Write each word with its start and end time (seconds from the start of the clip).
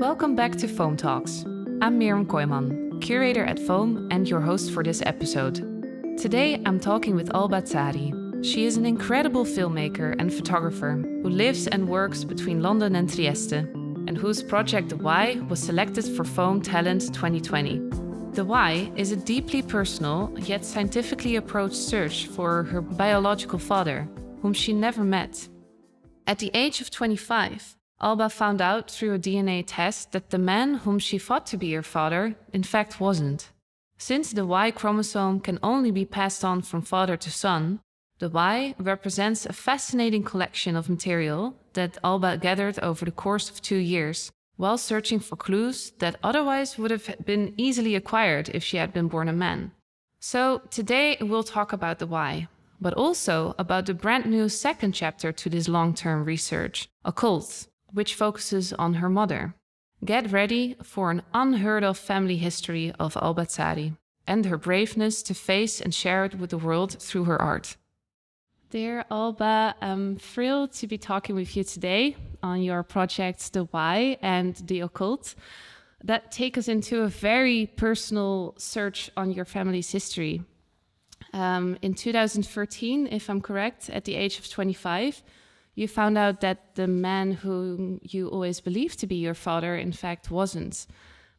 Welcome 0.00 0.34
back 0.34 0.52
to 0.52 0.66
Foam 0.66 0.96
Talks. 0.96 1.44
I'm 1.82 2.00
Mirjam 2.00 2.24
Kooiman, 2.24 3.02
curator 3.02 3.44
at 3.44 3.58
Foam 3.58 4.08
and 4.10 4.26
your 4.26 4.40
host 4.40 4.72
for 4.72 4.82
this 4.82 5.02
episode. 5.04 5.56
Today 6.16 6.58
I'm 6.64 6.80
talking 6.80 7.14
with 7.14 7.34
Alba 7.34 7.60
Zari. 7.60 8.42
She 8.42 8.64
is 8.64 8.78
an 8.78 8.86
incredible 8.86 9.44
filmmaker 9.44 10.16
and 10.18 10.32
photographer 10.32 10.92
who 10.92 11.28
lives 11.28 11.66
and 11.66 11.86
works 11.86 12.24
between 12.24 12.62
London 12.62 12.96
and 12.96 13.12
Trieste, 13.12 13.52
and 14.08 14.16
whose 14.16 14.42
project 14.42 14.88
The 14.88 14.96
Y 14.96 15.38
was 15.50 15.62
selected 15.62 16.06
for 16.16 16.24
Foam 16.24 16.62
Talent 16.62 17.12
2020. 17.12 17.90
The 18.32 18.44
Y 18.46 18.90
is 18.96 19.12
a 19.12 19.16
deeply 19.16 19.60
personal 19.60 20.34
yet 20.38 20.64
scientifically 20.64 21.36
approached 21.36 21.76
search 21.76 22.26
for 22.26 22.62
her 22.62 22.80
biological 22.80 23.58
father, 23.58 24.08
whom 24.40 24.54
she 24.54 24.72
never 24.72 25.04
met. 25.04 25.46
At 26.26 26.38
the 26.38 26.50
age 26.54 26.80
of 26.80 26.90
25, 26.90 27.76
Alba 28.02 28.30
found 28.30 28.62
out 28.62 28.90
through 28.90 29.14
a 29.14 29.18
DNA 29.18 29.62
test 29.66 30.12
that 30.12 30.30
the 30.30 30.38
man 30.38 30.74
whom 30.74 30.98
she 30.98 31.18
thought 31.18 31.44
to 31.46 31.58
be 31.58 31.72
her 31.72 31.82
father, 31.82 32.34
in 32.52 32.62
fact, 32.62 32.98
wasn't. 32.98 33.50
Since 33.98 34.32
the 34.32 34.46
Y 34.46 34.70
chromosome 34.70 35.40
can 35.40 35.58
only 35.62 35.90
be 35.90 36.06
passed 36.06 36.42
on 36.42 36.62
from 36.62 36.80
father 36.80 37.18
to 37.18 37.30
son, 37.30 37.80
the 38.18 38.30
Y 38.30 38.74
represents 38.78 39.44
a 39.44 39.52
fascinating 39.52 40.22
collection 40.22 40.76
of 40.76 40.88
material 40.88 41.54
that 41.74 41.98
Alba 42.02 42.38
gathered 42.38 42.78
over 42.80 43.04
the 43.04 43.10
course 43.10 43.50
of 43.50 43.60
two 43.60 43.76
years, 43.76 44.32
while 44.56 44.78
searching 44.78 45.20
for 45.20 45.36
clues 45.36 45.92
that 45.98 46.16
otherwise 46.22 46.78
would 46.78 46.90
have 46.90 47.14
been 47.24 47.54
easily 47.58 47.94
acquired 47.94 48.48
if 48.50 48.64
she 48.64 48.78
had 48.78 48.92
been 48.94 49.08
born 49.08 49.28
a 49.28 49.32
man. 49.32 49.72
So, 50.20 50.62
today 50.70 51.18
we'll 51.20 51.42
talk 51.42 51.72
about 51.72 51.98
the 51.98 52.06
Y, 52.06 52.48
but 52.80 52.94
also 52.94 53.54
about 53.58 53.86
the 53.86 53.94
brand 53.94 54.26
new 54.26 54.48
second 54.48 54.92
chapter 54.92 55.32
to 55.32 55.48
this 55.50 55.68
long 55.68 55.94
term 55.94 56.24
research, 56.24 56.88
Occult, 57.04 57.68
which 57.92 58.14
focuses 58.14 58.72
on 58.72 58.94
her 58.94 59.08
mother. 59.08 59.54
Get 60.04 60.32
ready 60.32 60.76
for 60.82 61.10
an 61.10 61.22
unheard 61.34 61.84
of 61.84 61.98
family 61.98 62.36
history 62.36 62.92
of 62.98 63.16
Alba 63.20 63.46
Zari 63.46 63.96
and 64.26 64.46
her 64.46 64.56
braveness 64.56 65.22
to 65.24 65.34
face 65.34 65.80
and 65.80 65.94
share 65.94 66.24
it 66.24 66.36
with 66.36 66.50
the 66.50 66.58
world 66.58 67.00
through 67.02 67.24
her 67.24 67.40
art. 67.40 67.76
Dear 68.70 69.04
Alba, 69.10 69.74
I'm 69.80 70.16
thrilled 70.16 70.72
to 70.74 70.86
be 70.86 70.96
talking 70.96 71.34
with 71.34 71.56
you 71.56 71.64
today 71.64 72.16
on 72.42 72.62
your 72.62 72.82
projects 72.82 73.48
The 73.48 73.64
Y 73.64 74.16
and 74.22 74.54
The 74.54 74.80
Occult 74.80 75.34
that 76.04 76.30
take 76.32 76.56
us 76.56 76.68
into 76.68 77.02
a 77.02 77.08
very 77.08 77.66
personal 77.66 78.54
search 78.58 79.10
on 79.16 79.32
your 79.32 79.44
family's 79.44 79.90
history. 79.90 80.44
Um, 81.32 81.76
in 81.82 81.94
2013, 81.94 83.08
if 83.08 83.28
I'm 83.28 83.40
correct, 83.40 83.90
at 83.90 84.04
the 84.04 84.14
age 84.14 84.38
of 84.38 84.48
25, 84.48 85.22
you 85.74 85.88
found 85.88 86.18
out 86.18 86.40
that 86.40 86.74
the 86.74 86.86
man 86.86 87.32
whom 87.32 88.00
you 88.02 88.28
always 88.28 88.60
believed 88.60 88.98
to 89.00 89.06
be 89.06 89.16
your 89.16 89.34
father, 89.34 89.76
in 89.76 89.92
fact, 89.92 90.30
wasn't. 90.30 90.86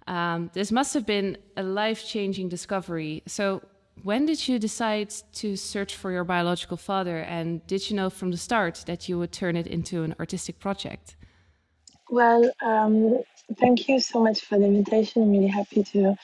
Um, 0.07 0.49
this 0.53 0.71
must 0.71 0.93
have 0.93 1.05
been 1.05 1.37
a 1.57 1.63
life 1.63 2.07
changing 2.07 2.49
discovery. 2.49 3.23
So, 3.27 3.61
when 4.03 4.25
did 4.25 4.47
you 4.47 4.57
decide 4.57 5.13
to 5.33 5.55
search 5.55 5.95
for 5.95 6.11
your 6.11 6.23
biological 6.23 6.77
father? 6.77 7.17
And 7.19 7.65
did 7.67 7.89
you 7.89 7.95
know 7.95 8.09
from 8.09 8.31
the 8.31 8.37
start 8.37 8.83
that 8.87 9.07
you 9.07 9.19
would 9.19 9.31
turn 9.31 9.55
it 9.55 9.67
into 9.67 10.03
an 10.03 10.15
artistic 10.19 10.59
project? 10.59 11.15
Well, 12.09 12.49
um, 12.63 13.21
thank 13.59 13.87
you 13.87 13.99
so 13.99 14.23
much 14.23 14.41
for 14.41 14.57
the 14.57 14.65
invitation. 14.65 15.21
I'm 15.21 15.31
really 15.31 15.47
happy 15.47 15.83
to 15.83 16.15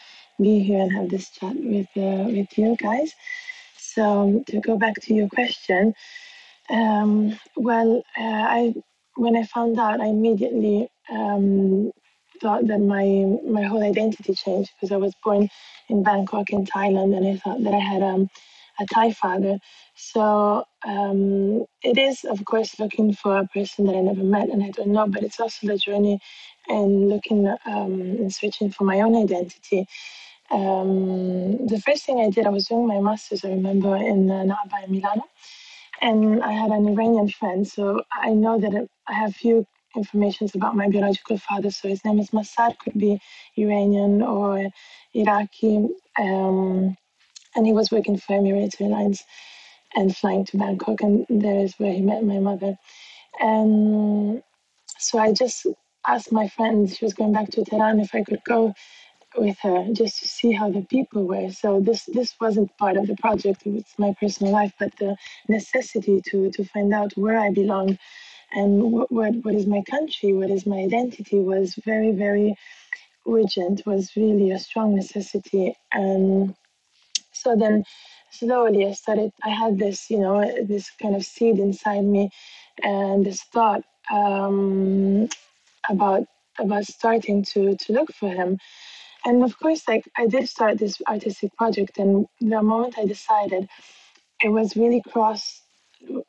be 0.42 0.59
here 0.59 0.80
and 0.80 0.92
have 0.92 1.09
this 1.09 1.30
chat 1.30 1.55
with, 1.55 1.88
uh, 1.95 2.30
with 2.31 2.58
you 2.58 2.75
guys. 2.77 3.14
So, 3.77 4.44
to 4.47 4.59
go 4.59 4.77
back 4.77 4.95
to 5.03 5.14
your 5.14 5.30
question, 5.30 5.94
um, 6.70 7.40
well, 7.58 8.04
uh, 8.20 8.23
I 8.23 8.76
when 9.18 9.36
I 9.38 9.44
found 9.46 9.80
out, 9.80 10.02
I 10.02 10.08
immediately 10.08 10.90
um, 11.12 11.92
thought 12.42 12.68
that 12.68 12.80
my 12.80 13.06
my 13.50 13.64
whole 13.64 13.84
identity 13.84 14.34
changed 14.36 14.72
because 14.76 14.92
I 14.94 14.98
was 14.98 15.14
born 15.23 15.50
in 15.90 16.04
Bangkok 16.04 16.52
in 16.52 16.66
Thailand, 16.66 17.16
and 17.18 17.28
I 17.28 17.38
thought 17.38 17.64
that 17.64 17.73
I 17.73 17.80
had 17.80 18.04
um, 18.04 18.30
a 18.80 18.86
Thai 18.88 19.14
father. 19.14 19.60
So 19.95 20.66
um, 20.86 21.66
it 21.83 21.98
is, 21.98 22.26
of 22.26 22.45
course, 22.45 22.80
looking 22.80 23.14
for 23.14 23.38
a 23.38 23.48
person 23.48 23.86
that 23.88 23.95
I 23.95 24.02
never 24.02 24.23
met 24.23 24.50
and 24.50 24.64
I 24.64 24.72
don't 24.72 24.89
know, 24.94 25.08
but 25.08 25.23
it's 25.23 25.39
also 25.39 25.67
the 25.67 25.77
journey 25.77 26.20
and 26.70 27.10
looking 27.10 27.48
um, 27.48 28.02
and 28.02 28.33
searching 28.33 28.72
for 28.72 28.83
my 28.86 29.02
own 29.02 29.16
identity. 29.16 29.88
Um, 30.52 31.67
the 31.67 31.82
first 31.86 32.06
thing 32.06 32.22
I 32.22 32.30
did, 32.30 32.45
I 32.48 32.50
was 32.52 32.67
doing 32.67 32.88
my 32.88 33.00
master's, 33.02 33.45
I 33.45 33.50
remember, 33.50 33.95
in 33.98 34.32
uh, 34.32 34.44
NABA 34.44 34.86
in 34.86 34.92
Milano 34.92 35.23
and 36.02 36.43
I 36.43 36.52
had 36.52 36.71
an 36.71 36.87
Iranian 36.87 37.30
friend, 37.30 37.67
so 37.67 38.03
I 38.11 38.31
know 38.31 38.59
that 38.59 38.87
I 39.08 39.13
have 39.13 39.35
few 39.35 39.65
informations 39.95 40.55
about 40.55 40.75
my 40.75 40.89
biological 40.89 41.37
father. 41.37 41.71
So 41.71 41.87
his 41.87 42.03
name 42.05 42.19
is 42.19 42.31
Massad, 42.31 42.77
could 42.80 42.97
be 42.97 43.19
Iranian 43.58 44.21
or 44.21 44.67
Iraqi, 45.13 45.87
um, 46.19 46.95
and 47.55 47.65
he 47.65 47.73
was 47.73 47.91
working 47.91 48.17
for 48.17 48.39
Emirates 48.39 48.80
Airlines 48.81 49.23
and 49.95 50.15
flying 50.15 50.45
to 50.45 50.58
Bangkok, 50.58 51.02
and 51.02 51.25
there 51.30 51.59
is 51.59 51.73
where 51.77 51.93
he 51.93 52.02
met 52.02 52.23
my 52.23 52.39
mother. 52.39 52.75
And 53.39 54.43
so 54.99 55.19
I 55.19 55.33
just 55.33 55.65
asked 56.08 56.31
my 56.31 56.47
friend, 56.49 56.89
she 56.89 57.05
was 57.05 57.14
going 57.14 57.33
back 57.33 57.49
to 57.52 57.64
Tehran, 57.64 57.99
if 57.99 58.15
I 58.15 58.23
could 58.23 58.41
go 58.45 58.73
with 59.37 59.58
her 59.59 59.87
just 59.93 60.20
to 60.20 60.27
see 60.27 60.52
how 60.52 60.70
the 60.70 60.81
people 60.81 61.25
were. 61.25 61.49
So 61.52 61.80
this 61.80 62.05
this 62.05 62.36
wasn't 62.39 62.77
part 62.77 62.98
of 62.98 63.08
the 63.08 63.15
project; 63.15 63.65
it 63.65 63.73
was 63.73 63.86
my 63.98 64.14
personal 64.20 64.52
life, 64.53 64.73
but 64.80 64.95
the 64.98 65.15
necessity 65.48 66.21
to 66.30 66.52
to 66.52 66.64
find 66.65 66.93
out 66.93 67.14
where 67.15 67.37
I 67.39 67.52
belong 67.52 67.97
and 68.52 68.92
what 68.92 69.11
what, 69.11 69.36
what 69.43 69.55
is 69.55 69.67
my 69.67 69.81
country, 69.89 70.33
what 70.33 70.49
is 70.49 70.65
my 70.65 70.77
identity, 70.77 71.39
was 71.39 71.76
very 71.86 72.11
very 72.11 72.55
urgent. 73.27 73.86
Was 73.86 74.15
really 74.15 74.52
a 74.52 74.59
strong 74.59 74.95
necessity, 74.95 75.76
and 75.92 76.55
so 77.31 77.55
then 77.55 77.83
slowly 78.31 78.87
I 78.87 78.93
started. 78.93 79.31
I 79.43 79.49
had 79.49 79.77
this, 79.77 80.09
you 80.09 80.20
know, 80.20 80.42
this 80.65 80.89
kind 81.02 81.15
of 81.15 81.23
seed 81.23 81.59
inside 81.59 82.03
me, 82.03 82.30
and 82.83 83.26
this 83.26 83.42
thought 83.43 83.83
um, 84.11 85.27
about 85.89 86.26
about 86.59 86.86
starting 86.86 87.43
to 87.43 87.76
to 87.76 87.93
look 87.93 88.14
for 88.14 88.30
him 88.30 88.58
and 89.26 89.44
of 89.44 89.58
course, 89.60 89.88
like 89.88 90.05
I 90.17 90.28
did 90.28 90.48
start 90.50 90.78
this 90.78 91.02
artistic 91.08 91.55
project, 91.55 91.98
and 91.98 92.26
the 92.39 92.61
moment 92.61 92.95
I 92.98 93.05
decided, 93.05 93.67
it 94.44 94.50
was 94.50 94.76
really 94.76 95.02
cross, 95.11 95.61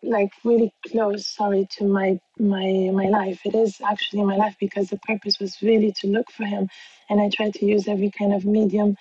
like 0.03 0.31
really 0.44 0.72
close. 0.87 1.27
Sorry 1.27 1.66
to 1.77 1.84
my 1.84 2.19
my 2.38 2.91
my 2.93 3.09
life. 3.09 3.41
It 3.44 3.54
is 3.54 3.81
actually 3.84 4.22
my 4.25 4.37
life 4.37 4.56
because 4.60 4.88
the 4.88 4.98
purpose 4.98 5.38
was 5.38 5.60
really 5.62 5.93
to 6.00 6.06
look 6.06 6.31
for 6.31 6.44
him, 6.44 6.69
and 7.09 7.21
I 7.21 7.28
tried 7.28 7.54
to 7.54 7.66
use 7.66 7.88
every 7.88 8.10
kind 8.10 8.32
of 8.32 8.44
medium 8.44 8.97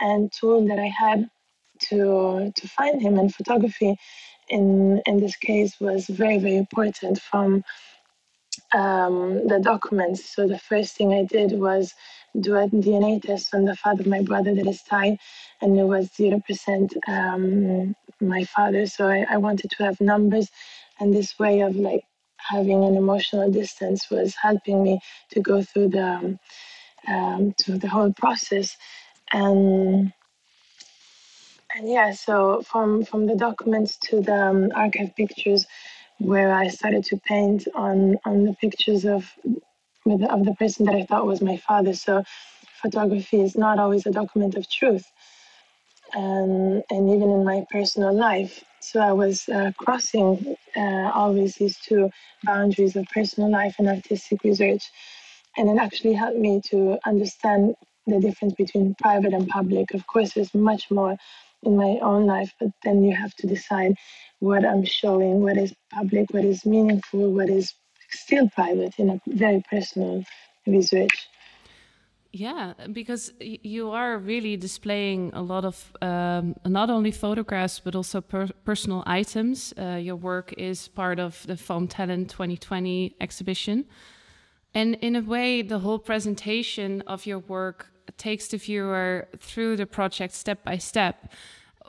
and 0.00 0.32
tool 0.32 0.66
that 0.68 0.78
I 0.78 0.90
had 0.98 1.28
to 1.88 2.52
to 2.54 2.68
find 2.68 3.00
him. 3.02 3.18
And 3.18 3.34
photography, 3.34 3.96
in 4.48 5.02
in 5.06 5.20
this 5.20 5.36
case, 5.36 5.80
was 5.80 6.06
very 6.06 6.38
very 6.38 6.56
important 6.56 7.20
from 7.20 7.64
um, 8.74 9.46
the 9.46 9.60
documents. 9.60 10.34
So 10.34 10.46
the 10.46 10.58
first 10.58 10.96
thing 10.96 11.12
I 11.12 11.24
did 11.24 11.52
was 11.52 11.94
do 12.40 12.56
a 12.56 12.66
DNA 12.68 13.20
test 13.22 13.54
on 13.54 13.64
the 13.64 13.76
father 13.76 14.02
of 14.02 14.06
my 14.06 14.22
brother 14.22 14.54
that 14.54 14.66
is 14.66 14.82
Thai, 14.82 15.18
and 15.60 15.78
it 15.78 15.84
was 15.84 16.12
zero 16.14 16.40
percent 16.46 16.94
um, 17.06 17.94
my 18.20 18.44
father. 18.44 18.86
So 18.86 19.08
I, 19.08 19.26
I 19.28 19.36
wanted 19.36 19.70
to 19.72 19.84
have 19.84 20.00
numbers, 20.00 20.48
and 20.98 21.12
this 21.12 21.38
way 21.38 21.60
of 21.60 21.76
like 21.76 22.04
having 22.36 22.84
an 22.84 22.96
emotional 22.96 23.50
distance 23.50 24.10
was 24.10 24.34
helping 24.34 24.82
me 24.82 25.00
to 25.30 25.40
go 25.40 25.62
through 25.62 25.88
the 25.88 26.04
um, 26.04 26.38
um 27.08 27.54
to 27.58 27.78
the 27.78 27.88
whole 27.88 28.12
process, 28.14 28.76
and 29.32 30.12
and 31.74 31.88
yeah. 31.88 32.12
So 32.12 32.62
from 32.62 33.04
from 33.04 33.26
the 33.26 33.36
documents 33.36 33.98
to 34.08 34.20
the 34.20 34.34
um, 34.34 34.72
archive 34.74 35.14
pictures 35.16 35.66
where 36.18 36.52
I 36.52 36.68
started 36.68 37.04
to 37.06 37.16
paint 37.18 37.68
on 37.74 38.16
on 38.24 38.44
the 38.44 38.54
pictures 38.54 39.04
of 39.04 39.30
of 40.06 40.44
the 40.44 40.54
person 40.58 40.86
that 40.86 40.94
I 40.94 41.04
thought 41.04 41.26
was 41.26 41.42
my 41.42 41.56
father. 41.58 41.94
So 41.94 42.24
photography 42.82 43.40
is 43.40 43.56
not 43.56 43.78
always 43.78 44.06
a 44.06 44.10
document 44.10 44.56
of 44.56 44.68
truth, 44.70 45.06
and 46.14 46.82
and 46.90 47.10
even 47.10 47.30
in 47.30 47.44
my 47.44 47.64
personal 47.70 48.14
life. 48.14 48.64
So 48.80 49.00
I 49.00 49.12
was 49.12 49.48
uh, 49.48 49.72
crossing 49.78 50.56
uh, 50.76 51.10
always 51.14 51.56
these 51.56 51.78
two 51.78 52.10
boundaries 52.44 52.96
of 52.96 53.06
personal 53.14 53.50
life 53.50 53.76
and 53.78 53.88
artistic 53.88 54.42
research, 54.44 54.84
and 55.56 55.70
it 55.70 55.78
actually 55.80 56.14
helped 56.14 56.38
me 56.38 56.60
to 56.70 56.98
understand 57.06 57.74
the 58.06 58.20
difference 58.20 58.54
between 58.54 58.94
private 59.00 59.34
and 59.34 59.48
public. 59.48 59.94
Of 59.94 60.06
course, 60.06 60.34
there's 60.34 60.54
much 60.54 60.90
more 60.90 61.16
in 61.62 61.76
my 61.76 61.98
own 62.02 62.26
life, 62.26 62.52
but 62.60 62.70
then 62.84 63.04
you 63.04 63.14
have 63.14 63.34
to 63.36 63.46
decide 63.46 63.94
what 64.40 64.64
I'm 64.64 64.84
showing, 64.84 65.42
what 65.42 65.56
is 65.56 65.72
public, 65.92 66.32
what 66.32 66.44
is 66.44 66.66
meaningful, 66.66 67.32
what 67.32 67.50
is 67.50 67.74
still 68.12 68.48
private 68.50 68.94
in 68.98 69.10
a 69.10 69.20
very 69.26 69.62
personal 69.70 70.24
research. 70.66 71.28
Yeah, 72.34 72.72
because 72.92 73.30
you 73.40 73.90
are 73.90 74.16
really 74.16 74.56
displaying 74.56 75.32
a 75.34 75.42
lot 75.42 75.66
of 75.66 75.92
um, 76.00 76.54
not 76.64 76.88
only 76.88 77.10
photographs 77.10 77.78
but 77.78 77.94
also 77.94 78.22
per 78.22 78.48
personal 78.64 79.02
items. 79.06 79.74
Uh, 79.78 80.00
your 80.00 80.16
work 80.16 80.54
is 80.56 80.88
part 80.88 81.18
of 81.20 81.46
the 81.46 81.58
Foam 81.58 81.86
Talent 81.86 82.30
2020 82.30 83.16
exhibition. 83.20 83.84
And 84.74 84.94
in 85.02 85.16
a 85.16 85.20
way, 85.20 85.60
the 85.60 85.80
whole 85.80 85.98
presentation 85.98 87.02
of 87.02 87.26
your 87.26 87.40
work 87.40 87.88
takes 88.16 88.48
the 88.48 88.56
viewer 88.56 89.28
through 89.38 89.76
the 89.76 89.86
project 89.86 90.32
step 90.32 90.64
by 90.64 90.78
step. 90.78 91.32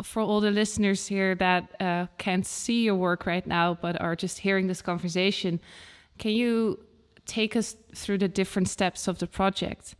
For 0.02 0.22
all 0.22 0.42
the 0.42 0.52
listeners 0.52 1.08
here 1.08 1.36
that 1.36 1.72
uh, 1.80 2.08
can't 2.18 2.46
see 2.46 2.84
your 2.84 2.96
work 2.96 3.26
right 3.26 3.46
now, 3.46 3.78
but 3.80 4.02
are 4.02 4.16
just 4.16 4.40
hearing 4.40 4.68
this 4.68 4.82
conversation, 4.82 5.62
can 6.18 6.32
you 6.32 6.80
take 7.26 7.56
us 7.56 7.76
through 7.96 8.18
the 8.18 8.28
different 8.28 8.70
steps 8.70 9.08
of 9.08 9.20
the 9.20 9.28
project? 9.28 9.96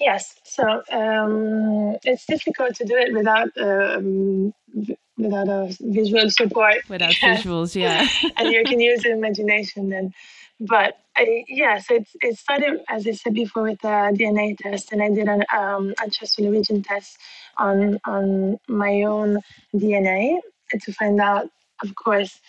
Yes, 0.00 0.34
so 0.44 0.82
um, 0.90 1.96
it's 2.02 2.26
difficult 2.26 2.74
to 2.76 2.84
do 2.84 2.96
it 2.96 3.12
without 3.12 3.48
um, 3.60 4.52
without 5.16 5.48
a 5.48 5.76
visual 5.80 6.28
support. 6.28 6.78
Without 6.88 7.12
visuals, 7.30 7.74
yeah. 7.74 8.08
and 8.36 8.52
you 8.52 8.64
can 8.64 8.80
use 8.80 9.04
imagination 9.04 9.90
then. 9.90 10.12
But 10.58 10.98
I, 11.16 11.44
yes, 11.48 11.86
it's 11.88 12.10
it 12.20 12.36
started 12.36 12.80
as 12.88 13.06
I 13.06 13.12
said 13.12 13.34
before 13.34 13.64
with 13.64 13.80
the 13.80 14.16
DNA 14.18 14.58
test, 14.58 14.92
and 14.92 15.02
I 15.02 15.10
did 15.10 15.28
an 15.28 15.44
um, 15.56 15.94
origin 16.38 16.82
test 16.82 17.18
on 17.58 18.00
on 18.04 18.58
my 18.68 19.02
own 19.02 19.38
DNA 19.74 20.38
to 20.80 20.92
find 20.92 21.20
out, 21.20 21.48
of 21.82 21.94
course, 21.94 22.40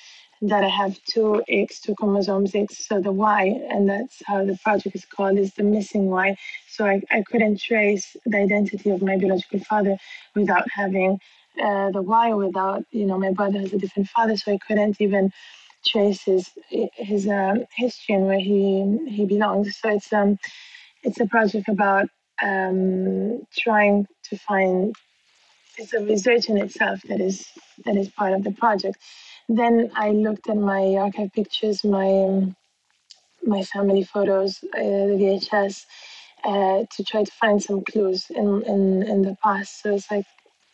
that 0.49 0.63
I 0.63 0.69
have 0.69 0.99
two 1.05 1.43
X, 1.47 1.79
two 1.81 1.95
chromosomes 1.95 2.53
X, 2.55 2.87
so 2.87 2.99
the 3.01 3.11
Y, 3.11 3.61
and 3.69 3.89
that's 3.89 4.21
how 4.25 4.45
the 4.45 4.57
project 4.63 4.95
is 4.95 5.05
called, 5.05 5.37
is 5.39 5.53
the 5.53 5.63
missing 5.63 6.07
Y. 6.07 6.35
So 6.69 6.85
I, 6.85 7.01
I 7.11 7.23
couldn't 7.23 7.61
trace 7.61 8.15
the 8.25 8.37
identity 8.37 8.89
of 8.91 9.01
my 9.01 9.17
biological 9.17 9.59
father 9.61 9.97
without 10.35 10.67
having 10.71 11.19
uh, 11.63 11.91
the 11.91 12.01
Y, 12.01 12.33
without, 12.33 12.83
you 12.91 13.05
know, 13.05 13.17
my 13.17 13.31
brother 13.31 13.59
has 13.59 13.73
a 13.73 13.77
different 13.77 14.09
father, 14.09 14.37
so 14.37 14.53
I 14.53 14.59
couldn't 14.67 14.97
even 14.99 15.31
trace 15.85 16.23
his 16.23 16.49
his 16.95 17.27
um, 17.27 17.65
history 17.75 18.15
and 18.15 18.25
where 18.25 18.39
he 18.39 18.97
he 19.09 19.25
belongs. 19.25 19.77
So 19.77 19.89
it's 19.89 20.11
um 20.13 20.37
it's 21.03 21.19
a 21.19 21.27
project 21.27 21.67
about 21.69 22.09
um, 22.41 23.43
trying 23.57 24.07
to 24.29 24.37
find 24.37 24.95
it's 25.77 25.93
a 25.93 26.01
research 26.01 26.49
in 26.49 26.57
itself 26.57 27.01
that 27.09 27.21
is 27.21 27.47
that 27.85 27.95
is 27.95 28.09
part 28.09 28.33
of 28.33 28.43
the 28.43 28.51
project. 28.51 28.97
Then 29.49 29.91
I 29.95 30.11
looked 30.11 30.49
at 30.49 30.57
my 30.57 30.95
archive 30.95 31.31
pictures, 31.33 31.83
my 31.83 32.47
my 33.45 33.63
family 33.63 34.03
photos, 34.03 34.63
uh, 34.75 34.79
the 34.79 35.17
VHS, 35.19 35.85
uh, 36.43 36.85
to 36.95 37.03
try 37.03 37.23
to 37.23 37.31
find 37.31 37.61
some 37.61 37.83
clues 37.83 38.27
in, 38.29 38.63
in, 38.63 39.03
in 39.03 39.21
the 39.21 39.37
past. 39.43 39.81
So 39.81 39.95
it's 39.95 40.09
like 40.11 40.25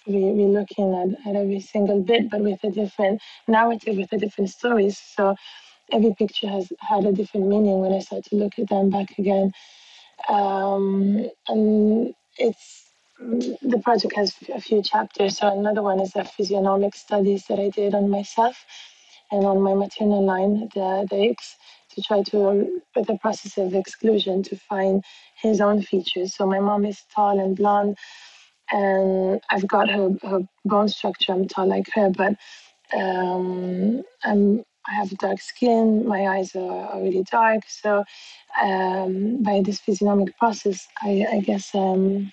we, 0.08 0.16
we're 0.18 0.60
looking 0.60 0.94
at, 0.96 1.28
at 1.30 1.36
every 1.36 1.60
single 1.62 2.02
bit, 2.02 2.30
but 2.30 2.42
with 2.42 2.64
a 2.64 2.72
different 2.72 3.22
narrative, 3.48 3.98
with 3.98 4.12
a 4.14 4.18
different 4.18 4.50
stories. 4.50 5.00
So 5.16 5.36
every 5.92 6.14
picture 6.18 6.48
has 6.50 6.72
had 6.80 7.06
a 7.06 7.12
different 7.12 7.48
meaning 7.48 7.80
when 7.82 7.94
I 7.94 8.00
start 8.00 8.26
to 8.26 8.36
look 8.36 8.58
at 8.60 8.70
them 8.70 8.90
back 8.90 9.18
again. 9.18 9.52
Um, 10.30 11.30
and 11.48 12.14
it's 12.38 12.89
the 13.20 13.82
project 13.84 14.16
has 14.16 14.34
a 14.54 14.62
few 14.62 14.82
chapters. 14.82 15.38
So 15.38 15.52
another 15.52 15.82
one 15.82 16.00
is 16.00 16.14
the 16.14 16.24
physiognomic 16.24 16.96
studies 16.96 17.46
that 17.48 17.60
I 17.60 17.70
did 17.70 17.94
on 17.94 18.10
myself 18.10 18.66
and 19.32 19.46
on 19.46 19.62
my 19.62 19.74
maternal 19.74 20.24
line, 20.24 20.70
the, 20.74 21.08
the 21.10 21.18
eggs, 21.18 21.56
to 21.96 22.02
try 22.02 22.24
to, 22.24 22.82
with 22.96 23.08
the 23.08 23.18
process 23.18 23.58
of 23.58 23.74
exclusion, 23.74 24.44
to 24.44 24.56
find 24.56 25.04
his 25.36 25.60
own 25.60 25.82
features. 25.82 26.36
So 26.36 26.46
my 26.46 26.60
mom 26.60 26.86
is 26.86 27.04
tall 27.14 27.40
and 27.40 27.56
blonde, 27.56 27.98
and 28.72 29.42
I've 29.50 29.68
got 29.68 29.90
her, 29.90 30.12
her 30.24 30.42
bone 30.66 30.88
structure. 30.88 31.34
I'm 31.34 31.48
tall 31.48 31.68
like 31.68 31.88
her, 31.94 32.10
but 32.10 32.36
um, 32.96 34.04
I'm, 34.24 34.64
I 34.88 34.94
have 34.94 35.10
dark 35.18 35.42
skin. 35.42 36.08
My 36.08 36.28
eyes 36.28 36.56
are, 36.56 36.88
are 36.88 37.02
really 37.02 37.24
dark. 37.24 37.64
So 37.68 38.04
um, 38.62 39.44
by 39.44 39.62
this 39.64 39.80
physiognomic 39.80 40.38
process, 40.38 40.88
I, 41.02 41.26
I 41.32 41.40
guess 41.42 41.74
um, 41.76 42.32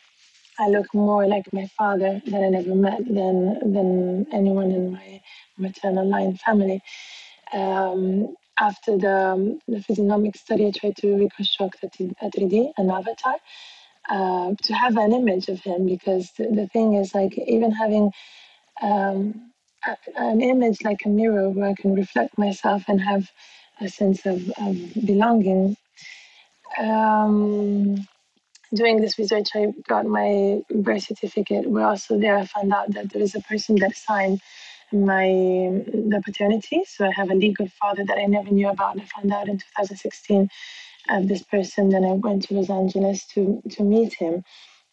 I 0.58 0.68
look 0.68 0.92
more 0.94 1.26
like 1.26 1.52
my 1.52 1.66
father 1.78 2.22
that 2.26 2.42
I 2.42 2.48
never 2.48 2.74
met 2.74 3.04
than 3.06 3.72
than 3.72 4.26
anyone 4.32 4.70
in 4.72 4.92
my 4.92 5.22
maternal 5.58 6.08
line 6.08 6.36
family. 6.36 6.82
Um, 7.52 8.34
after 8.60 8.96
the, 8.96 9.58
the 9.68 9.82
physiognomic 9.82 10.36
study, 10.36 10.66
I 10.66 10.70
tried 10.70 10.96
to 10.98 11.16
reconstruct 11.16 11.84
a, 11.84 11.88
3D, 11.88 12.72
an 12.78 12.90
avatar, 12.90 13.36
uh, 14.08 14.54
to 14.62 14.74
have 14.74 14.96
an 14.96 15.12
image 15.12 15.48
of 15.48 15.60
him 15.60 15.86
because 15.86 16.32
the, 16.38 16.48
the 16.48 16.66
thing 16.68 16.94
is 16.94 17.14
like 17.14 17.36
even 17.38 17.72
having 17.72 18.12
um, 18.82 19.52
a, 19.86 19.96
an 20.16 20.40
image 20.40 20.82
like 20.84 21.02
a 21.04 21.08
mirror 21.08 21.50
where 21.50 21.68
I 21.68 21.74
can 21.74 21.94
reflect 21.94 22.38
myself 22.38 22.84
and 22.88 23.00
have 23.00 23.30
a 23.80 23.88
sense 23.88 24.26
of, 24.26 24.50
of 24.58 24.76
belonging. 25.06 25.76
Um, 26.78 28.06
doing 28.74 29.00
this 29.00 29.18
research, 29.18 29.50
I 29.54 29.68
got 29.88 30.06
my 30.06 30.62
birth 30.70 31.04
certificate. 31.04 31.68
Where 31.68 31.86
also 31.86 32.18
there, 32.18 32.36
I 32.36 32.46
found 32.46 32.72
out 32.72 32.92
that 32.94 33.10
there 33.12 33.22
is 33.22 33.34
a 33.34 33.40
person 33.42 33.76
that 33.76 33.96
signed 33.96 34.40
my 34.92 35.26
the 35.26 36.22
paternity. 36.24 36.84
So 36.86 37.06
I 37.06 37.12
have 37.12 37.30
a 37.30 37.34
legal 37.34 37.68
father 37.80 38.04
that 38.06 38.18
I 38.18 38.26
never 38.26 38.50
knew 38.50 38.68
about. 38.68 39.00
I 39.00 39.04
found 39.04 39.32
out 39.32 39.48
in 39.48 39.58
2016 39.58 40.48
of 41.10 41.28
this 41.28 41.42
person. 41.42 41.90
Then 41.90 42.04
I 42.04 42.12
went 42.12 42.44
to 42.44 42.54
Los 42.54 42.70
Angeles 42.70 43.26
to 43.34 43.62
to 43.70 43.84
meet 43.84 44.14
him, 44.14 44.44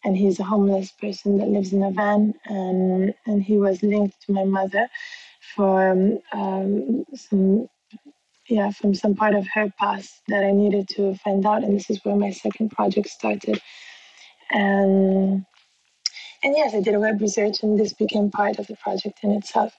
and 0.04 0.16
he's 0.16 0.40
a 0.40 0.44
homeless 0.44 0.92
person 0.92 1.38
that 1.38 1.48
lives 1.48 1.72
in 1.72 1.82
a 1.82 1.90
van, 1.90 2.34
and 2.46 3.14
and 3.26 3.42
he 3.42 3.58
was 3.58 3.82
linked 3.82 4.20
to 4.26 4.32
my 4.32 4.44
mother 4.44 4.88
for 5.54 5.90
um, 6.32 7.04
some 7.14 7.68
yeah, 8.48 8.70
from 8.70 8.94
some 8.94 9.14
part 9.14 9.34
of 9.34 9.46
her 9.54 9.70
past 9.78 10.22
that 10.28 10.44
I 10.44 10.52
needed 10.52 10.88
to 10.96 11.14
find 11.16 11.44
out. 11.46 11.62
And 11.62 11.74
this 11.74 11.90
is 11.90 12.00
where 12.04 12.16
my 12.16 12.30
second 12.30 12.70
project 12.70 13.08
started. 13.08 13.60
And 14.50 15.44
and 16.42 16.54
yes, 16.54 16.74
I 16.74 16.80
did 16.80 16.94
a 16.94 17.00
web 17.00 17.20
research, 17.22 17.62
and 17.62 17.80
this 17.80 17.94
became 17.94 18.30
part 18.30 18.58
of 18.58 18.66
the 18.66 18.76
project 18.76 19.20
in 19.22 19.30
itself. 19.32 19.72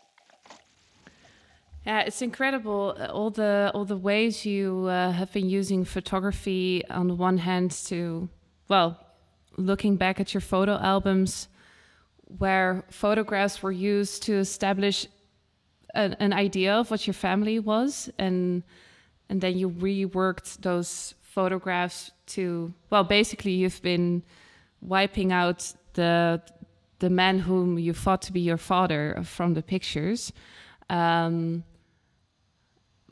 Yeah, 1.85 1.99
it's 1.99 2.23
incredible 2.23 2.95
uh, 2.99 3.05
all 3.05 3.29
the 3.29 3.71
all 3.75 3.85
the 3.85 3.97
ways 3.97 4.43
you 4.45 4.87
uh, 4.87 5.11
have 5.11 5.31
been 5.31 5.47
using 5.47 5.85
photography 5.85 6.83
on 6.89 7.07
the 7.07 7.13
one 7.13 7.37
hand 7.37 7.69
to, 7.89 8.27
well, 8.67 8.99
looking 9.57 9.95
back 9.95 10.19
at 10.19 10.33
your 10.33 10.41
photo 10.41 10.79
albums, 10.79 11.47
where 12.39 12.83
photographs 12.89 13.61
were 13.61 13.71
used 13.71 14.23
to 14.23 14.33
establish 14.33 15.07
an, 15.95 16.15
an 16.19 16.33
idea 16.33 16.73
of 16.75 16.91
what 16.91 17.07
your 17.07 17.13
family 17.13 17.59
was 17.59 18.09
and 18.17 18.63
and 19.29 19.41
then 19.41 19.57
you 19.57 19.69
reworked 19.69 20.61
those 20.61 21.15
photographs 21.21 22.11
to 22.27 22.73
well 22.89 23.03
basically 23.03 23.51
you've 23.51 23.81
been 23.81 24.23
wiping 24.81 25.31
out 25.31 25.73
the 25.93 26.41
the 26.99 27.09
man 27.09 27.39
whom 27.39 27.77
you 27.77 27.93
thought 27.93 28.21
to 28.21 28.31
be 28.31 28.39
your 28.39 28.57
father 28.57 29.21
from 29.23 29.53
the 29.53 29.61
pictures. 29.61 30.31
Um, 30.89 31.63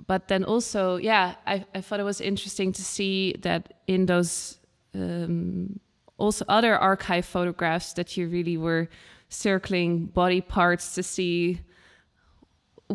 but 0.08 0.28
then 0.28 0.44
also 0.44 0.98
yeah 0.98 1.36
I, 1.48 1.66
I 1.74 1.82
thought 1.82 2.00
it 2.00 2.04
was 2.04 2.22
interesting 2.22 2.72
to 2.74 2.84
see 2.84 3.36
that 3.42 3.74
in 3.88 4.06
those 4.06 4.60
um, 4.94 5.80
also 6.18 6.46
other 6.48 6.78
archive 6.78 7.26
photographs 7.26 7.94
that 7.94 8.16
you 8.16 8.28
really 8.28 8.58
were 8.58 8.90
circling 9.30 10.06
body 10.06 10.42
parts 10.42 10.94
to 10.96 11.04
see 11.04 11.60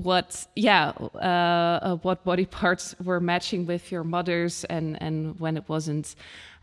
what 0.04 0.46
yeah 0.56 0.92
uh, 1.14 1.18
uh, 1.18 1.96
what 1.96 2.24
body 2.24 2.46
parts 2.46 2.94
were 3.02 3.20
matching 3.20 3.66
with 3.66 3.90
your 3.92 4.04
mother's 4.04 4.64
and 4.64 5.00
and 5.02 5.38
when 5.40 5.56
it 5.56 5.68
wasn't. 5.68 6.14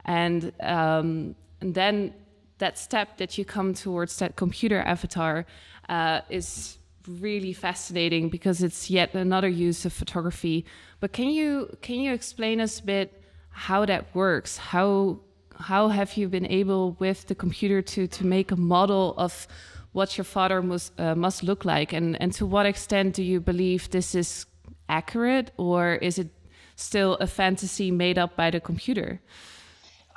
And 0.05 0.51
um, 0.61 1.35
and 1.61 1.73
then 1.73 2.13
that 2.57 2.77
step 2.77 3.17
that 3.17 3.37
you 3.37 3.45
come 3.45 3.73
towards 3.73 4.17
that 4.17 4.35
computer 4.35 4.79
avatar 4.81 5.45
uh, 5.89 6.21
is 6.29 6.77
really 7.07 7.53
fascinating 7.53 8.29
because 8.29 8.63
it's 8.63 8.89
yet 8.89 9.13
another 9.13 9.49
use 9.49 9.85
of 9.85 9.93
photography. 9.93 10.65
But 10.99 11.11
can 11.11 11.29
you 11.29 11.75
can 11.81 11.99
you 11.99 12.13
explain 12.13 12.59
us 12.59 12.79
a 12.79 12.83
bit 12.83 13.21
how 13.49 13.85
that 13.85 14.13
works? 14.15 14.57
How 14.57 15.19
how 15.57 15.87
have 15.89 16.17
you 16.17 16.27
been 16.27 16.45
able 16.47 16.93
with 16.99 17.27
the 17.27 17.35
computer 17.35 17.81
to 17.81 18.07
to 18.07 18.25
make 18.25 18.51
a 18.51 18.55
model 18.55 19.13
of 19.17 19.47
what 19.95 20.17
your 20.17 20.25
father 20.25 20.61
must 20.61 20.99
uh, 20.99 21.15
must 21.15 21.41
look 21.41 21.63
like, 21.63 21.93
and 21.93 22.21
and 22.21 22.33
to 22.33 22.45
what 22.45 22.65
extent 22.65 23.15
do 23.15 23.23
you 23.23 23.39
believe 23.39 23.89
this 23.89 24.13
is 24.13 24.45
accurate, 24.89 25.51
or 25.57 25.95
is 25.95 26.19
it 26.19 26.29
still 26.75 27.13
a 27.21 27.27
fantasy 27.27 27.91
made 27.91 28.17
up 28.17 28.35
by 28.35 28.51
the 28.51 28.59
computer? 28.59 29.21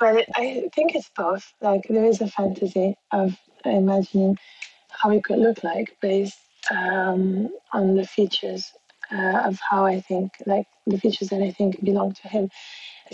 Well, 0.01 0.21
I 0.35 0.69
think 0.75 0.95
it's 0.95 1.09
both. 1.15 1.53
Like 1.61 1.83
there 1.89 2.05
is 2.05 2.21
a 2.21 2.27
fantasy 2.27 2.97
of 3.11 3.37
imagining 3.63 4.37
how 4.89 5.11
it 5.11 5.23
could 5.23 5.39
look 5.39 5.63
like 5.63 5.95
based 6.01 6.39
um, 6.71 7.49
on 7.71 7.95
the 7.95 8.05
features 8.05 8.65
uh, 9.11 9.47
of 9.47 9.59
how 9.69 9.85
I 9.85 10.01
think, 10.01 10.31
like 10.45 10.67
the 10.87 10.99
features 10.99 11.29
that 11.29 11.41
I 11.41 11.51
think 11.51 11.83
belong 11.83 12.13
to 12.21 12.27
him. 12.27 12.49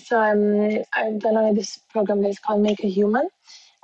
So 0.04 0.20
um, 0.20 0.84
I've 0.94 1.20
done 1.20 1.54
this 1.54 1.80
program 1.92 2.22
that 2.24 2.30
is 2.30 2.40
called 2.40 2.62
Make 2.62 2.84
a 2.84 2.90
Human, 2.90 3.30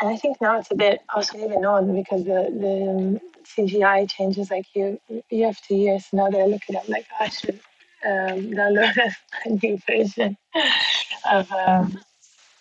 and 0.01 0.10
I 0.10 0.17
think 0.17 0.41
now 0.41 0.58
it's 0.58 0.72
a 0.72 0.75
bit 0.75 1.01
also 1.15 1.38
even 1.38 1.63
on 1.63 1.96
because 1.96 2.24
the 2.25 2.50
the 2.63 3.22
CGI 3.46 4.10
changes 4.10 4.50
like 4.50 4.65
year 4.74 4.98
year 5.29 5.50
after 5.50 5.75
year. 5.75 6.00
So 6.00 6.17
now 6.17 6.29
that 6.29 6.41
I 6.41 6.46
look 6.46 6.63
at 6.74 6.89
like, 6.89 7.05
I 7.20 7.29
should 7.29 7.60
um, 8.05 8.51
downloaded 8.51 9.13
a 9.46 9.50
new 9.50 9.77
version 9.88 10.38
of 11.31 11.51
um, 11.51 12.00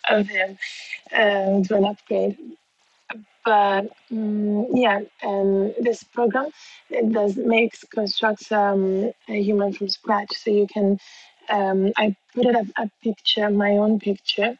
of 0.09 0.27
him 0.27 0.57
um, 1.13 1.63
to 1.63 1.75
an 1.77 1.85
upgrade. 1.85 2.37
But 3.43 3.91
um, 4.11 4.67
yeah, 4.75 4.99
and 5.23 5.73
this 5.79 6.03
program 6.03 6.49
it 6.91 7.11
does 7.11 7.37
makes 7.37 7.83
constructs 7.85 8.51
um, 8.51 9.11
a 9.27 9.41
human 9.41 9.73
from 9.73 9.89
scratch, 9.89 10.33
so 10.33 10.51
you 10.51 10.67
can. 10.67 10.99
Um, 11.49 11.91
I 11.97 12.15
put 12.33 12.45
it 12.45 12.55
a, 12.55 12.65
a 12.83 12.89
picture, 13.03 13.49
my 13.49 13.71
own 13.71 13.99
picture, 13.99 14.57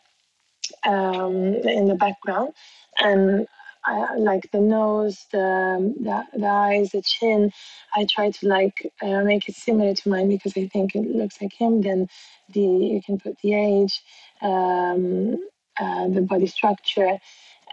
um, 0.86 1.36
in 1.36 1.88
the 1.88 1.96
background, 1.96 2.54
and 2.98 3.48
I, 3.86 4.16
like 4.16 4.52
the 4.52 4.60
nose, 4.60 5.26
the, 5.32 5.94
the 6.00 6.40
the 6.40 6.48
eyes, 6.48 6.92
the 6.92 7.02
chin. 7.02 7.52
I 7.96 8.06
try 8.10 8.32
to 8.32 8.48
like 8.48 8.92
uh, 9.02 9.24
make 9.24 9.50
it 9.50 9.56
similar 9.56 9.94
to 9.94 10.10
mine 10.10 10.30
because 10.30 10.54
I 10.56 10.68
think 10.68 10.96
it 10.96 11.16
looks 11.16 11.42
like 11.42 11.54
him. 11.54 11.82
Then 11.82 12.08
the 12.50 12.62
you 12.62 13.02
can 13.04 13.20
put 13.20 13.38
the 13.40 13.54
age, 13.54 14.02
um, 14.42 15.38
uh, 15.80 16.08
the 16.10 16.22
body 16.22 16.48
structure, 16.48 17.18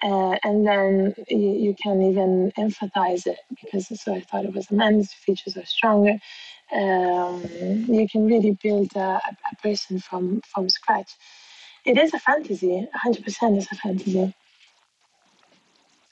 uh, 0.03 0.37
and 0.45 0.67
then 0.67 1.15
you, 1.29 1.51
you, 1.51 1.75
can 1.75 2.01
even 2.03 2.53
emphasize 2.57 3.27
it 3.27 3.39
because 3.61 3.89
so 4.01 4.15
I 4.15 4.21
thought 4.21 4.45
it 4.45 4.55
was 4.55 4.71
a 4.71 4.75
man's 4.75 5.13
features 5.13 5.57
are 5.57 5.67
stronger. 5.67 6.19
Um, 6.73 7.43
you 7.89 8.07
can 8.11 8.27
really 8.27 8.57
build 8.63 8.95
a, 8.95 9.21
a 9.21 9.57
person 9.63 10.01
from 10.01 10.41
from 10.43 10.69
scratch. 10.69 11.11
It 11.85 11.99
is 11.99 12.15
a 12.15 12.19
fantasy. 12.19 12.87
100% 13.07 13.59
is 13.59 13.69
a 13.71 13.75
fantasy. 13.75 14.35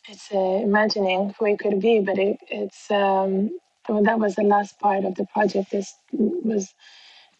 It's 0.08 0.28
uh, 0.32 0.38
imagining 0.38 1.35
who 1.38 1.46
it 1.46 1.58
could 1.58 1.80
be, 1.80 2.00
but 2.00 2.18
it, 2.18 2.38
it's 2.49 2.90
um, 2.90 3.50
well, 3.88 4.02
that 4.04 4.18
was 4.18 4.37
the 4.37 4.44
last 4.44 4.78
part 4.78 5.04
of 5.04 5.14
the 5.16 5.26
project. 5.26 5.70
This 5.70 5.94
was 6.12 6.73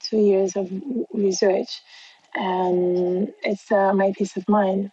two 0.00 0.18
years 0.18 0.56
of 0.56 0.71
research, 1.12 1.80
and 2.35 3.33
it's 3.42 3.71
uh, 3.71 3.92
my 3.92 4.12
peace 4.16 4.37
of 4.37 4.49
mind 4.49 4.90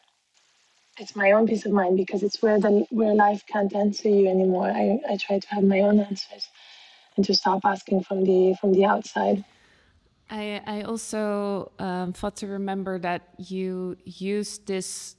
it's 1.00 1.16
my 1.16 1.32
own 1.32 1.48
peace 1.48 1.66
of 1.66 1.72
mind 1.72 1.98
because 1.98 2.22
it's 2.24 2.42
where 2.42 2.60
the 2.60 2.86
where 2.92 3.16
life 3.16 3.44
can't 3.48 3.76
answer 3.76 4.10
you 4.10 4.28
anymore. 4.28 4.68
I, 4.70 5.00
I 5.10 5.18
try 5.18 5.40
to 5.40 5.48
have 5.50 5.64
my 5.64 5.82
own 5.82 6.00
answers 6.00 6.50
and 7.16 7.26
to 7.26 7.34
stop 7.34 7.62
asking 7.66 8.04
from 8.04 8.24
the 8.24 8.56
from 8.60 8.74
the 8.74 8.86
outside. 8.86 9.44
I 10.34 10.62
I 10.66 10.82
also 10.82 11.72
um, 11.78 12.12
thought 12.14 12.36
to 12.38 12.48
remember 12.48 12.98
that 13.00 13.22
you 13.38 13.98
used 14.04 14.66
this 14.66 15.16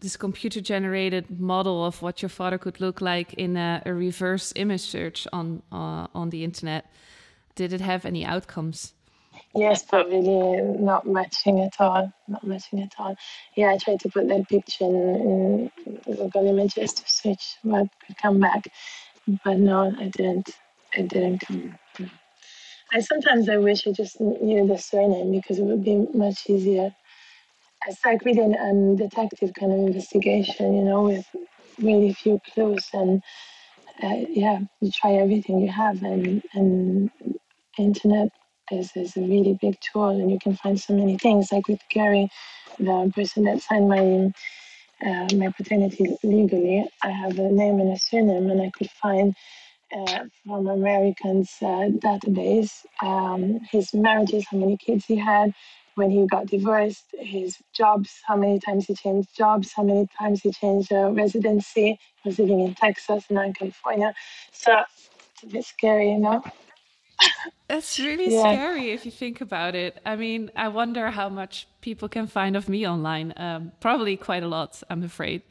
this 0.00 0.16
computer 0.16 0.60
generated 0.60 1.40
model 1.40 1.84
of 1.84 2.00
what 2.02 2.22
your 2.22 2.28
father 2.28 2.56
could 2.56 2.80
look 2.80 3.00
like 3.00 3.34
in 3.34 3.56
a, 3.56 3.82
a 3.84 3.92
reverse 3.92 4.52
image 4.56 4.80
search 4.80 5.28
on 5.32 5.62
uh, 5.70 6.06
on 6.14 6.30
the 6.30 6.44
internet. 6.44 6.86
Did 7.56 7.72
it 7.72 7.80
have 7.80 8.06
any 8.06 8.24
outcomes? 8.24 8.94
Yes, 9.54 9.84
but 9.90 10.08
really 10.08 10.62
not 10.80 11.06
matching 11.06 11.60
at 11.60 11.74
all. 11.78 12.12
Not 12.26 12.44
matching 12.44 12.80
at 12.82 12.94
all. 12.98 13.16
Yeah, 13.54 13.72
I 13.72 13.78
tried 13.78 14.00
to 14.00 14.08
put 14.08 14.28
that 14.28 14.48
picture 14.48 14.84
in, 14.84 15.70
in 15.86 16.16
Google 16.16 16.46
Images 16.48 16.92
to 16.94 17.02
search 17.06 17.56
what 17.62 17.88
could 18.06 18.16
come 18.16 18.40
back, 18.40 18.68
but 19.44 19.58
no, 19.58 19.92
I 19.98 20.08
didn't. 20.08 20.50
It 20.94 21.08
didn't 21.08 21.40
come. 21.40 21.78
I 22.92 23.00
sometimes 23.00 23.48
I 23.48 23.58
wish 23.58 23.86
I 23.86 23.92
just 23.92 24.20
knew 24.20 24.66
the 24.66 24.78
surname 24.78 25.32
because 25.32 25.58
it 25.58 25.64
would 25.64 25.84
be 25.84 26.06
much 26.14 26.48
easier. 26.48 26.94
It's 27.86 28.04
like 28.04 28.24
reading 28.24 28.54
a 28.56 28.70
um, 28.70 28.96
detective 28.96 29.52
kind 29.58 29.72
of 29.72 29.78
investigation, 29.80 30.74
you 30.74 30.82
know, 30.84 31.02
with 31.04 31.26
really 31.80 32.12
few 32.14 32.40
clues 32.52 32.86
and 32.92 33.22
uh, 34.02 34.16
yeah, 34.30 34.60
you 34.80 34.90
try 34.92 35.14
everything 35.14 35.60
you 35.60 35.70
have 35.72 36.02
and 36.02 36.42
and 36.54 37.10
internet 37.78 38.28
is, 38.72 38.90
is 38.96 39.16
a 39.16 39.20
really 39.20 39.58
big 39.60 39.76
tool 39.80 40.08
and 40.10 40.30
you 40.30 40.38
can 40.42 40.54
find 40.56 40.80
so 40.80 40.94
many 40.94 41.18
things 41.18 41.52
like 41.52 41.68
with 41.68 41.80
Gary 41.90 42.28
the 42.78 43.12
person 43.14 43.44
that 43.44 43.62
signed 43.62 43.88
my 43.88 44.32
uh, 45.06 45.28
my 45.34 45.50
paternity 45.56 46.16
legally 46.22 46.84
I 47.02 47.10
have 47.10 47.38
a 47.38 47.50
name 47.50 47.80
and 47.80 47.92
a 47.92 47.98
surname 47.98 48.50
and 48.50 48.62
I 48.62 48.70
could 48.76 48.90
find 48.90 49.34
uh, 49.96 50.24
from 50.44 50.66
Americans 50.66 51.50
uh, 51.62 51.88
database 52.04 52.84
um, 53.02 53.60
his 53.70 53.92
marriages 53.94 54.44
how 54.50 54.58
many 54.58 54.76
kids 54.76 55.04
he 55.06 55.16
had 55.16 55.52
when 55.94 56.10
he 56.10 56.26
got 56.26 56.46
divorced 56.46 57.06
his 57.18 57.56
jobs 57.74 58.20
how 58.26 58.36
many 58.36 58.58
times 58.60 58.86
he 58.86 58.94
changed 58.94 59.28
jobs 59.36 59.72
how 59.74 59.82
many 59.82 60.06
times 60.18 60.40
he 60.42 60.52
changed 60.52 60.92
uh, 60.92 61.10
residency 61.10 61.98
he 62.22 62.28
was 62.28 62.38
living 62.38 62.60
in 62.60 62.74
Texas 62.74 63.24
and 63.28 63.38
in 63.38 63.52
California 63.52 64.14
so 64.52 64.82
it's 65.32 65.42
a 65.42 65.46
bit 65.46 65.64
scary 65.64 66.10
you 66.12 66.18
know 66.18 66.42
that's 67.68 67.98
really 67.98 68.30
yeah. 68.34 68.40
scary 68.40 68.90
if 68.90 69.04
you 69.04 69.10
think 69.10 69.40
about 69.40 69.74
it. 69.74 69.98
I 70.04 70.16
mean, 70.16 70.50
I 70.56 70.68
wonder 70.68 71.10
how 71.10 71.28
much 71.28 71.68
people 71.80 72.08
can 72.08 72.26
find 72.26 72.56
of 72.56 72.68
me 72.68 72.88
online. 72.88 73.32
Um, 73.36 73.72
probably 73.80 74.16
quite 74.16 74.42
a 74.42 74.48
lot, 74.48 74.82
I'm 74.88 75.02
afraid. 75.02 75.42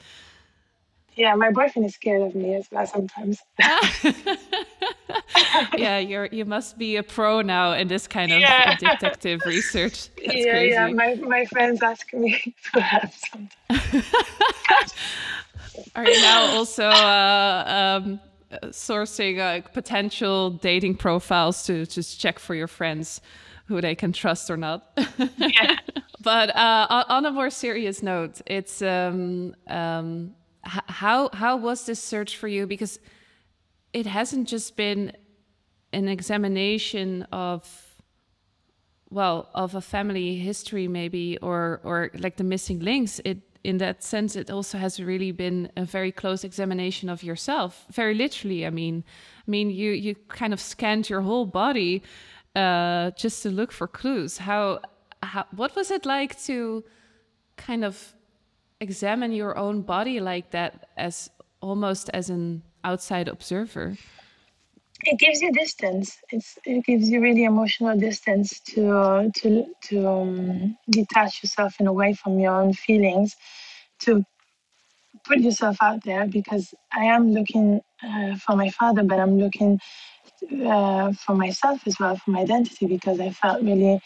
Yeah, 1.18 1.34
my 1.34 1.50
boyfriend 1.50 1.88
is 1.88 1.96
scared 1.96 2.22
of 2.22 2.36
me 2.36 2.54
as 2.54 2.68
well 2.72 2.86
sometimes. 2.86 3.42
yeah, 5.76 5.98
you're 5.98 6.28
you 6.28 6.46
must 6.46 6.78
be 6.78 6.96
a 6.98 7.04
pro 7.04 7.42
now 7.42 7.74
in 7.74 7.88
this 7.88 8.08
kind 8.08 8.32
of 8.32 8.40
yeah. 8.40 8.76
detective 8.76 9.42
research. 9.46 10.10
That's 10.16 10.36
yeah, 10.38 10.52
crazy. 10.52 10.74
yeah. 10.74 10.88
My 10.90 11.16
my 11.16 11.46
friends 11.46 11.82
ask 11.82 12.14
me 12.14 12.56
for 12.62 12.82
help 12.82 13.12
sometimes. 13.14 14.94
Are 15.96 16.08
you 16.08 16.22
now 16.22 16.56
also 16.56 16.86
uh, 16.86 18.00
um, 18.02 18.20
sourcing 18.66 19.40
uh, 19.40 19.68
potential 19.70 20.52
dating 20.52 20.96
profiles 20.96 21.64
to 21.64 21.88
just 21.88 22.20
check 22.20 22.38
for 22.38 22.54
your 22.54 22.68
friends 22.68 23.22
who 23.68 23.82
they 23.82 23.96
can 23.96 24.14
trust 24.14 24.50
or 24.50 24.58
not. 24.58 24.92
yeah. 25.38 25.78
But 26.20 26.54
uh, 26.56 27.06
on 27.08 27.26
a 27.26 27.32
more 27.32 27.50
serious 27.50 28.02
note, 28.04 28.42
it's 28.48 28.82
um, 28.82 29.56
um, 29.68 30.34
how 30.68 31.30
how 31.34 31.58
was 31.58 31.86
this 31.86 32.02
search 32.02 32.38
for 32.38 32.48
you? 32.48 32.68
Because 32.68 33.00
it 33.94 34.06
hasn't 34.06 34.48
just 34.48 34.76
been 34.76 35.14
an 35.94 36.08
examination 36.08 37.24
of 37.32 37.62
well 39.10 39.50
of 39.54 39.74
a 39.74 39.82
family 39.82 40.36
history 40.36 40.88
maybe 40.88 41.38
or 41.38 41.80
or 41.84 42.12
like 42.20 42.36
the 42.36 42.44
missing 42.44 42.80
links 42.80 43.22
it 43.24 43.40
in 43.68 43.80
that 43.80 44.02
sense, 44.02 44.38
it 44.38 44.50
also 44.50 44.78
has 44.78 44.98
really 44.98 45.34
been 45.34 45.70
a 45.76 45.84
very 45.84 46.12
close 46.12 46.46
examination 46.46 47.10
of 47.10 47.22
yourself. 47.22 47.86
Very 47.92 48.14
literally, 48.14 48.66
I 48.66 48.70
mean, 48.70 49.04
I 49.46 49.52
mean, 49.52 49.70
you 49.70 49.92
you 49.92 50.16
kind 50.30 50.54
of 50.54 50.62
scanned 50.62 51.10
your 51.10 51.22
whole 51.22 51.46
body 51.46 52.02
uh, 52.56 53.12
just 53.12 53.44
to 53.44 53.50
look 53.50 53.74
for 53.74 53.88
clues. 53.88 54.38
How, 54.38 54.80
how 55.22 55.46
what 55.54 55.76
was 55.76 55.92
it 55.92 56.06
like 56.06 56.40
to 56.44 56.86
kind 57.58 57.84
of 57.84 58.14
examine 58.80 59.32
your 59.32 59.58
own 59.58 59.82
body 59.82 60.20
like 60.20 60.52
that, 60.52 60.90
as 60.98 61.30
almost 61.62 62.10
as 62.14 62.30
an 62.30 62.64
outside 62.84 63.28
observer? 63.28 63.98
it 65.06 65.20
gives 65.20 65.42
you 65.42 65.52
distance. 65.52 66.18
It's 66.32 66.58
it 66.66 66.86
gives 66.86 67.10
you 67.10 67.22
really 67.22 67.44
emotional 67.44 67.98
distance 67.98 68.60
to 68.72 68.98
uh, 68.98 69.30
to 69.36 69.66
to 69.84 70.08
um, 70.08 70.78
detach 70.90 71.44
yourself 71.44 71.80
in 71.80 71.88
a 71.88 71.94
way 71.94 72.14
from 72.14 72.40
your 72.40 72.54
own 72.54 72.74
feelings, 72.74 73.36
to 74.00 74.24
put 75.24 75.40
yourself 75.40 75.78
out 75.82 76.04
there 76.04 76.28
because 76.28 76.74
I 76.94 77.06
am 77.06 77.32
looking 77.32 77.82
uh, 78.04 78.36
for 78.38 78.56
my 78.56 78.70
father, 78.70 79.04
but 79.04 79.20
I'm 79.20 79.38
looking 79.38 79.80
uh, 80.66 81.12
for 81.14 81.36
myself 81.36 81.82
as 81.86 82.00
well, 82.00 82.16
for 82.18 82.32
my 82.32 82.42
identity 82.42 82.88
because 82.88 83.20
I 83.20 83.30
felt 83.32 83.62
really 83.62 84.00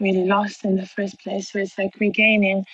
really 0.00 0.24
lost 0.24 0.64
in 0.64 0.76
the 0.76 0.86
first 0.86 1.20
place. 1.20 1.52
So 1.52 1.58
it's 1.58 1.76
like 1.76 1.92
regaining. 2.00 2.64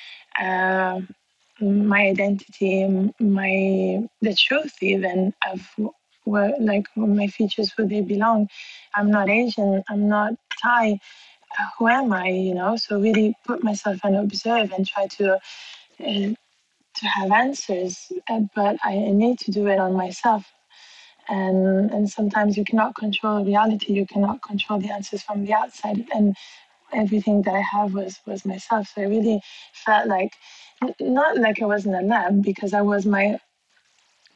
Uh, 1.60 1.66
my 1.66 2.08
identity, 2.08 2.86
my 3.20 4.02
the 4.22 4.34
truth 4.34 4.74
even 4.82 5.34
of 5.50 5.60
where 6.24 6.54
like 6.60 6.86
my 6.96 7.26
features 7.28 7.72
where 7.76 7.86
they 7.86 8.00
belong. 8.00 8.48
I'm 8.94 9.10
not 9.10 9.28
Asian. 9.28 9.82
I'm 9.88 10.08
not 10.08 10.34
Thai. 10.62 10.98
Who 11.78 11.88
am 11.88 12.12
I? 12.12 12.28
You 12.28 12.54
know. 12.54 12.76
So 12.76 13.00
really 13.00 13.34
put 13.46 13.62
myself 13.62 14.00
and 14.04 14.16
observe 14.16 14.72
and 14.72 14.86
try 14.86 15.06
to 15.18 15.34
uh, 15.34 15.38
to 16.98 17.06
have 17.06 17.32
answers. 17.32 18.12
Uh, 18.28 18.42
but 18.54 18.76
I 18.84 18.96
need 18.96 19.38
to 19.40 19.50
do 19.52 19.66
it 19.68 19.78
on 19.78 19.94
myself. 19.94 20.44
And 21.28 21.90
and 21.90 22.10
sometimes 22.10 22.56
you 22.56 22.64
cannot 22.64 22.96
control 22.96 23.44
reality. 23.44 23.92
You 23.94 24.06
cannot 24.06 24.42
control 24.42 24.80
the 24.80 24.90
answers 24.92 25.22
from 25.22 25.44
the 25.46 25.54
outside. 25.54 26.06
And 26.14 26.36
everything 26.92 27.42
that 27.42 27.54
I 27.54 27.62
have 27.62 27.94
was 27.94 28.20
was 28.26 28.44
myself. 28.44 28.88
So 28.94 29.02
I 29.02 29.06
really 29.06 29.40
felt 29.72 30.08
like 30.08 30.32
not 31.00 31.38
like 31.38 31.60
I 31.62 31.66
was 31.66 31.86
in 31.86 31.94
a 31.94 32.02
lab 32.02 32.42
because 32.42 32.74
I 32.74 32.82
was 32.82 33.06
my 33.06 33.38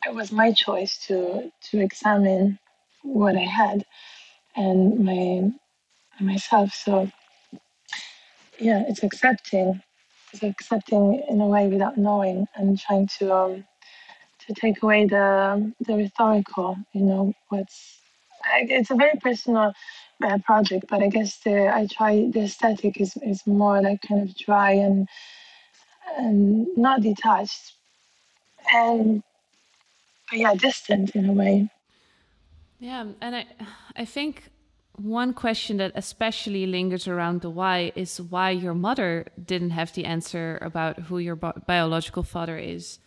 it 0.06 0.14
was 0.14 0.32
my 0.32 0.52
choice 0.52 0.98
to 1.06 1.50
to 1.70 1.80
examine 1.80 2.58
what 3.02 3.36
I 3.36 3.44
had 3.44 3.84
and 4.56 5.04
my 5.04 5.50
myself. 6.20 6.72
So 6.72 7.10
yeah, 8.58 8.84
it's 8.88 9.02
accepting. 9.02 9.82
It's 10.32 10.42
accepting 10.42 11.22
in 11.28 11.40
a 11.40 11.46
way 11.46 11.68
without 11.68 11.96
knowing 11.96 12.46
and 12.54 12.78
trying 12.78 13.08
to 13.18 13.34
um, 13.34 13.64
to 14.46 14.54
take 14.54 14.82
away 14.82 15.06
the 15.06 15.72
the 15.80 15.94
rhetorical. 15.94 16.76
You 16.92 17.02
know, 17.02 17.32
what's 17.48 17.98
it's 18.54 18.90
a 18.90 18.94
very 18.94 19.18
personal 19.20 19.72
uh, 20.22 20.38
project, 20.44 20.86
but 20.88 21.02
I 21.02 21.08
guess 21.08 21.38
the, 21.44 21.68
I 21.72 21.86
try 21.86 22.28
the 22.30 22.42
aesthetic 22.44 23.00
is, 23.00 23.16
is 23.22 23.46
more 23.46 23.80
like 23.80 24.02
kind 24.02 24.22
of 24.22 24.36
dry 24.36 24.72
and 24.72 25.08
and 26.16 26.66
not 26.76 27.00
detached 27.00 27.74
and 28.72 29.22
yeah 30.32 30.54
distant 30.54 31.14
in 31.14 31.28
a 31.28 31.32
way. 31.32 31.68
Yeah, 32.78 33.06
and 33.20 33.36
I 33.36 33.46
I 33.96 34.04
think 34.04 34.50
one 34.96 35.32
question 35.32 35.76
that 35.76 35.92
especially 35.94 36.66
lingers 36.66 37.06
around 37.06 37.40
the 37.40 37.50
why 37.50 37.92
is 37.94 38.20
why 38.20 38.50
your 38.50 38.74
mother 38.74 39.26
didn't 39.44 39.70
have 39.70 39.92
the 39.92 40.04
answer 40.04 40.58
about 40.60 40.98
who 41.00 41.18
your 41.18 41.36
bi 41.36 41.52
biological 41.66 42.22
father 42.22 42.58
is. 42.58 42.98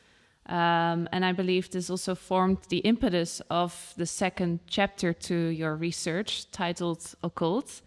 Um, 0.47 1.07
and 1.11 1.23
I 1.23 1.33
believe 1.33 1.69
this 1.69 1.89
also 1.89 2.15
formed 2.15 2.57
the 2.69 2.79
impetus 2.79 3.41
of 3.49 3.93
the 3.95 4.05
second 4.05 4.59
chapter 4.67 5.13
to 5.13 5.35
your 5.35 5.75
research 5.75 6.49
titled 6.51 7.13
Occult. 7.23 7.81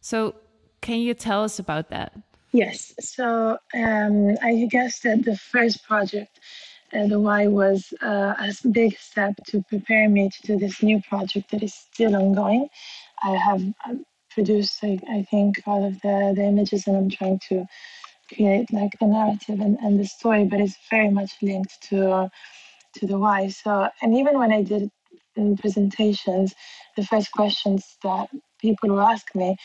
So, 0.00 0.34
can 0.80 1.00
you 1.00 1.14
tell 1.14 1.42
us 1.44 1.58
about 1.58 1.90
that? 1.90 2.12
Yes. 2.52 2.92
So, 3.00 3.58
um, 3.74 4.36
I 4.42 4.66
guess 4.70 5.00
that 5.00 5.24
the 5.24 5.36
first 5.36 5.84
project, 5.84 6.40
uh, 6.92 7.06
the 7.06 7.20
Y, 7.20 7.46
was 7.46 7.92
uh, 8.02 8.34
a 8.38 8.52
big 8.70 8.98
step 8.98 9.34
to 9.48 9.62
prepare 9.68 10.08
me 10.08 10.30
to 10.30 10.46
do 10.46 10.58
this 10.58 10.82
new 10.82 11.00
project 11.08 11.50
that 11.52 11.62
is 11.62 11.74
still 11.74 12.16
ongoing. 12.16 12.68
I 13.22 13.36
have 13.36 13.62
um, 13.86 14.04
produced, 14.30 14.82
I, 14.82 14.98
I 15.08 15.22
think, 15.30 15.62
all 15.66 15.86
of 15.86 16.00
the, 16.00 16.32
the 16.34 16.42
images 16.42 16.86
and 16.86 16.96
I'm 16.96 17.10
trying 17.10 17.40
to 17.50 17.66
create 18.34 18.72
like 18.72 18.92
the 19.00 19.06
narrative 19.06 19.60
and, 19.60 19.78
and 19.78 20.00
the 20.00 20.06
story, 20.06 20.44
but 20.44 20.60
it's 20.60 20.76
very 20.90 21.10
much 21.10 21.32
linked 21.42 21.80
to 21.90 22.30
to 22.94 23.06
the 23.06 23.18
Y. 23.18 23.48
So, 23.48 23.88
and 24.02 24.16
even 24.16 24.38
when 24.38 24.52
I 24.52 24.62
did 24.62 24.90
in 25.36 25.56
presentations, 25.56 26.54
the 26.96 27.04
first 27.04 27.30
questions 27.32 27.96
that 28.02 28.28
people 28.60 28.90
would 28.90 29.02
ask 29.02 29.34
me 29.34 29.56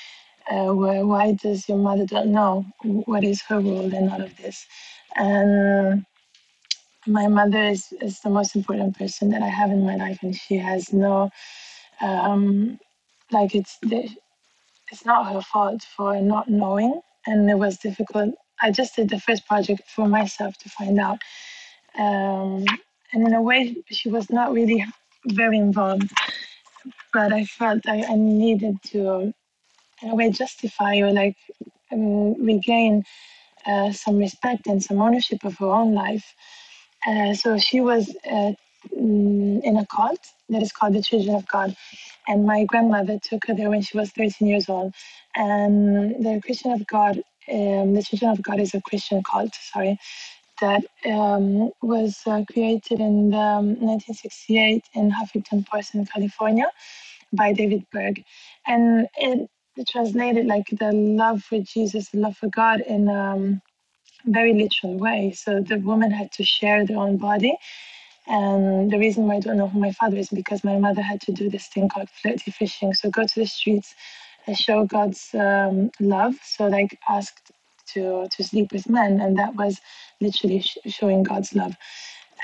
uh, 0.50 0.74
"Why 0.74 1.34
does 1.34 1.68
your 1.68 1.78
mother 1.78 2.06
don't 2.06 2.32
know 2.32 2.66
what 2.84 3.24
is 3.24 3.42
her 3.44 3.60
role 3.60 3.94
in 3.94 4.10
all 4.10 4.22
of 4.22 4.36
this?" 4.38 4.66
And 5.16 6.06
my 7.08 7.28
mother 7.28 7.64
is, 7.64 7.94
is 8.02 8.20
the 8.22 8.30
most 8.30 8.56
important 8.56 8.98
person 8.98 9.30
that 9.30 9.42
I 9.42 9.48
have 9.48 9.72
in 9.72 9.86
my 9.86 9.96
life, 9.96 10.20
and 10.22 10.36
she 10.36 10.58
has 10.58 10.92
no, 10.92 11.30
um, 12.02 12.80
like 13.32 13.56
it's 13.56 13.78
it's 13.84 15.06
not 15.06 15.32
her 15.34 15.42
fault 15.42 15.84
for 15.84 16.20
not 16.22 16.50
knowing, 16.50 17.02
and 17.26 17.50
it 17.50 17.56
was 17.56 17.78
difficult 17.78 18.36
I 18.62 18.72
just 18.72 18.96
did 18.96 19.10
the 19.10 19.20
first 19.20 19.46
project 19.48 19.84
for 19.90 20.08
myself 20.08 20.58
to 20.60 20.70
find 20.70 21.00
out. 21.00 21.20
Um, 21.98 22.66
and 23.14 23.28
in 23.28 23.34
a 23.34 23.42
way, 23.42 23.76
she 23.90 24.10
was 24.10 24.30
not 24.30 24.54
really 24.54 24.86
very 25.26 25.58
involved, 25.58 26.10
but 27.14 27.34
I 27.34 27.46
felt 27.46 27.88
I, 27.88 28.04
I 28.04 28.16
needed 28.16 28.78
to, 28.92 29.34
in 30.02 30.10
a 30.10 30.16
way, 30.16 30.30
justify 30.32 30.98
or 30.98 31.12
like 31.12 31.38
um, 31.92 32.34
regain 32.44 33.04
uh, 33.66 33.92
some 33.92 34.18
respect 34.18 34.68
and 34.68 34.84
some 34.84 35.02
ownership 35.02 35.44
of 35.44 35.58
her 35.58 35.68
own 35.68 35.94
life. 35.94 36.34
Uh, 37.08 37.34
so 37.34 37.58
she 37.58 37.82
was 37.82 38.16
uh, 38.32 38.52
mm, 38.96 39.62
in 39.64 39.78
a 39.78 39.86
cult 39.88 40.20
that 40.50 40.62
is 40.62 40.72
called 40.72 40.94
the 40.94 41.02
Children 41.02 41.36
of 41.36 41.48
God. 41.48 41.76
And 42.28 42.46
my 42.46 42.66
grandmother 42.66 43.20
took 43.22 43.46
her 43.48 43.56
there 43.56 43.70
when 43.70 43.82
she 43.82 43.98
was 43.98 44.12
13 44.12 44.48
years 44.48 44.70
old. 44.70 44.94
And 45.36 46.26
the 46.26 46.42
Christian 46.44 46.72
of 46.72 46.86
God 46.88 47.22
um, 47.52 47.94
the 47.94 48.04
Children 48.04 48.32
of 48.32 48.42
God 48.42 48.60
is 48.60 48.74
a 48.74 48.82
Christian 48.82 49.22
cult, 49.24 49.54
sorry, 49.56 49.98
that 50.62 50.84
um, 51.06 51.72
was 51.82 52.22
uh, 52.26 52.44
created 52.52 53.00
in 53.00 53.30
the, 53.32 53.38
um, 53.38 53.68
1968 53.82 54.84
in 54.94 55.12
Huffington 55.12 55.68
Post 55.68 55.96
in 55.96 56.06
California 56.06 56.68
by 57.34 57.54
David 57.54 57.86
Berg. 57.92 58.24
And 58.66 59.08
it, 59.18 59.50
translated 59.84 60.46
like 60.46 60.68
the 60.72 60.92
love 60.92 61.44
for 61.44 61.60
Jesus, 61.60 62.10
the 62.10 62.20
love 62.20 62.38
for 62.38 62.50
God 62.50 62.82
in 62.82 63.08
a 63.10 63.14
um, 63.34 63.62
very 64.26 64.54
literal 64.54 64.98
way. 64.98 65.34
So 65.36 65.62
the 65.62 65.78
woman 65.80 66.12
had 66.12 66.32
to 66.34 66.44
share 66.44 66.86
their 66.86 66.98
own 67.00 67.18
body. 67.18 67.58
And 68.28 68.92
the 68.92 69.00
reason 69.00 69.28
why 69.28 69.36
I 69.38 69.40
don't 69.42 69.58
know 69.58 69.68
who 69.70 69.80
my 69.80 69.92
father 69.94 70.18
is 70.18 70.30
because 70.30 70.64
my 70.64 70.78
mother 70.80 71.02
had 71.02 71.22
to 71.22 71.34
do 71.34 71.50
this 71.50 71.68
thing 71.68 71.90
called 71.90 72.10
flirty 72.10 72.52
fishing. 72.52 72.94
So 72.94 73.10
go 73.12 73.24
to 73.26 73.40
the 73.42 73.48
streets 73.48 73.96
and 74.48 74.58
show 74.58 74.86
God's 74.86 75.30
um, 75.36 75.92
love. 76.00 76.36
So 76.44 76.68
like 76.68 77.00
asked 77.10 77.52
to 77.94 78.28
to 78.32 78.44
sleep 78.44 78.72
with 78.74 78.90
men, 78.90 79.22
and 79.22 79.38
that 79.40 79.56
was 79.56 79.80
literally 80.22 80.62
sh- 80.62 80.78
showing 80.88 81.24
God's 81.24 81.54
love. 81.56 81.76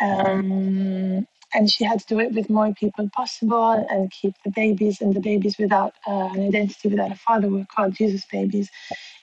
Um, 0.01 1.27
and 1.53 1.71
she 1.71 1.83
had 1.85 1.99
to 1.99 2.07
do 2.07 2.19
it 2.19 2.33
with 2.33 2.49
more 2.49 2.73
people 2.73 3.09
possible 3.15 3.73
and 3.89 4.11
keep 4.11 4.35
the 4.45 4.51
babies 4.51 5.01
and 5.01 5.13
the 5.13 5.19
babies 5.19 5.57
without 5.57 5.93
uh, 6.07 6.29
an 6.33 6.47
identity 6.47 6.89
without 6.89 7.11
a 7.11 7.15
father 7.15 7.49
were 7.49 7.65
called 7.75 7.95
jesus 7.95 8.25
babies 8.31 8.69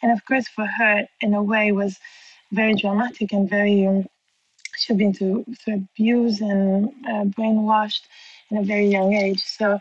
and 0.03 0.13
of 0.13 0.25
course 0.27 0.49
for 0.49 0.67
her 0.67 1.07
in 1.21 1.35
a 1.35 1.43
way 1.43 1.73
was 1.73 1.99
very 2.53 2.75
dramatic 2.75 3.33
and 3.33 3.49
very 3.51 3.87
um, 3.87 4.07
she'd 4.77 4.99
been 4.99 5.15
through, 5.15 5.45
through 5.61 5.75
abuse 5.75 6.41
and 6.41 6.89
uh, 7.09 7.25
brainwashed 7.37 8.03
in 8.51 8.59
a 8.59 8.63
very 8.63 8.89
young 8.89 9.15
age 9.15 9.43
so 9.43 9.79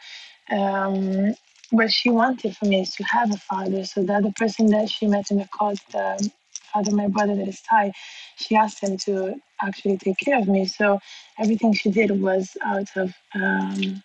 um, 0.51 1.35
what 1.71 1.91
she 1.91 2.09
wanted 2.09 2.55
for 2.55 2.65
me 2.65 2.81
is 2.81 2.91
to 2.95 3.03
have 3.03 3.33
a 3.33 3.37
father. 3.37 3.83
So 3.85 4.03
the 4.03 4.13
other 4.15 4.31
person 4.35 4.67
that 4.67 4.89
she 4.89 5.07
met 5.07 5.31
in 5.31 5.37
the 5.37 5.49
cult, 5.57 5.79
the 5.91 6.31
father, 6.73 6.91
my 6.95 7.07
brother 7.07 7.35
that 7.35 7.47
is 7.47 7.61
Thai, 7.61 7.91
she 8.37 8.55
asked 8.55 8.81
him 8.81 8.97
to 8.99 9.35
actually 9.61 9.97
take 9.97 10.17
care 10.17 10.39
of 10.39 10.47
me. 10.47 10.65
So 10.65 10.99
everything 11.39 11.73
she 11.73 11.89
did 11.91 12.21
was 12.21 12.55
out 12.63 12.89
of 12.95 13.13
um, 13.35 14.03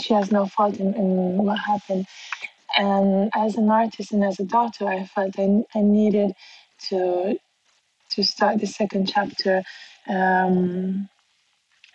she 0.00 0.14
has 0.14 0.30
no 0.30 0.46
fault 0.46 0.78
in, 0.78 0.94
in 0.94 1.36
what 1.44 1.58
happened. 1.58 2.06
And 2.76 3.30
as 3.34 3.56
an 3.56 3.70
artist 3.70 4.12
and 4.12 4.24
as 4.24 4.38
a 4.38 4.44
daughter, 4.44 4.86
I 4.86 5.04
felt 5.06 5.38
I, 5.38 5.64
I 5.74 5.80
needed 5.80 6.32
to 6.88 7.38
to 8.10 8.22
start 8.22 8.60
the 8.60 8.66
second 8.66 9.08
chapter 9.08 9.62
um, 10.08 11.08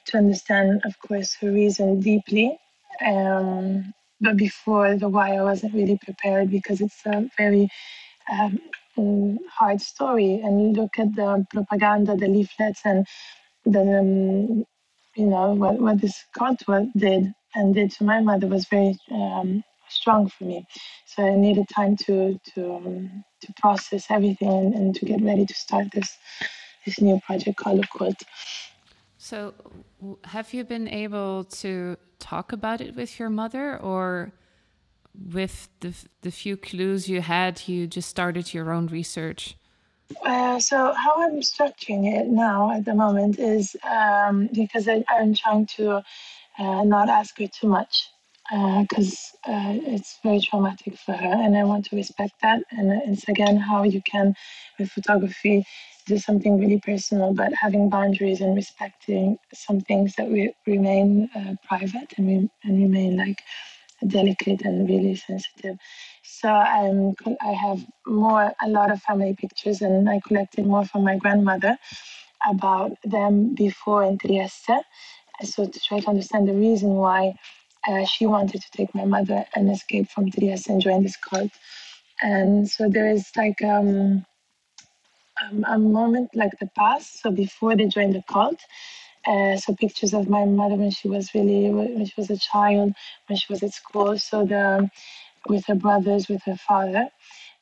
to 0.08 0.18
understand, 0.18 0.82
of 0.86 1.00
course, 1.00 1.36
her 1.36 1.52
reason 1.52 2.02
deeply. 2.02 2.58
Um, 3.06 3.94
but 4.20 4.38
before 4.38 4.98
the 4.98 5.10
Y 5.10 5.36
I 5.36 5.44
wasn't 5.44 5.74
really 5.74 5.98
prepared 6.04 6.52
because 6.52 6.82
it's 6.82 7.02
a 7.06 7.30
very 7.38 7.70
um, 8.32 8.60
mm, 8.98 9.38
hard 9.50 9.82
story. 9.82 10.42
And 10.44 10.76
look 10.76 10.98
at 10.98 11.16
the 11.16 11.46
propaganda, 11.52 12.16
the 12.16 12.28
leaflets, 12.28 12.82
and 12.86 13.06
the 13.66 13.82
um, 13.82 14.66
you 15.16 15.26
know 15.26 15.54
what 15.54 15.80
what 15.80 16.02
this 16.02 16.24
cult 16.38 16.60
did 16.98 17.34
and 17.56 17.76
did 17.76 17.92
to 17.92 18.04
my 18.04 18.22
mother 18.22 18.48
was 18.48 18.66
very 18.66 18.98
um, 19.12 19.64
strong 19.90 20.30
for 20.30 20.46
me. 20.46 20.66
So 21.06 21.24
I 21.26 21.36
needed 21.36 21.68
time 21.76 21.98
to 21.98 22.40
to 22.54 22.76
um, 22.76 23.24
to 23.42 23.54
process 23.60 24.06
everything 24.10 24.52
and, 24.52 24.74
and, 24.74 24.96
to 24.96 25.06
get 25.06 25.22
ready 25.22 25.46
to 25.46 25.54
start 25.54 25.88
this 25.94 26.18
this 26.86 27.02
new 27.02 27.20
project 27.26 27.58
called 27.58 27.84
Occult. 27.84 28.22
So, 29.18 29.54
have 30.26 30.54
you 30.54 30.64
been 30.64 30.88
able 30.88 31.44
to 31.62 31.98
talk 32.18 32.52
about 32.52 32.82
it 32.82 32.96
with 32.96 33.20
your 33.20 33.30
mother, 33.30 33.78
or 33.78 34.32
with 35.14 35.70
the 35.80 35.94
the 36.22 36.32
few 36.32 36.58
clues 36.58 37.08
you 37.10 37.22
had, 37.22 37.68
you 37.68 37.88
just 37.88 38.10
started 38.10 38.54
your 38.54 38.72
own 38.72 38.88
research? 38.88 39.56
Uh, 40.24 40.60
so 40.60 40.94
how 40.94 41.24
I'm 41.24 41.40
structuring 41.42 42.14
it 42.14 42.28
now 42.28 42.72
at 42.72 42.86
the 42.86 42.94
moment 42.94 43.40
is 43.40 43.76
um, 43.84 44.50
because 44.54 44.88
I, 44.88 45.04
am 45.10 45.34
trying 45.34 45.66
to 45.78 46.04
uh, 46.60 46.84
not 46.84 47.10
ask 47.10 47.38
her 47.40 47.48
too 47.48 47.68
much 47.68 48.10
because 48.50 49.32
uh, 49.48 49.52
uh, 49.52 49.74
it's 49.94 50.20
very 50.24 50.42
traumatic 50.42 50.98
for 50.98 51.14
her, 51.14 51.34
and 51.44 51.56
I 51.56 51.64
want 51.64 51.86
to 51.86 51.96
respect 51.96 52.34
that. 52.42 52.64
And 52.72 52.92
it's 53.06 53.28
again 53.30 53.56
how 53.58 53.84
you 53.84 54.02
can, 54.02 54.36
with 54.78 54.92
photography, 54.92 55.66
do 56.06 56.18
something 56.18 56.60
really 56.60 56.80
personal, 56.80 57.34
but 57.34 57.54
having 57.54 57.90
boundaries 57.90 58.42
and 58.42 58.56
respecting 58.56 59.38
some 59.54 59.80
things 59.82 60.16
that 60.16 60.30
we 60.30 60.54
remain 60.68 61.30
uh, 61.36 61.56
private 61.68 62.14
and, 62.18 62.28
we, 62.28 62.50
and 62.64 62.82
remain 62.84 63.18
like 63.18 63.42
delicate 64.08 64.62
and 64.64 64.88
really 64.90 65.16
sensitive. 65.16 65.78
So 66.24 66.50
um, 66.50 67.14
I 67.42 67.52
have 67.52 67.86
more, 68.06 68.54
a 68.62 68.70
lot 68.70 68.92
of 68.92 69.02
family 69.02 69.36
pictures, 69.36 69.82
and 69.82 70.10
I 70.10 70.20
collected 70.28 70.66
more 70.66 70.86
from 70.86 71.04
my 71.04 71.18
grandmother 71.18 71.78
about 72.50 72.92
them 73.04 73.54
before 73.56 74.04
in 74.04 74.18
Trieste. 74.18 74.84
So 75.44 75.66
to 75.66 75.80
try 75.80 76.00
to 76.00 76.08
understand 76.08 76.48
the 76.48 76.54
reason 76.54 76.90
why 76.90 77.34
uh, 77.88 78.06
she 78.06 78.26
wanted 78.26 78.62
to 78.62 78.72
take 78.72 78.94
my 78.94 79.06
mother 79.06 79.46
and 79.56 79.70
escape 79.72 80.10
from 80.10 80.30
Trieste 80.30 80.70
and 80.70 80.82
join 80.82 81.04
this 81.04 81.18
cult. 81.18 81.52
And 82.22 82.70
so 82.70 82.90
there 82.90 83.10
is 83.10 83.32
like 83.36 83.62
um, 83.64 84.26
um, 85.42 85.66
a 85.68 85.78
moment 85.78 86.30
like 86.36 86.52
the 86.60 86.70
past, 86.78 87.22
so 87.22 87.32
before 87.32 87.76
they 87.76 87.86
joined 87.86 88.14
the 88.14 88.24
cult. 88.30 88.60
Uh, 89.28 89.58
so 89.58 89.76
pictures 89.76 90.14
of 90.14 90.30
my 90.30 90.46
mother 90.46 90.76
when 90.76 90.92
she 90.92 91.08
was 91.10 91.34
really 91.36 91.70
when 91.72 92.06
she 92.06 92.14
was 92.18 92.30
a 92.30 92.38
child, 92.38 92.94
when 93.28 93.38
she 93.38 93.52
was 93.52 93.64
at 93.64 93.74
school. 93.74 94.18
So 94.18 94.46
the 94.46 94.90
with 95.48 95.66
her 95.68 95.76
brothers, 95.76 96.28
with 96.30 96.44
her 96.46 96.58
father, 96.58 97.10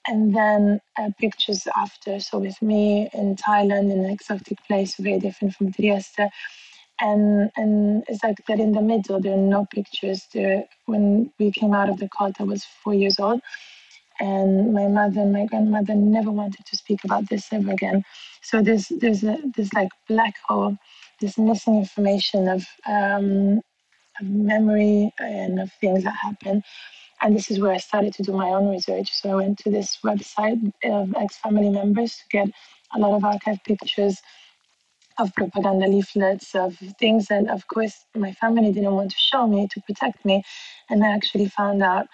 and 0.08 0.36
then 0.36 0.82
uh, 0.98 1.10
pictures 1.19 1.67
after. 1.76 2.19
So 2.19 2.39
with 2.39 2.62
me 2.62 3.10
in 3.13 3.36
Thailand 3.36 3.91
in 3.91 4.00
an 4.06 4.10
exotic 4.12 4.58
place, 4.67 4.95
very 4.98 5.19
different 5.19 5.56
from 5.56 5.74
Trieste. 5.74 6.22
and 7.02 7.52
and 7.56 8.04
it's 8.08 8.24
like 8.24 8.45
that 8.48 8.60
in 8.60 8.74
the 8.74 8.82
middle 8.82 9.19
there 9.22 9.34
are 9.34 9.38
no 9.38 9.65
pictures 9.74 10.28
there 10.34 10.65
when 10.86 11.32
we 11.39 11.52
came 11.52 11.74
out 11.74 11.89
of 11.89 11.98
the 12.00 12.10
cult 12.17 12.36
i 12.39 12.43
was 12.43 12.63
four 12.84 12.93
years 12.93 13.19
old 13.19 13.41
and 14.19 14.74
my 14.74 14.88
mother 14.88 15.22
and 15.22 15.34
my 15.34 15.45
grandmother 15.45 15.95
never 15.95 16.32
wanted 16.32 16.65
to 16.65 16.78
speak 16.78 17.04
about 17.04 17.30
this 17.30 17.48
ever 17.52 17.72
again 17.72 18.04
so 18.41 18.62
there's 18.62 18.88
there's 19.02 19.24
a 19.24 19.38
this 19.56 19.74
like 19.74 19.89
black 20.08 20.36
hole 20.48 20.78
this 21.21 21.38
missing 21.38 21.77
information 21.77 22.47
of 22.47 22.65
um, 22.88 23.62
memory 24.21 25.12
and 25.19 25.60
of 25.60 25.71
things 25.73 26.03
that 26.03 26.15
happen 26.15 26.63
and 27.21 27.36
this 27.36 27.51
is 27.51 27.60
where 27.60 27.71
I 27.71 27.77
started 27.77 28.13
to 28.15 28.23
do 28.23 28.34
my 28.34 28.49
own 28.49 28.69
research. 28.69 29.12
So 29.13 29.32
I 29.32 29.36
went 29.36 29.58
to 29.60 29.69
this 29.69 29.97
website 30.03 30.71
of 30.84 31.13
ex 31.17 31.38
family 31.38 31.69
members 31.69 32.15
to 32.17 32.23
get 32.29 32.47
a 32.95 32.99
lot 32.99 33.15
of 33.15 33.25
archive 33.25 33.60
pictures 33.65 34.21
of 35.17 35.34
propaganda 35.36 35.86
leaflets, 35.88 36.55
of 36.55 36.77
things 36.97 37.27
that, 37.27 37.49
of 37.49 37.67
course, 37.67 38.05
my 38.15 38.32
family 38.34 38.71
didn't 38.71 38.93
want 38.95 39.12
to 39.12 39.17
show 39.17 39.47
me 39.47 39.67
to 39.67 39.82
protect 39.82 40.23
me. 40.23 40.43
And 40.89 41.03
I 41.03 41.10
actually 41.12 41.47
found 41.47 41.84
out 41.84 42.08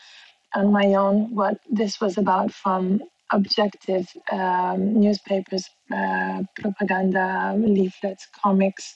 on 0.55 0.71
my 0.71 0.87
own 0.95 1.35
what 1.35 1.59
this 1.69 2.01
was 2.01 2.17
about 2.17 2.51
from 2.51 3.01
objective 3.31 4.07
um, 4.31 4.99
newspapers, 4.99 5.69
uh, 5.91 6.43
propaganda 6.55 7.53
leaflets, 7.57 8.27
comics. 8.43 8.95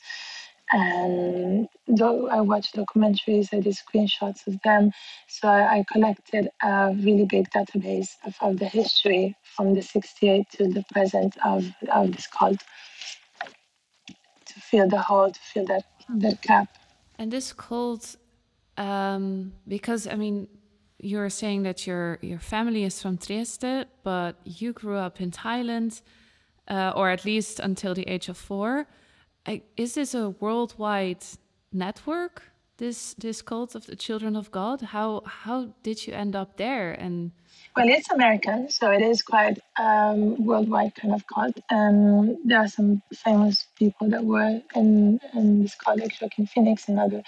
And 0.72 1.68
I 2.00 2.42
watched 2.42 2.76
documentaries, 2.76 3.50
I 3.52 3.60
did 3.60 3.76
screenshots 3.76 4.46
of 4.46 4.60
them. 4.64 4.92
So 5.28 5.48
I, 5.48 5.84
collected 5.92 6.50
a 6.62 6.94
really 6.96 7.26
big 7.26 7.50
database 7.50 8.10
of, 8.24 8.36
of 8.42 8.60
the 8.60 8.68
history 8.68 9.36
from 9.56 9.74
the 9.74 9.82
68 9.82 10.46
to 10.58 10.68
the 10.68 10.86
present 10.94 11.36
of, 11.44 11.66
of 11.92 12.12
this 12.12 12.28
cult 12.28 12.60
to 14.46 14.60
fill 14.60 14.88
the 14.88 15.02
hole, 15.02 15.32
to 15.32 15.40
fill 15.40 15.66
that, 15.66 15.86
that 16.10 16.42
gap. 16.44 16.68
And 17.18 17.32
this 17.32 17.52
cult, 17.52 18.16
um, 18.78 19.54
because 19.68 20.08
I 20.08 20.16
mean, 20.16 20.48
you're 21.00 21.30
saying 21.30 21.64
that 21.64 21.88
your 21.88 22.20
your 22.22 22.40
family 22.40 22.84
is 22.84 23.02
from 23.02 23.18
Trieste, 23.18 23.86
but 24.04 24.36
you 24.44 24.74
grew 24.74 24.98
up 24.98 25.22
in 25.22 25.32
Thailand, 25.32 26.02
uh, 26.68 26.94
or 26.96 27.10
at 27.10 27.26
least 27.26 27.60
until 27.60 27.94
the 27.94 28.08
age 28.08 28.30
of 28.30 28.38
four. 28.38 28.88
Is 29.78 29.96
this 29.96 30.14
a 30.14 30.30
worldwide 30.30 31.24
network? 31.72 32.44
This 32.78 33.14
this 33.16 33.42
cult 33.42 33.76
of 33.76 33.86
the 33.86 33.96
Children 33.96 34.36
of 34.36 34.52
God. 34.52 34.82
How 34.82 35.22
how 35.26 35.74
did 35.84 36.06
you 36.06 36.14
end 36.14 36.36
up 36.36 36.58
there? 36.58 36.92
And 36.92 37.32
well, 37.76 37.88
it's 37.88 38.10
American, 38.10 38.70
so 38.70 38.92
it 38.92 39.02
is 39.02 39.22
quite 39.22 39.60
um, 39.78 40.44
worldwide 40.44 40.96
kind 40.96 41.14
of 41.14 41.26
cult. 41.28 41.58
And 41.70 42.38
there 42.44 42.60
are 42.60 42.68
some 42.68 43.02
famous 43.14 43.68
people 43.76 44.10
that 44.10 44.24
were 44.24 44.62
in, 44.76 45.20
in 45.34 45.62
this 45.62 45.76
cult, 45.76 46.00
like 46.00 46.14
Joaquin 46.20 46.48
Phoenix 46.48 46.90
and 46.90 47.00
other 47.00 47.22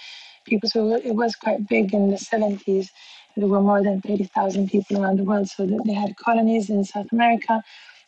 people. 0.44 0.68
So 0.68 0.94
it 0.96 1.14
was 1.14 1.36
quite 1.36 1.68
big 1.68 1.94
in 1.94 2.10
the 2.10 2.16
70s. 2.16 2.88
There 3.36 3.48
were 3.48 3.60
more 3.60 3.82
than 3.82 4.00
30,000 4.00 4.70
people 4.70 5.02
around 5.02 5.18
the 5.18 5.24
world. 5.24 5.48
So 5.48 5.66
they 5.66 5.92
had 5.92 6.16
colonies 6.16 6.70
in 6.70 6.84
South 6.84 7.10
America. 7.12 7.62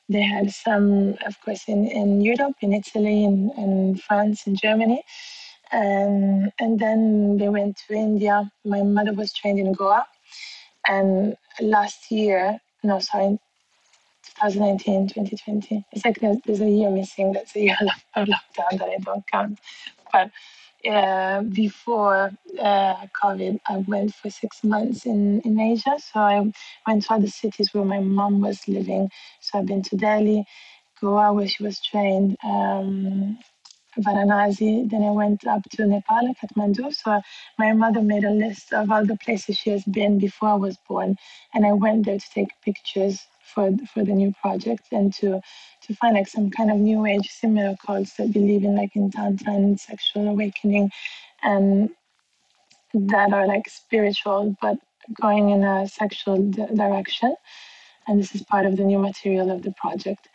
They 0.08 0.22
had 0.22 0.50
some, 0.50 1.16
of 1.26 1.40
course, 1.40 1.64
in, 1.66 1.86
in 1.86 2.20
Europe, 2.20 2.56
in 2.60 2.72
Italy, 2.72 3.24
in, 3.24 3.50
in 3.56 3.96
France, 3.96 4.46
in 4.46 4.56
Germany. 4.56 5.02
And, 5.72 6.52
and 6.60 6.78
then 6.78 7.38
they 7.38 7.48
went 7.48 7.78
to 7.88 7.94
India. 7.94 8.50
My 8.64 8.82
mother 8.82 9.12
was 9.12 9.32
trained 9.32 9.58
in 9.58 9.72
Goa. 9.72 10.06
And 10.86 11.36
last 11.60 12.10
year, 12.10 12.58
no, 12.82 12.98
sorry, 12.98 13.38
2019, 14.40 15.08
2020. 15.08 15.84
It's 15.92 16.04
like 16.04 16.20
there's, 16.20 16.36
there's 16.44 16.60
a 16.60 16.68
year 16.68 16.90
missing. 16.90 17.32
That's 17.32 17.56
a 17.56 17.60
year 17.60 17.76
of 18.14 18.28
lockdown 18.28 18.78
that 18.78 18.88
I 18.88 18.98
don't 18.98 19.26
count. 19.26 19.58
But 20.12 20.30
uh, 20.88 21.42
before 21.42 22.32
uh, 22.60 23.06
COVID, 23.22 23.60
I 23.68 23.78
went 23.88 24.14
for 24.14 24.30
six 24.30 24.64
months 24.64 25.06
in, 25.06 25.40
in 25.42 25.60
Asia. 25.60 25.96
So 25.98 26.20
I 26.20 26.52
went 26.86 27.04
to 27.04 27.14
other 27.14 27.28
cities 27.28 27.74
where 27.74 27.84
my 27.84 28.00
mom 28.00 28.40
was 28.40 28.66
living. 28.68 29.10
So 29.40 29.60
I've 29.60 29.66
been 29.66 29.82
to 29.84 29.96
Delhi, 29.96 30.44
Goa, 31.00 31.32
where 31.32 31.48
she 31.48 31.62
was 31.64 31.80
trained, 31.80 32.36
um, 32.44 33.38
Varanasi. 33.98 34.90
Then 34.90 35.04
I 35.04 35.10
went 35.12 35.46
up 35.46 35.62
to 35.72 35.86
Nepal, 35.86 36.34
Kathmandu. 36.42 36.94
So 36.94 37.20
my 37.58 37.72
mother 37.72 38.02
made 38.02 38.24
a 38.24 38.30
list 38.30 38.72
of 38.72 38.90
all 38.90 39.06
the 39.06 39.18
places 39.18 39.58
she 39.58 39.70
has 39.70 39.84
been 39.84 40.18
before 40.18 40.50
I 40.50 40.54
was 40.56 40.78
born. 40.88 41.16
And 41.54 41.66
I 41.66 41.72
went 41.72 42.06
there 42.06 42.18
to 42.18 42.30
take 42.34 42.48
pictures 42.64 43.20
for, 43.54 43.70
for 43.92 44.04
the 44.04 44.12
new 44.12 44.32
project 44.40 44.88
and 44.92 45.12
to 45.14 45.40
to 45.82 45.94
find 45.94 46.14
like 46.14 46.28
some 46.28 46.50
kind 46.50 46.70
of 46.70 46.78
new 46.78 47.04
age 47.06 47.28
similar 47.28 47.74
cults 47.84 48.14
that 48.14 48.32
believe 48.32 48.64
in 48.64 48.74
like 48.76 48.94
in 48.96 49.10
tantra 49.10 49.52
and 49.52 49.78
sexual 49.78 50.28
awakening 50.28 50.90
and 51.42 51.90
that 52.94 53.32
are 53.32 53.46
like 53.46 53.68
spiritual 53.68 54.56
but 54.62 54.78
going 55.20 55.50
in 55.50 55.62
a 55.62 55.86
sexual 55.86 56.50
direction. 56.50 57.34
And 58.06 58.18
this 58.18 58.34
is 58.34 58.42
part 58.42 58.66
of 58.66 58.76
the 58.76 58.84
new 58.84 58.98
material 58.98 59.50
of 59.50 59.62
the 59.62 59.72
project. 59.72 60.28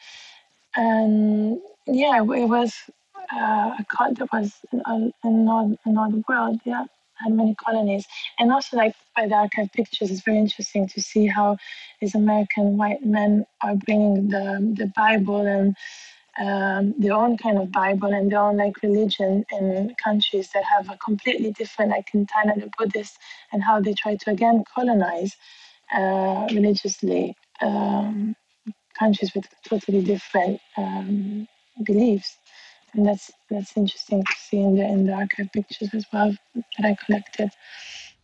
And 0.76 1.60
yeah 1.88 2.22
it 2.22 2.50
was 2.50 2.74
uh, 3.34 3.76
a 3.80 3.86
cult 3.90 4.18
that 4.20 4.32
was 4.32 4.54
an, 4.72 5.14
another 5.24 6.22
world 6.28 6.60
yeah 6.66 6.86
had 7.24 7.34
many 7.34 7.56
colonies. 7.56 8.06
And 8.40 8.52
also 8.52 8.78
like 8.78 8.96
by 9.20 9.28
the 9.28 9.36
archive 9.36 9.72
pictures 9.74 10.12
it's 10.12 10.22
very 10.22 10.38
interesting 10.38 10.88
to 10.88 11.02
see 11.02 11.26
how 11.28 11.58
these 12.00 12.16
american 12.16 12.78
white 12.78 13.04
men 13.06 13.46
are 13.62 13.76
bringing 13.76 14.30
the 14.30 14.46
the 14.80 14.92
bible 14.96 15.42
and 15.56 15.76
um, 16.46 16.94
their 16.98 17.14
own 17.14 17.38
kind 17.38 17.58
of 17.58 17.72
bible 17.72 18.12
and 18.18 18.32
their 18.32 18.40
own 18.40 18.58
like 18.58 18.82
religion 18.82 19.46
in 19.52 19.94
countries 20.02 20.50
that 20.54 20.64
have 20.64 20.90
a 20.90 20.98
completely 20.98 21.52
different 21.52 21.92
like 21.92 22.10
in 22.14 22.26
thailand 22.26 22.62
the 22.62 22.72
buddhists 22.78 23.18
and 23.52 23.64
how 23.64 23.80
they 23.82 23.94
try 23.94 24.16
to 24.16 24.30
again 24.32 24.64
colonize 24.74 25.36
uh, 26.00 26.48
religiously 26.58 27.36
um, 27.62 28.36
countries 28.98 29.32
with 29.36 29.46
totally 29.68 30.02
different 30.02 30.60
um, 30.78 31.48
beliefs 31.84 32.38
and 32.94 33.06
that's 33.06 33.32
that's 33.50 33.76
interesting 33.76 34.24
to 34.24 34.36
see 34.38 34.60
in 34.60 34.76
the 34.76 34.86
in 34.86 35.06
the 35.06 35.14
archive 35.14 35.52
pictures 35.54 35.90
as 35.94 36.06
well 36.12 36.36
that 36.56 36.86
I 36.86 36.96
collected. 37.06 37.50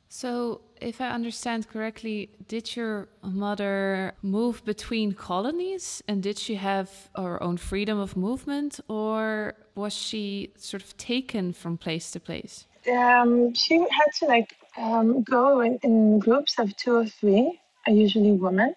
So, 0.08 0.62
if 0.80 1.02
I 1.02 1.10
understand 1.10 1.68
correctly, 1.68 2.30
did 2.48 2.74
your 2.74 3.10
mother 3.22 4.14
move 4.22 4.64
between 4.64 5.12
colonies, 5.12 6.02
and 6.08 6.24
did 6.24 6.38
she 6.40 6.56
have 6.56 7.10
her 7.18 7.44
own 7.44 7.58
freedom 7.58 8.00
of 8.00 8.16
movement, 8.16 8.80
or 8.88 9.56
was 9.76 9.94
she 9.94 10.54
sort 10.56 10.84
of 10.84 10.96
taken 10.96 11.52
from 11.52 11.78
place 11.78 12.12
to 12.12 12.22
place? 12.22 12.66
Um, 12.90 13.54
she 13.54 13.80
had 13.80 14.10
to 14.20 14.26
like 14.26 14.56
um, 14.78 15.24
go 15.24 15.60
in, 15.60 15.80
in 15.84 16.20
groups 16.20 16.60
of 16.60 16.74
two 16.78 16.96
or 16.96 17.06
three, 17.08 17.60
usually 17.88 18.32
women, 18.32 18.74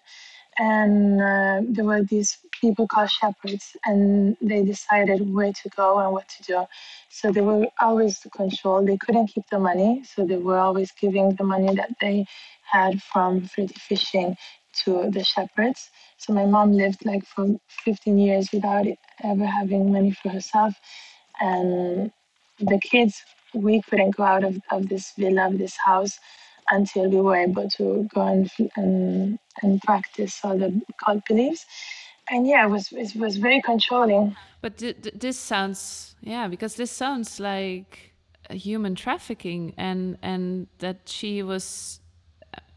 and 0.57 1.21
uh, 1.21 1.61
there 1.73 1.85
were 1.85 2.03
these 2.03 2.37
people 2.61 2.87
called 2.87 3.09
shepherds, 3.11 3.75
and 3.85 4.37
they 4.41 4.63
decided 4.63 5.33
where 5.33 5.53
to 5.53 5.69
go 5.69 5.99
and 5.99 6.11
what 6.13 6.27
to 6.29 6.43
do. 6.43 6.65
So 7.09 7.31
they 7.31 7.41
were 7.41 7.67
always 7.81 8.19
the 8.19 8.29
control. 8.29 8.85
They 8.85 8.97
couldn't 8.97 9.27
keep 9.27 9.45
the 9.51 9.59
money, 9.59 10.03
so 10.05 10.25
they 10.25 10.37
were 10.37 10.57
always 10.59 10.91
giving 10.91 11.35
the 11.35 11.43
money 11.43 11.73
that 11.75 11.91
they 12.01 12.25
had 12.71 13.01
from 13.03 13.45
flirty 13.45 13.75
fishing 13.75 14.37
to 14.85 15.09
the 15.09 15.23
shepherds. 15.23 15.89
So 16.17 16.33
my 16.33 16.45
mom 16.45 16.73
lived 16.73 17.05
like 17.05 17.25
for 17.25 17.47
15 17.85 18.17
years 18.17 18.49
without 18.53 18.85
ever 19.23 19.45
having 19.45 19.91
money 19.91 20.11
for 20.11 20.29
herself, 20.29 20.75
and 21.41 22.11
the 22.59 22.79
kids 22.79 23.21
we 23.53 23.81
couldn't 23.81 24.15
go 24.15 24.23
out 24.23 24.43
of, 24.43 24.59
of 24.71 24.89
this 24.89 25.13
villa, 25.17 25.47
of 25.47 25.57
this 25.57 25.75
house, 25.85 26.19
until 26.71 27.09
we 27.09 27.21
were 27.21 27.35
able 27.35 27.67
to 27.69 28.07
go 28.13 28.21
and 28.21 28.51
and, 28.75 29.39
and 29.63 29.81
practice 29.81 30.39
all 30.43 30.57
the 30.57 30.81
cult 31.03 31.25
beliefs 31.27 31.65
and 32.29 32.47
yeah, 32.47 32.65
it 32.65 32.69
was 32.69 32.91
it 32.91 33.15
was 33.15 33.37
very 33.37 33.61
controlling. 33.61 34.35
But 34.61 34.77
this 34.77 35.37
sounds 35.37 36.15
yeah, 36.21 36.47
because 36.47 36.75
this 36.75 36.91
sounds 36.91 37.39
like 37.39 38.13
human 38.49 38.95
trafficking, 38.95 39.73
and 39.77 40.17
and 40.21 40.67
that 40.79 40.97
she 41.05 41.43
was. 41.43 41.99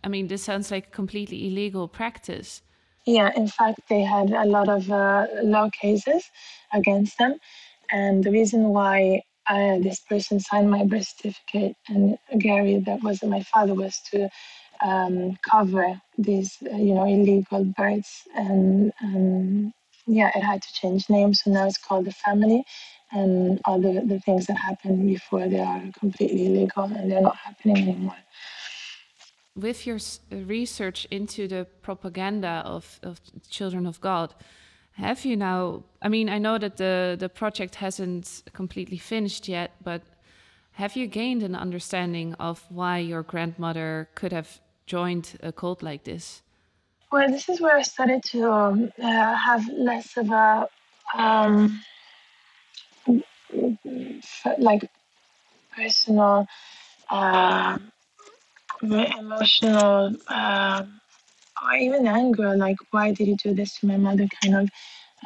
I 0.05 0.09
mean, 0.09 0.27
this 0.27 0.43
sounds 0.43 0.71
like 0.71 0.91
completely 0.91 1.47
illegal 1.47 1.87
practice. 1.87 2.62
Yeah, 3.07 3.31
in 3.37 3.49
fact, 3.49 3.81
they 3.88 4.03
had 4.03 4.31
a 4.31 4.45
lot 4.45 4.69
of 4.69 4.91
uh, 4.91 5.27
law 5.43 5.71
cases 5.71 6.25
against 6.73 7.19
them, 7.19 7.38
and 7.91 8.25
the 8.25 8.31
reason 8.31 8.69
why 8.69 9.23
uh, 9.49 9.79
this 9.79 10.01
person 10.01 10.41
signed 10.41 10.71
my 10.71 10.85
birth 10.85 11.07
certificate 11.17 11.77
and 11.88 12.17
Gary, 12.38 12.83
that 12.87 13.03
was 13.03 13.23
my 13.23 13.43
father, 13.43 13.75
was 13.75 14.01
to 14.12 14.29
um, 14.83 15.37
cover 15.51 16.01
these, 16.18 16.59
uh, 16.73 16.77
you 16.77 16.95
know, 16.95 17.05
illegal 17.05 17.64
births. 17.64 18.23
And 18.35 18.92
um, 19.03 19.73
yeah, 20.07 20.31
it 20.35 20.42
had 20.42 20.62
to 20.62 20.73
change 20.73 21.09
names. 21.09 21.42
So 21.42 21.51
now 21.51 21.66
it's 21.66 21.79
called 21.79 22.07
the 22.07 22.12
family. 22.12 22.64
And 23.12 23.61
all 23.66 23.79
the, 23.81 24.03
the 24.07 24.21
things 24.21 24.47
that 24.47 24.57
happened 24.57 25.07
before, 25.07 25.49
they 25.49 25.61
are 25.61 25.83
completely 25.99 26.47
illegal 26.47 26.85
and 26.85 27.11
they're 27.11 27.21
not 27.21 27.37
happening 27.37 27.77
anymore. 27.88 28.16
With 29.55 29.87
your 29.87 29.99
research 30.31 31.07
into 31.11 31.47
the 31.47 31.66
propaganda 31.83 32.62
of, 32.64 32.99
of 33.03 33.21
Children 33.51 33.87
of 33.87 34.01
God, 34.01 34.35
have 34.92 35.25
you 35.27 35.37
now? 35.37 35.85
I 36.01 36.09
mean, 36.09 36.29
I 36.31 36.38
know 36.38 36.57
that 36.59 36.77
the, 36.79 37.16
the 37.18 37.29
project 37.29 37.75
hasn't 37.77 38.42
completely 38.55 38.99
finished 38.99 39.49
yet, 39.49 39.73
but 39.85 40.03
Have 40.77 40.97
you 40.97 41.07
gained 41.07 41.42
an 41.42 41.55
understanding 41.55 42.35
of 42.35 42.64
why 42.71 42.99
your 42.99 43.23
grandmother 43.23 44.09
could 44.14 44.33
have 44.33 44.61
joined 44.87 45.38
a 45.42 45.53
cult 45.53 45.83
like 45.83 46.05
this? 46.05 46.42
Well, 47.11 47.29
this 47.29 47.49
is 47.49 47.61
where 47.61 47.77
I 47.77 47.83
started 47.83 48.23
to 48.31 48.51
um, 48.51 48.92
uh, 49.03 49.35
have 49.35 49.68
less 49.68 50.16
of 50.16 50.31
a 50.31 50.66
um, 51.14 51.81
like 54.59 54.88
personal, 55.77 56.47
uh, 57.11 57.79
emotional, 58.83 60.16
uh, 60.29 60.85
or 61.62 61.75
even 61.75 62.07
anger. 62.07 62.57
Like, 62.57 62.79
why 62.90 63.12
did 63.12 63.29
you 63.29 63.37
do 63.37 63.55
this 63.55 63.79
to 63.81 63.87
my 63.87 63.97
mother? 63.97 64.27
Kind 64.42 64.57
of 64.57 64.71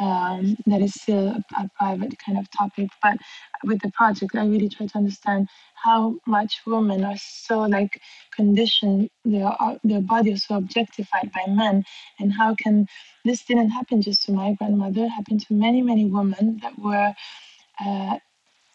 um, 0.00 0.56
that 0.66 0.82
is 0.82 0.94
still 0.94 1.28
a, 1.28 1.44
a, 1.58 1.70
private 1.78 2.14
kind 2.24 2.38
of 2.38 2.50
topic. 2.50 2.88
But 3.02 3.18
with 3.64 3.80
the 3.80 3.90
project, 3.92 4.34
I 4.34 4.46
really 4.46 4.68
try 4.68 4.86
to 4.86 4.98
understand 4.98 5.48
how 5.74 6.16
much 6.26 6.60
women 6.66 7.04
are 7.04 7.16
so 7.16 7.60
like 7.60 8.00
conditioned, 8.34 9.10
their 9.24 9.50
their 9.84 10.00
body 10.00 10.32
is 10.32 10.44
so 10.44 10.56
objectified 10.56 11.32
by 11.32 11.50
men, 11.52 11.84
and 12.18 12.32
how 12.32 12.54
can 12.54 12.86
this 13.24 13.44
didn't 13.44 13.70
happen 13.70 14.02
just 14.02 14.24
to 14.24 14.32
my 14.32 14.54
grandmother? 14.54 15.04
It 15.04 15.10
happened 15.10 15.40
to 15.46 15.54
many 15.54 15.82
many 15.82 16.04
women 16.04 16.60
that 16.62 16.78
were. 16.78 17.14
Uh, 17.84 18.18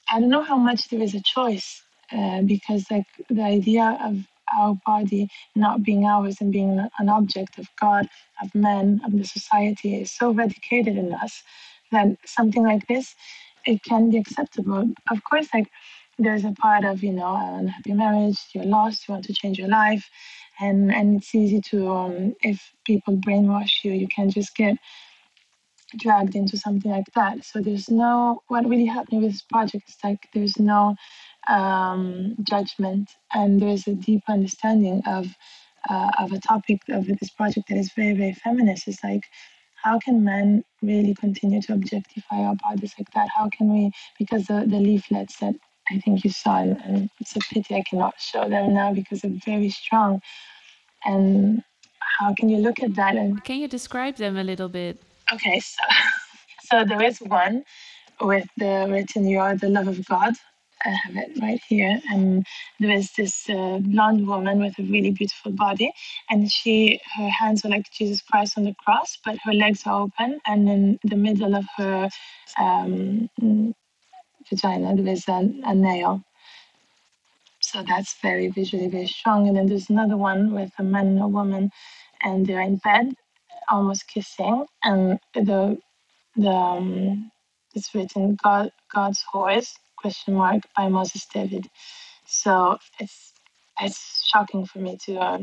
I 0.10 0.20
don't 0.20 0.30
know 0.30 0.44
how 0.44 0.58
much 0.58 0.90
there 0.90 1.02
is 1.02 1.16
a 1.16 1.22
choice 1.22 1.82
uh, 2.12 2.42
because 2.42 2.86
like 2.92 3.06
the 3.30 3.44
idea 3.44 3.98
of 4.04 4.18
our 4.58 4.78
body 4.86 5.30
not 5.56 5.84
being 5.84 6.06
ours 6.06 6.38
and 6.42 6.52
being 6.52 6.88
an 7.00 7.10
object 7.10 7.58
of 7.58 7.68
God, 7.80 8.08
of 8.42 8.54
men, 8.54 9.02
of 9.06 9.12
the 9.12 9.24
society 9.24 9.96
is 10.02 10.12
so 10.12 10.32
radicated 10.32 10.98
in 10.98 11.14
us 11.14 11.44
that 11.92 12.08
something 12.26 12.64
like 12.64 12.88
this, 12.88 13.16
it 13.66 13.84
can 13.84 14.10
be 14.10 14.18
acceptable. 14.18 14.90
Of 15.10 15.24
course, 15.24 15.48
like 15.54 15.68
there's 16.18 16.46
a 16.46 16.52
part 16.52 16.86
of, 16.86 17.04
you 17.04 17.14
know, 17.14 17.36
an 17.36 17.60
unhappy 17.60 17.94
marriage, 17.94 18.38
you're 18.54 18.66
lost, 18.66 19.08
you 19.08 19.14
want 19.14 19.26
to 19.26 19.34
change 19.34 19.58
your 19.58 19.70
life. 19.70 20.10
And, 20.60 20.92
and 20.94 21.18
it's 21.18 21.34
easy 21.34 21.62
to, 21.72 21.90
um, 21.90 22.36
if 22.42 22.72
people 22.86 23.18
brainwash 23.18 23.84
you, 23.84 23.94
you 23.94 24.08
can 24.08 24.30
just 24.30 24.56
get 24.56 24.78
dragged 25.98 26.36
into 26.36 26.58
something 26.58 26.92
like 26.92 27.12
that. 27.16 27.44
So 27.44 27.62
there's 27.62 27.90
no, 27.90 28.42
what 28.48 28.68
really 28.68 28.86
me 28.86 29.20
with 29.20 29.32
this 29.32 29.42
project 29.42 29.90
is 29.90 29.98
like 30.04 30.28
there's 30.34 30.60
no 30.60 30.96
um, 31.52 32.36
judgment, 32.44 33.10
and 33.34 33.62
there 33.62 33.70
is 33.70 33.88
a 33.88 33.94
deep 33.94 34.24
understanding 34.30 35.02
of 35.06 35.28
uh, 35.90 36.12
of 36.20 36.32
a 36.32 36.40
topic 36.40 36.80
of 36.90 37.08
this 37.08 37.30
project 37.32 37.70
that 37.70 37.78
is 37.78 37.92
very 37.96 38.14
very 38.14 38.34
feminist. 38.34 38.88
It's 38.88 39.04
like 39.04 39.24
how 39.84 40.00
can 40.00 40.24
men 40.24 40.64
really 40.82 41.16
continue 41.16 41.62
to 41.64 41.74
objectify 41.74 42.38
our 42.38 42.56
bodies 42.56 42.94
like 42.98 43.12
that? 43.16 43.28
How 43.36 43.50
can 43.50 43.74
we? 43.74 43.92
Because 44.20 44.46
the, 44.46 44.66
the 44.68 44.78
leaflets 44.78 45.38
that 45.38 45.56
I 45.92 46.00
think 46.00 46.24
you 46.24 46.30
saw, 46.30 46.60
and 46.60 47.10
it's 47.20 47.36
a 47.36 47.40
pity 47.40 47.76
I 47.76 47.84
cannot 47.90 48.20
show 48.20 48.48
them 48.48 48.74
now 48.74 48.94
because 48.94 49.22
they're 49.22 49.32
very 49.46 49.70
strong. 49.70 50.22
And 51.04 51.64
how 52.20 52.34
can 52.36 52.50
you 52.50 52.58
look 52.58 52.82
at 52.82 52.96
that? 52.96 53.16
And 53.16 53.44
can 53.44 53.60
you 53.60 53.68
describe 53.68 54.16
them 54.16 54.38
a 54.38 54.44
little 54.44 54.70
bit? 54.70 55.02
Okay, 55.34 55.60
so 55.60 55.84
so 56.64 56.86
there 56.86 57.02
is 57.02 57.20
one 57.20 57.64
with 58.22 58.48
the 58.58 58.88
written 58.90 59.28
"You 59.28 59.40
are 59.40 59.56
the 59.56 59.70
love 59.70 59.88
of 59.88 60.06
God," 60.06 60.36
I 60.86 60.90
have 60.90 61.16
it 61.16 61.38
right 61.42 61.62
here. 61.68 62.00
And 62.10 62.46
there 62.80 62.92
is 62.92 63.12
this 63.14 63.50
uh, 63.50 63.80
blonde 63.82 64.28
woman 64.28 64.60
with 64.60 64.78
a 64.80 64.84
really 64.84 65.12
beautiful 65.12 65.52
body, 65.52 65.92
and 66.30 66.52
she 66.52 67.00
her 67.16 67.30
hands 67.30 67.64
are 67.66 67.70
like 67.70 67.92
Jesus 67.92 68.22
Christ 68.22 68.58
on 68.58 68.64
the 68.66 68.76
cross, 68.84 69.18
but 69.24 69.38
her 69.44 69.54
legs 69.54 69.84
are 69.86 70.02
open, 70.02 70.40
and 70.48 70.70
in 70.70 71.00
the 71.04 71.16
middle 71.16 71.56
of 71.56 71.66
her 71.78 72.10
um, 72.60 73.30
vagina 74.50 74.96
there 74.96 75.14
is 75.14 75.28
a, 75.28 75.54
a 75.66 75.76
nail. 75.76 76.24
So 77.60 77.84
that's 77.84 78.20
very 78.22 78.48
visually 78.50 78.90
very 78.90 79.08
strong. 79.08 79.48
And 79.48 79.56
then 79.56 79.68
there's 79.68 79.90
another 79.90 80.18
one 80.18 80.54
with 80.54 80.72
a 80.80 80.84
man 80.84 81.08
and 81.08 81.22
a 81.22 81.28
woman, 81.28 81.70
and 82.24 82.46
they're 82.46 82.62
in 82.62 82.78
bed, 82.78 83.14
almost 83.70 84.08
kissing, 84.08 84.66
and 84.84 85.20
the 85.36 85.78
the 86.36 86.50
um, 86.50 87.32
it's 87.76 87.94
written 87.94 88.38
God 88.44 88.72
God's 88.94 89.24
horse 89.32 89.78
question 90.02 90.34
mark 90.34 90.64
by 90.76 90.88
Moses 90.88 91.26
David. 91.34 91.68
So 92.26 92.78
it's 93.00 93.34
it's 93.80 94.28
shocking 94.32 94.66
for 94.66 94.80
me 94.80 94.98
to. 95.06 95.18
Uh, 95.18 95.40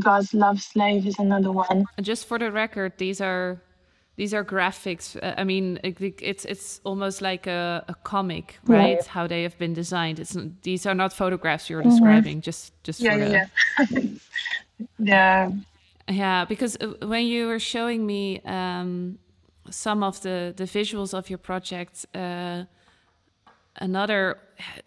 God's 0.00 0.32
love 0.32 0.60
slave 0.60 1.06
is 1.06 1.18
another 1.18 1.50
one. 1.50 1.84
Just 2.00 2.26
for 2.26 2.38
the 2.38 2.52
record, 2.52 2.92
these 2.98 3.20
are 3.20 3.60
these 4.16 4.34
are 4.34 4.44
graphics. 4.44 5.16
Uh, 5.22 5.34
I 5.36 5.44
mean, 5.44 5.78
it, 5.82 5.96
it's 6.20 6.44
it's 6.44 6.80
almost 6.84 7.22
like 7.22 7.46
a, 7.46 7.84
a 7.88 7.94
comic, 8.04 8.58
right? 8.64 8.98
Yeah. 9.00 9.08
How 9.08 9.26
they 9.26 9.42
have 9.42 9.56
been 9.58 9.74
designed. 9.74 10.18
It's 10.18 10.36
these 10.62 10.86
are 10.86 10.94
not 10.94 11.12
photographs 11.12 11.70
you're 11.70 11.80
mm-hmm. 11.80 11.90
describing. 11.90 12.40
Just 12.40 12.72
just 12.84 13.00
yeah, 13.00 13.12
for 13.14 13.18
yeah, 13.18 13.46
the... 13.90 13.94
yeah. 13.94 14.10
yeah. 14.98 15.50
Yeah, 16.10 16.44
because 16.46 16.76
uh, 16.80 17.06
when 17.06 17.26
you 17.26 17.46
were 17.46 17.58
showing 17.58 18.06
me 18.06 18.40
um, 18.44 19.18
some 19.70 20.02
of 20.02 20.20
the 20.22 20.52
the 20.56 20.64
visuals 20.64 21.14
of 21.14 21.28
your 21.30 21.38
project, 21.38 22.06
uh, 22.14 22.64
another 23.78 24.38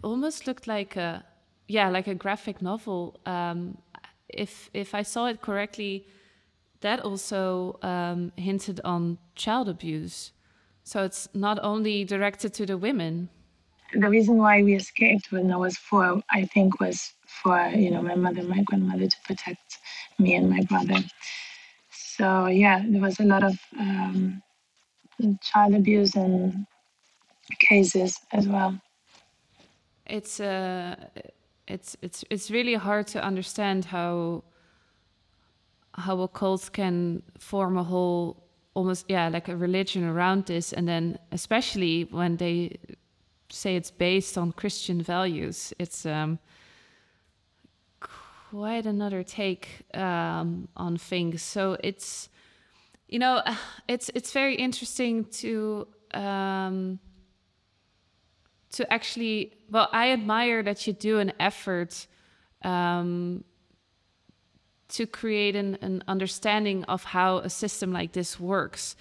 almost 0.04 0.47
looked 0.47 0.67
like 0.67 0.95
a 0.95 1.23
yeah 1.67 1.89
like 1.89 2.08
a 2.08 2.15
graphic 2.15 2.62
novel. 2.62 3.19
Um, 3.25 3.77
if 4.30 4.69
if 4.73 4.95
i 4.95 5.01
saw 5.01 5.27
it 5.27 5.41
correctly 5.41 6.06
that 6.82 6.99
also 7.01 7.77
um, 7.84 8.32
hinted 8.38 8.82
on 8.84 9.19
child 9.36 9.69
abuse. 9.69 10.32
So 10.84 11.04
it's 11.04 11.30
not 11.36 11.60
only 11.62 12.04
directed 12.04 12.56
to 12.56 12.65
the 12.65 12.75
women. 12.75 13.30
The 13.93 14.10
reason 14.10 14.38
why 14.38 14.63
we 14.63 14.73
escaped 14.75 15.32
when 15.32 15.51
i 15.51 15.58
was 15.58 15.77
four 15.77 16.21
i 16.32 16.45
think 16.45 16.80
was 16.80 17.13
for 17.43 17.69
you 17.69 17.91
know 17.91 18.01
my 18.01 18.15
mother 18.15 18.43
my 18.43 18.62
grandmother 18.63 19.08
to 19.08 19.17
protect 19.25 19.77
me 20.17 20.36
and 20.36 20.49
my 20.49 20.62
brother. 20.62 20.99
So 21.91 22.47
yeah 22.47 22.84
there 22.88 23.01
was 23.01 23.19
a 23.19 23.25
lot 23.25 23.43
of 23.43 23.56
um, 23.80 24.41
child 25.41 25.75
abuse 25.75 26.15
and 26.15 26.65
cases 27.59 28.19
as 28.31 28.47
well. 28.47 28.79
It's 30.05 30.39
uh, 30.39 30.95
it's 31.67 31.95
it's 32.01 32.23
it's 32.29 32.51
really 32.51 32.75
hard 32.75 33.07
to 33.07 33.23
understand 33.23 33.85
how 33.85 34.43
how 35.93 36.21
a 36.21 36.27
cult 36.27 36.71
can 36.73 37.21
form 37.37 37.77
a 37.77 37.83
whole 37.83 38.43
almost 38.73 39.05
yeah 39.09 39.27
like 39.29 39.47
a 39.49 39.55
religion 39.55 40.03
around 40.03 40.45
this, 40.45 40.73
and 40.73 40.87
then 40.87 41.17
especially 41.31 42.03
when 42.11 42.37
they 42.37 42.77
say 43.49 43.75
it's 43.75 43.91
based 43.91 44.37
on 44.37 44.51
Christian 44.51 45.01
values, 45.01 45.73
it's 45.77 46.05
um, 46.05 46.39
quite 47.99 48.85
another 48.85 49.23
take 49.23 49.85
um, 49.93 50.67
on 50.75 50.97
things. 50.97 51.41
So 51.41 51.77
it's 51.83 52.29
you 53.07 53.19
know 53.19 53.41
it's 53.87 54.09
it's 54.15 54.31
very 54.31 54.55
interesting 54.55 55.25
to 55.41 55.87
um, 56.13 56.99
to 58.71 58.91
actually 58.91 59.53
well 59.69 59.89
i 59.91 60.12
admire 60.12 60.63
that 60.63 60.88
you 60.88 60.93
do 60.93 61.19
an 61.19 61.31
effort 61.39 62.07
um, 62.63 63.43
to 64.91 65.07
create 65.07 65.55
an, 65.55 65.77
an 65.81 66.03
understanding 66.07 66.84
of 66.86 67.03
how 67.03 67.38
a 67.38 67.49
system 67.49 67.91
like 67.91 68.12
this 68.12 68.39
works. 68.39 68.95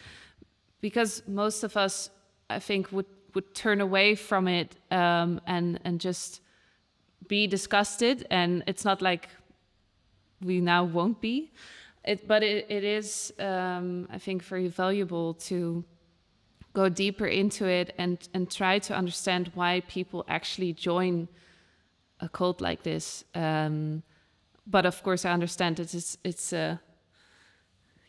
Because 0.81 1.23
most 1.27 1.63
of 1.65 1.77
us 1.77 2.11
i 2.49 2.59
think 2.59 2.91
would 2.93 3.07
would 3.35 3.55
turn 3.55 3.81
away 3.81 4.15
from 4.15 4.49
it 4.49 4.77
um, 4.91 5.41
and 5.47 5.79
and 5.85 6.01
just 6.01 6.41
be 7.29 7.47
disgusted 7.47 8.27
and 8.31 8.65
it's 8.67 8.85
not 8.85 9.01
like 9.01 9.29
we 10.43 10.61
now 10.61 10.85
won't 10.85 11.21
be. 11.21 11.53
It 12.05 12.27
but 12.27 12.43
it, 12.43 12.67
it 12.71 12.83
is 12.83 13.33
um, 13.39 14.09
i 14.11 14.19
think 14.19 14.43
very 14.43 14.69
valuable 14.69 15.35
to 15.35 15.85
go 16.73 16.89
deeper 16.89 17.27
into 17.27 17.67
it 17.67 17.95
and 17.99 18.29
and 18.35 18.51
try 18.51 18.79
to 18.79 18.95
understand 18.95 19.51
why 19.55 19.83
people 19.89 20.25
actually 20.29 20.73
join 20.73 21.29
a 22.21 22.29
cult 22.29 22.61
like 22.61 22.83
this. 22.83 23.25
Um, 23.35 24.03
but 24.67 24.87
of 24.87 25.03
course, 25.03 25.25
I 25.25 25.33
understand 25.33 25.77
that 25.77 25.95
it's 25.95 26.17
it's 26.25 26.53
uh, 26.53 26.77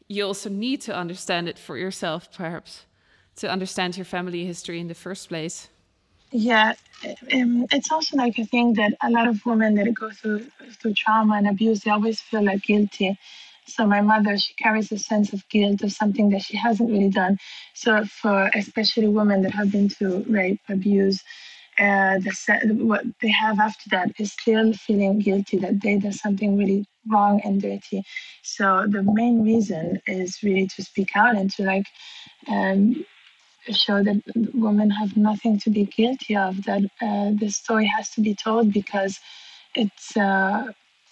you 0.08 0.26
also 0.26 0.50
need 0.50 0.82
to 0.82 0.96
understand 0.96 1.48
it 1.48 1.58
for 1.58 1.78
yourself, 1.78 2.32
perhaps, 2.32 2.86
to 3.38 3.50
understand 3.50 3.98
your 3.98 4.06
family 4.06 4.46
history 4.46 4.80
in 4.80 4.88
the 4.88 4.96
first 4.96 5.30
place. 5.30 5.70
Yeah, 6.34 6.74
um, 7.34 7.66
it's 7.72 7.92
also 7.92 8.16
like 8.16 8.38
a 8.38 8.46
thing 8.46 8.74
that 8.76 8.94
a 9.04 9.10
lot 9.10 9.28
of 9.28 9.46
women 9.46 9.76
that 9.76 9.94
go 9.94 10.12
through 10.12 10.46
through 10.80 10.94
trauma 10.94 11.36
and 11.36 11.48
abuse, 11.48 11.82
they 11.82 11.92
always 11.92 12.22
feel 12.22 12.44
like 12.44 12.64
guilty 12.64 13.18
so 13.66 13.86
my 13.86 14.02
mother, 14.02 14.38
she 14.38 14.54
carries 14.56 14.92
a 14.92 14.98
sense 14.98 15.34
of 15.34 15.48
guilt 15.50 15.82
of 15.82 15.92
something 15.92 16.30
that 16.30 16.42
she 16.42 16.58
hasn't 16.58 16.90
really 16.90 17.10
done. 17.10 17.38
So 17.74 18.06
for 18.06 18.50
especially 18.54 19.08
women 19.08 19.44
that 19.44 19.54
have 19.54 19.72
been 19.72 19.90
through 19.90 20.26
rape, 20.28 20.60
abuse, 20.68 21.22
uh, 21.80 22.20
the, 22.20 22.76
what 22.80 23.04
they 23.22 23.30
have 23.30 23.60
after 23.60 23.90
that 23.92 24.12
is 24.20 24.34
still 24.34 24.74
feeling 24.74 25.20
guilty 25.20 25.58
that 25.58 25.82
they 25.82 25.98
did 25.98 26.14
something 26.14 26.58
really 26.58 26.86
wrong 27.08 27.42
and 27.44 27.62
dirty. 27.62 28.04
So 28.44 28.86
the 28.88 29.04
main 29.04 29.44
reason 29.44 30.02
is 30.06 30.44
really 30.44 30.68
to 30.76 30.84
speak 30.84 31.16
out 31.16 31.36
and 31.36 31.50
to 31.54 31.64
like 31.64 31.86
um, 32.48 33.06
show 33.70 34.04
that 34.04 34.22
women 34.54 34.90
have 34.90 35.16
nothing 35.16 35.60
to 35.60 35.70
be 35.70 35.86
guilty 35.86 36.36
of. 36.36 36.64
That 36.66 36.84
uh, 37.02 37.32
the 37.40 37.50
story 37.50 37.86
has 37.86 38.10
to 38.12 38.22
be 38.22 38.36
told 38.36 38.74
because 38.74 39.20
it's 39.76 40.18
uh, 40.18 40.66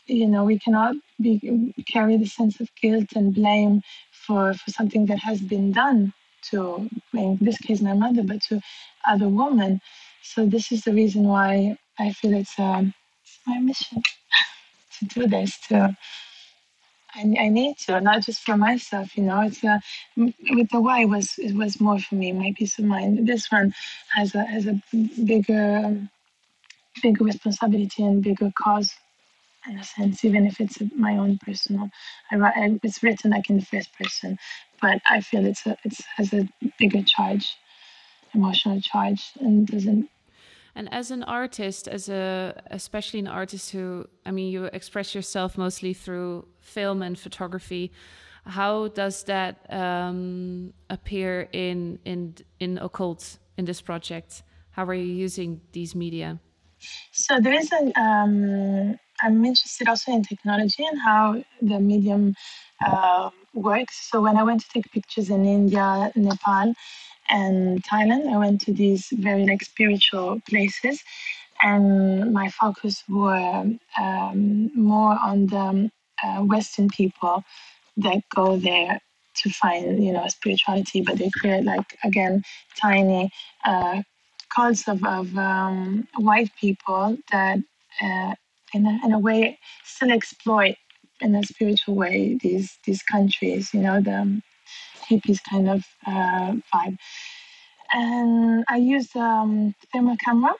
you 0.10 0.28
know 0.28 0.44
we 0.44 0.60
cannot 0.60 0.96
be 1.22 1.74
carry 1.88 2.18
the 2.18 2.26
sense 2.26 2.60
of 2.60 2.70
guilt 2.82 3.10
and 3.16 3.34
blame 3.36 3.82
for 4.12 4.54
for 4.54 4.72
something 4.72 5.06
that 5.08 5.20
has 5.20 5.42
been 5.42 5.72
done 5.72 6.14
to 6.42 6.90
in 7.14 7.38
this 7.42 7.58
case 7.58 7.82
my 7.82 7.94
mother, 7.94 8.24
but 8.24 8.42
to 8.44 8.62
other 9.08 9.28
women. 9.28 9.82
So 10.24 10.46
this 10.46 10.72
is 10.72 10.84
the 10.84 10.94
reason 10.94 11.24
why 11.24 11.78
I 11.98 12.12
feel 12.14 12.34
it's, 12.34 12.58
um, 12.60 12.94
it's 13.24 13.40
my 13.48 13.60
mission 13.60 14.04
to 15.00 15.06
do 15.06 15.28
this 15.28 15.60
to 15.70 15.98
I, 17.16 17.22
I 17.40 17.50
need 17.50 17.78
to, 17.88 18.00
not 18.02 18.22
just 18.24 18.42
for 18.44 18.56
myself, 18.56 19.18
you 19.18 19.24
know. 19.24 19.42
It's 19.42 19.64
a, 19.64 19.82
with 20.16 20.70
the 20.70 20.80
Y 20.80 21.06
was 21.06 21.40
it 21.40 21.56
was 21.56 21.82
more 21.82 22.00
for 22.00 22.16
me, 22.16 22.32
my 22.32 22.54
peace 22.58 22.78
of 22.78 22.86
mind. 22.86 23.28
This 23.28 23.52
one 23.52 23.74
has 24.16 24.36
a 24.36 24.44
has 24.46 24.68
a 24.68 24.80
bigger 25.26 26.08
bigger 27.02 27.24
responsibility 27.24 28.04
and 28.04 28.24
bigger 28.24 28.52
cause 28.62 28.94
in 29.68 29.78
a 29.78 29.84
sense, 29.84 30.24
even 30.24 30.46
if 30.46 30.60
it's 30.60 30.78
my 30.96 31.18
own 31.18 31.38
personal. 31.46 31.90
I, 32.32 32.38
I, 32.38 32.80
it's 32.84 33.04
written 33.04 33.32
like 33.32 33.50
in 33.50 33.58
the 33.58 33.66
first 33.66 33.90
person, 33.94 34.38
but 34.82 35.02
I 35.08 35.22
feel 35.22 35.46
it's 35.46 35.66
a 35.66 35.78
it 35.84 35.94
has 36.16 36.34
a 36.34 36.48
bigger 36.78 37.04
charge, 37.04 37.58
emotional 38.34 38.80
charge, 38.82 39.32
and 39.40 39.68
doesn't 39.68 40.10
and 40.76 40.92
as 40.94 41.12
an 41.12 41.24
artist, 41.24 41.88
as 41.88 42.10
a 42.10 42.62
especially 42.72 43.20
an 43.20 43.28
artist 43.28 43.72
who, 43.72 44.08
I 44.26 44.32
mean, 44.32 44.52
you 44.52 44.66
express 44.66 45.14
yourself 45.14 45.58
mostly 45.58 45.94
through 45.94 46.48
film 46.62 47.02
and 47.02 47.18
photography. 47.20 47.92
How 48.46 48.88
does 48.88 49.24
that 49.24 49.66
um, 49.74 50.74
appear 50.90 51.50
in 51.52 52.00
in 52.06 52.36
in 52.60 52.78
occult 52.78 53.40
in 53.58 53.66
this 53.66 53.82
project? 53.82 54.44
How 54.72 54.86
are 54.86 54.94
you 54.94 55.14
using 55.14 55.60
these 55.74 55.96
media? 55.96 56.40
So 57.12 57.40
there 57.42 57.54
is 57.54 57.70
a. 57.74 58.00
Um, 58.00 58.98
I'm 59.24 59.44
interested 59.46 59.88
also 59.88 60.12
in 60.12 60.24
technology 60.24 60.86
and 60.86 61.00
how 61.00 61.44
the 61.62 61.80
medium 61.80 62.36
uh, 62.86 63.30
works. 63.54 64.10
So 64.10 64.22
when 64.22 64.38
I 64.38 64.44
went 64.44 64.62
to 64.62 64.70
take 64.70 64.92
pictures 64.92 65.30
in 65.30 65.46
India, 65.46 66.12
Nepal, 66.16 66.74
and 67.30 67.84
Thailand. 67.84 68.32
I 68.32 68.38
went 68.38 68.62
to 68.62 68.74
these 68.74 69.08
very 69.12 69.46
like 69.46 69.64
spiritual 69.64 70.42
places, 70.50 71.04
and 71.62 72.34
my 72.34 72.50
focus 72.50 73.04
were 73.08 73.66
um, 73.98 74.72
more 74.76 75.18
on 75.22 75.48
the 75.48 75.92
uh, 76.24 76.42
Western 76.42 76.90
people 76.90 77.44
that 77.98 78.24
go 78.34 78.58
there 78.58 79.00
to 79.36 79.50
find 79.50 80.04
you 80.04 80.12
know 80.12 80.28
spirituality, 80.28 81.02
but 81.02 81.18
they 81.18 81.30
create 81.30 81.64
like 81.64 81.98
again 82.04 82.44
tiny 82.76 83.30
uh, 83.66 84.02
cults 84.54 84.88
of, 84.88 85.04
of 85.04 85.38
um, 85.38 86.08
white 86.18 86.52
people 86.60 87.18
that 87.32 87.60
uh, 88.02 88.34
in, 88.74 88.86
a, 88.86 89.00
in 89.06 89.14
a 89.14 89.20
way 89.20 89.58
still 89.84 90.12
exploit 90.12 90.76
in 91.22 91.36
a 91.36 91.44
spiritual 91.44 91.96
way 91.96 92.38
these 92.42 92.78
these 92.86 93.04
countries 93.04 93.74
you 93.74 93.82
know 93.82 94.02
the 94.02 94.42
hippies 95.10 95.40
kind 95.50 95.70
of 95.70 95.84
uh, 96.06 96.54
vibe. 96.74 96.98
And 97.92 98.64
I 98.70 98.78
use 98.78 99.16
um, 99.16 99.74
thermal 99.92 100.16
camera 100.24 100.54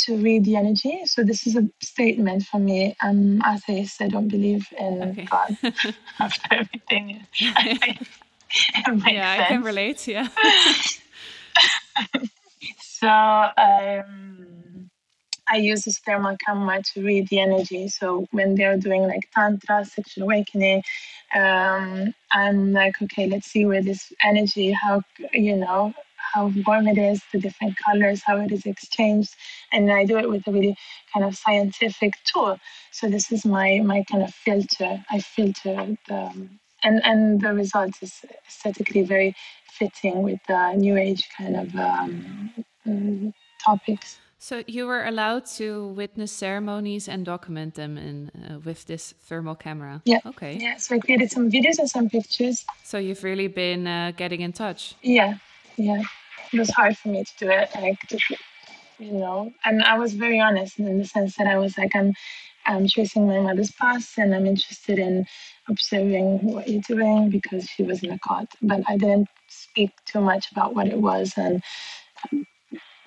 to 0.00 0.16
read 0.16 0.44
the 0.44 0.56
energy. 0.56 1.06
So 1.06 1.22
this 1.22 1.46
is 1.46 1.56
a 1.56 1.66
statement 1.80 2.42
for 2.44 2.58
me. 2.58 2.94
I'm 3.00 3.40
atheist. 3.42 4.02
I 4.02 4.08
don't 4.08 4.28
believe 4.28 4.66
in 4.78 5.02
okay. 5.02 5.24
God. 5.24 5.56
After 6.18 6.54
everything, 6.54 7.26
I 7.40 7.98
yeah, 8.86 8.92
sense. 8.92 9.06
I 9.06 9.46
can 9.48 9.62
relate. 9.62 10.06
Yeah. 10.06 10.28
so 12.80 13.08
um, 13.08 14.46
I 15.48 15.56
use 15.56 15.82
this 15.82 15.98
thermal 15.98 16.36
camera 16.44 16.82
to 16.94 17.04
read 17.04 17.28
the 17.28 17.40
energy. 17.40 17.88
So 17.88 18.26
when 18.30 18.54
they're 18.54 18.78
doing 18.78 19.02
like 19.02 19.30
tantra, 19.34 19.84
sexual 19.84 20.24
awakening, 20.24 20.82
um, 21.34 22.14
I'm 22.32 22.72
like, 22.72 23.00
okay, 23.02 23.26
let's 23.26 23.48
see 23.48 23.66
where 23.66 23.82
this 23.82 24.12
energy, 24.22 24.72
how 24.72 25.02
you 25.32 25.56
know, 25.56 25.92
how 26.16 26.52
warm 26.66 26.88
it 26.88 26.98
is, 26.98 27.22
the 27.32 27.38
different 27.38 27.76
colors, 27.76 28.22
how 28.24 28.38
it 28.38 28.52
is 28.52 28.66
exchanged, 28.66 29.34
and 29.72 29.90
I 29.92 30.04
do 30.04 30.18
it 30.18 30.28
with 30.28 30.46
a 30.46 30.52
really 30.52 30.76
kind 31.12 31.24
of 31.24 31.36
scientific 31.36 32.14
tool. 32.24 32.58
So 32.92 33.08
this 33.08 33.30
is 33.30 33.44
my 33.44 33.80
my 33.84 34.04
kind 34.10 34.22
of 34.22 34.34
filter. 34.34 35.04
I 35.10 35.20
filter 35.20 35.96
the, 36.08 36.48
and 36.82 37.04
and 37.04 37.40
the 37.40 37.52
result 37.52 37.94
is 38.02 38.24
aesthetically 38.48 39.02
very 39.02 39.34
fitting 39.68 40.22
with 40.22 40.40
the 40.46 40.72
new 40.74 40.96
age 40.96 41.28
kind 41.36 41.56
of 41.56 41.74
um, 41.76 43.34
topics. 43.64 44.18
So 44.44 44.62
you 44.66 44.86
were 44.86 45.06
allowed 45.06 45.46
to 45.56 45.86
witness 45.96 46.30
ceremonies 46.30 47.08
and 47.08 47.24
document 47.24 47.76
them 47.76 47.96
in 47.96 48.28
uh, 48.28 48.58
with 48.58 48.84
this 48.84 49.14
thermal 49.22 49.54
camera. 49.54 50.02
Yeah. 50.04 50.18
Okay. 50.26 50.58
Yeah. 50.60 50.76
So 50.76 50.96
I 50.96 50.98
created 50.98 51.30
some 51.30 51.50
videos 51.50 51.78
and 51.78 51.88
some 51.88 52.10
pictures. 52.10 52.66
So 52.82 52.98
you've 52.98 53.24
really 53.24 53.48
been 53.48 53.86
uh, 53.86 54.12
getting 54.14 54.42
in 54.42 54.52
touch. 54.52 54.96
Yeah. 55.00 55.38
Yeah. 55.78 56.02
It 56.52 56.58
was 56.58 56.68
hard 56.68 56.94
for 56.98 57.08
me 57.08 57.24
to 57.24 57.32
do 57.38 57.48
it, 57.48 57.70
like 57.74 57.98
to, 58.10 58.18
you 58.98 59.12
know. 59.12 59.50
And 59.64 59.82
I 59.82 59.96
was 59.96 60.12
very 60.12 60.40
honest 60.40 60.78
in 60.78 60.98
the 60.98 61.06
sense 61.06 61.36
that 61.36 61.46
I 61.46 61.56
was 61.56 61.78
like, 61.78 61.96
I'm, 61.96 62.12
I'm 62.66 62.86
tracing 62.86 63.26
my 63.26 63.40
mother's 63.40 63.72
past, 63.72 64.18
and 64.18 64.34
I'm 64.34 64.44
interested 64.44 64.98
in 64.98 65.24
observing 65.70 66.40
what 66.42 66.68
you're 66.68 66.82
doing 66.82 67.30
because 67.30 67.66
she 67.66 67.82
was 67.82 68.02
in 68.02 68.10
a 68.10 68.18
cot. 68.18 68.48
But 68.60 68.82
I 68.88 68.98
didn't 68.98 69.28
speak 69.48 69.92
too 70.04 70.20
much 70.20 70.52
about 70.52 70.74
what 70.74 70.86
it 70.86 70.98
was, 70.98 71.32
and, 71.38 71.62
um, 72.30 72.46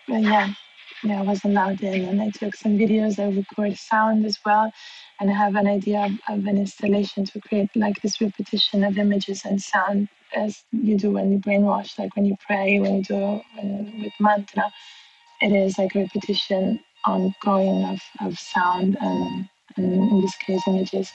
yeah 0.07 0.55
yeah, 1.03 1.19
I 1.19 1.23
was 1.23 1.43
allowed 1.43 1.81
in 1.81 2.05
and 2.05 2.21
I 2.21 2.29
took 2.31 2.55
some 2.55 2.77
videos. 2.77 3.19
I 3.19 3.35
record 3.35 3.77
sound 3.77 4.25
as 4.25 4.37
well. 4.45 4.71
And 5.19 5.29
I 5.29 5.33
have 5.33 5.55
an 5.55 5.67
idea 5.67 6.05
of, 6.05 6.11
of 6.29 6.45
an 6.45 6.57
installation 6.57 7.25
to 7.25 7.39
create 7.39 7.69
like 7.75 8.01
this 8.01 8.19
repetition 8.21 8.83
of 8.83 8.97
images 8.97 9.45
and 9.45 9.61
sound 9.61 10.09
as 10.35 10.63
you 10.71 10.97
do 10.97 11.11
when 11.11 11.31
you 11.31 11.39
brainwash, 11.39 11.97
like 11.97 12.15
when 12.15 12.25
you 12.25 12.35
pray, 12.45 12.79
when 12.79 12.97
you 12.97 13.03
do 13.03 13.41
when, 13.55 14.01
with 14.03 14.13
mantra. 14.19 14.71
It 15.41 15.53
is 15.53 15.77
like 15.77 15.95
a 15.95 15.99
repetition 15.99 16.79
ongoing 17.05 17.83
of, 17.85 17.99
of 18.21 18.37
sound 18.37 18.97
and, 18.99 19.47
and 19.77 19.93
in 19.93 20.21
this 20.21 20.35
case 20.35 20.61
images. 20.67 21.11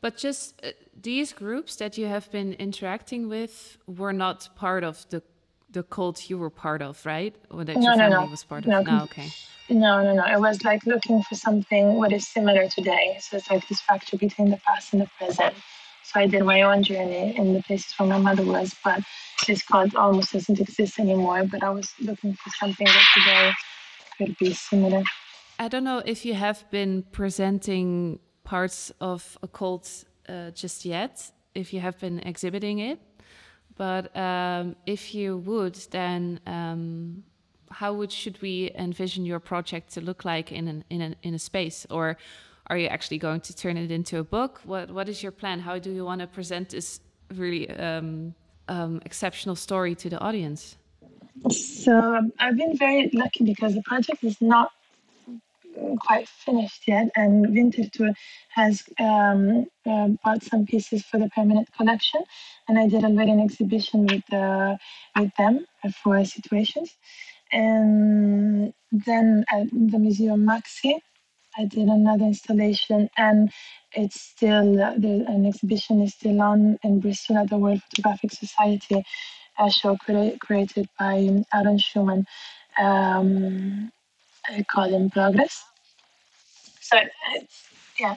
But 0.00 0.16
just 0.16 0.60
uh, 0.62 0.70
these 1.00 1.32
groups 1.32 1.76
that 1.76 1.98
you 1.98 2.06
have 2.06 2.30
been 2.30 2.52
interacting 2.54 3.28
with 3.28 3.78
were 3.86 4.12
not 4.12 4.48
part 4.54 4.84
of 4.84 5.08
the 5.10 5.22
the 5.70 5.82
cult 5.82 6.30
you 6.30 6.38
were 6.38 6.50
part 6.50 6.82
of, 6.82 7.04
right? 7.04 7.34
Or 7.50 7.64
that 7.64 7.76
no, 7.76 7.82
your 7.82 7.96
family 7.96 8.10
no, 8.10 8.24
no. 8.24 8.30
was 8.30 8.44
part 8.44 8.64
of? 8.64 8.86
No, 8.86 9.00
okay. 9.04 9.28
No, 9.68 10.02
no, 10.02 10.14
no. 10.14 10.24
It 10.24 10.40
was 10.40 10.64
like 10.64 10.86
looking 10.86 11.22
for 11.22 11.34
something 11.34 11.94
what 11.94 12.12
is 12.12 12.26
similar 12.26 12.68
today. 12.68 13.18
So 13.20 13.36
it's 13.36 13.50
like 13.50 13.68
this 13.68 13.80
fracture 13.80 14.16
between 14.16 14.50
the 14.50 14.56
past 14.66 14.92
and 14.92 15.02
the 15.02 15.10
present. 15.18 15.54
So 16.04 16.20
I 16.20 16.26
did 16.26 16.42
my 16.42 16.62
own 16.62 16.82
journey 16.82 17.36
in 17.36 17.52
the 17.52 17.62
places 17.62 17.92
where 17.98 18.08
my 18.08 18.18
mother 18.18 18.44
was, 18.44 18.74
but 18.82 19.02
this 19.46 19.62
cult 19.62 19.94
almost 19.94 20.32
doesn't 20.32 20.58
exist 20.58 20.98
anymore. 20.98 21.44
But 21.44 21.62
I 21.62 21.68
was 21.68 21.92
looking 22.00 22.32
for 22.34 22.50
something 22.58 22.86
that 22.86 23.04
today 23.14 23.52
could 24.16 24.38
be 24.38 24.54
similar. 24.54 25.02
I 25.58 25.68
don't 25.68 25.84
know 25.84 26.02
if 26.06 26.24
you 26.24 26.34
have 26.34 26.64
been 26.70 27.02
presenting 27.12 28.20
parts 28.44 28.90
of 29.00 29.36
a 29.42 29.48
cult 29.48 30.04
uh, 30.28 30.50
just 30.52 30.86
yet, 30.86 31.30
if 31.54 31.74
you 31.74 31.80
have 31.80 31.98
been 31.98 32.20
exhibiting 32.20 32.78
it. 32.78 32.98
But 33.78 34.14
um, 34.16 34.74
if 34.86 35.14
you 35.14 35.38
would, 35.38 35.76
then 35.92 36.40
um, 36.46 37.22
how 37.70 37.94
would 37.94 38.12
should 38.12 38.42
we 38.42 38.72
envision 38.74 39.24
your 39.24 39.38
project 39.38 39.94
to 39.94 40.00
look 40.00 40.24
like 40.24 40.50
in 40.52 40.66
an, 40.66 40.84
in, 40.90 41.00
an, 41.00 41.16
in 41.22 41.32
a 41.34 41.38
space, 41.38 41.86
or 41.88 42.18
are 42.66 42.76
you 42.76 42.88
actually 42.88 43.18
going 43.18 43.40
to 43.42 43.54
turn 43.54 43.76
it 43.76 43.90
into 43.92 44.18
a 44.18 44.24
book? 44.24 44.60
What 44.64 44.90
what 44.90 45.08
is 45.08 45.22
your 45.22 45.32
plan? 45.32 45.60
How 45.60 45.78
do 45.78 45.90
you 45.92 46.04
want 46.04 46.20
to 46.20 46.26
present 46.26 46.70
this 46.70 47.00
really 47.34 47.70
um, 47.70 48.34
um 48.68 49.00
exceptional 49.04 49.54
story 49.54 49.94
to 49.94 50.10
the 50.10 50.18
audience? 50.18 50.76
So 51.50 52.20
I've 52.40 52.56
been 52.56 52.76
very 52.76 53.10
lucky 53.12 53.44
because 53.44 53.74
the 53.74 53.82
project 53.82 54.24
is 54.24 54.40
not 54.40 54.72
quite 56.00 56.28
finished 56.28 56.82
yet, 56.86 57.08
and 57.16 57.46
Winterthur 57.48 58.14
has 58.50 58.82
um, 58.98 59.66
uh, 59.86 60.08
bought 60.24 60.42
some 60.42 60.66
pieces 60.66 61.04
for 61.04 61.18
the 61.18 61.28
permanent 61.30 61.68
collection, 61.76 62.22
and 62.68 62.78
I 62.78 62.88
did 62.88 63.04
already 63.04 63.32
an 63.32 63.40
exhibition 63.40 64.06
with 64.06 64.32
uh, 64.32 64.76
with 65.18 65.32
them 65.36 65.66
for 66.02 66.24
situations, 66.24 66.96
and 67.52 68.72
then 68.92 69.44
at 69.52 69.70
the 69.70 69.98
Museum 69.98 70.46
MAXXI, 70.46 71.00
I 71.56 71.64
did 71.64 71.88
another 71.88 72.24
installation, 72.24 73.10
and 73.16 73.50
it's 73.92 74.20
still 74.20 74.74
the, 74.74 75.24
an 75.28 75.46
exhibition 75.46 76.02
is 76.02 76.14
still 76.14 76.40
on 76.42 76.78
in 76.84 77.00
Bristol 77.00 77.38
at 77.38 77.50
the 77.50 77.56
Royal 77.56 77.78
Photographic 77.78 78.32
Society, 78.32 79.02
a 79.58 79.70
show 79.70 79.96
cre- 79.96 80.36
created 80.40 80.88
by 80.98 81.44
Aaron 81.54 81.78
Schuman. 81.78 82.24
Um, 82.78 83.90
called 84.68 84.92
in 84.92 85.10
progress. 85.10 85.64
So 86.80 86.98
it's, 87.34 87.68
yeah, 87.98 88.16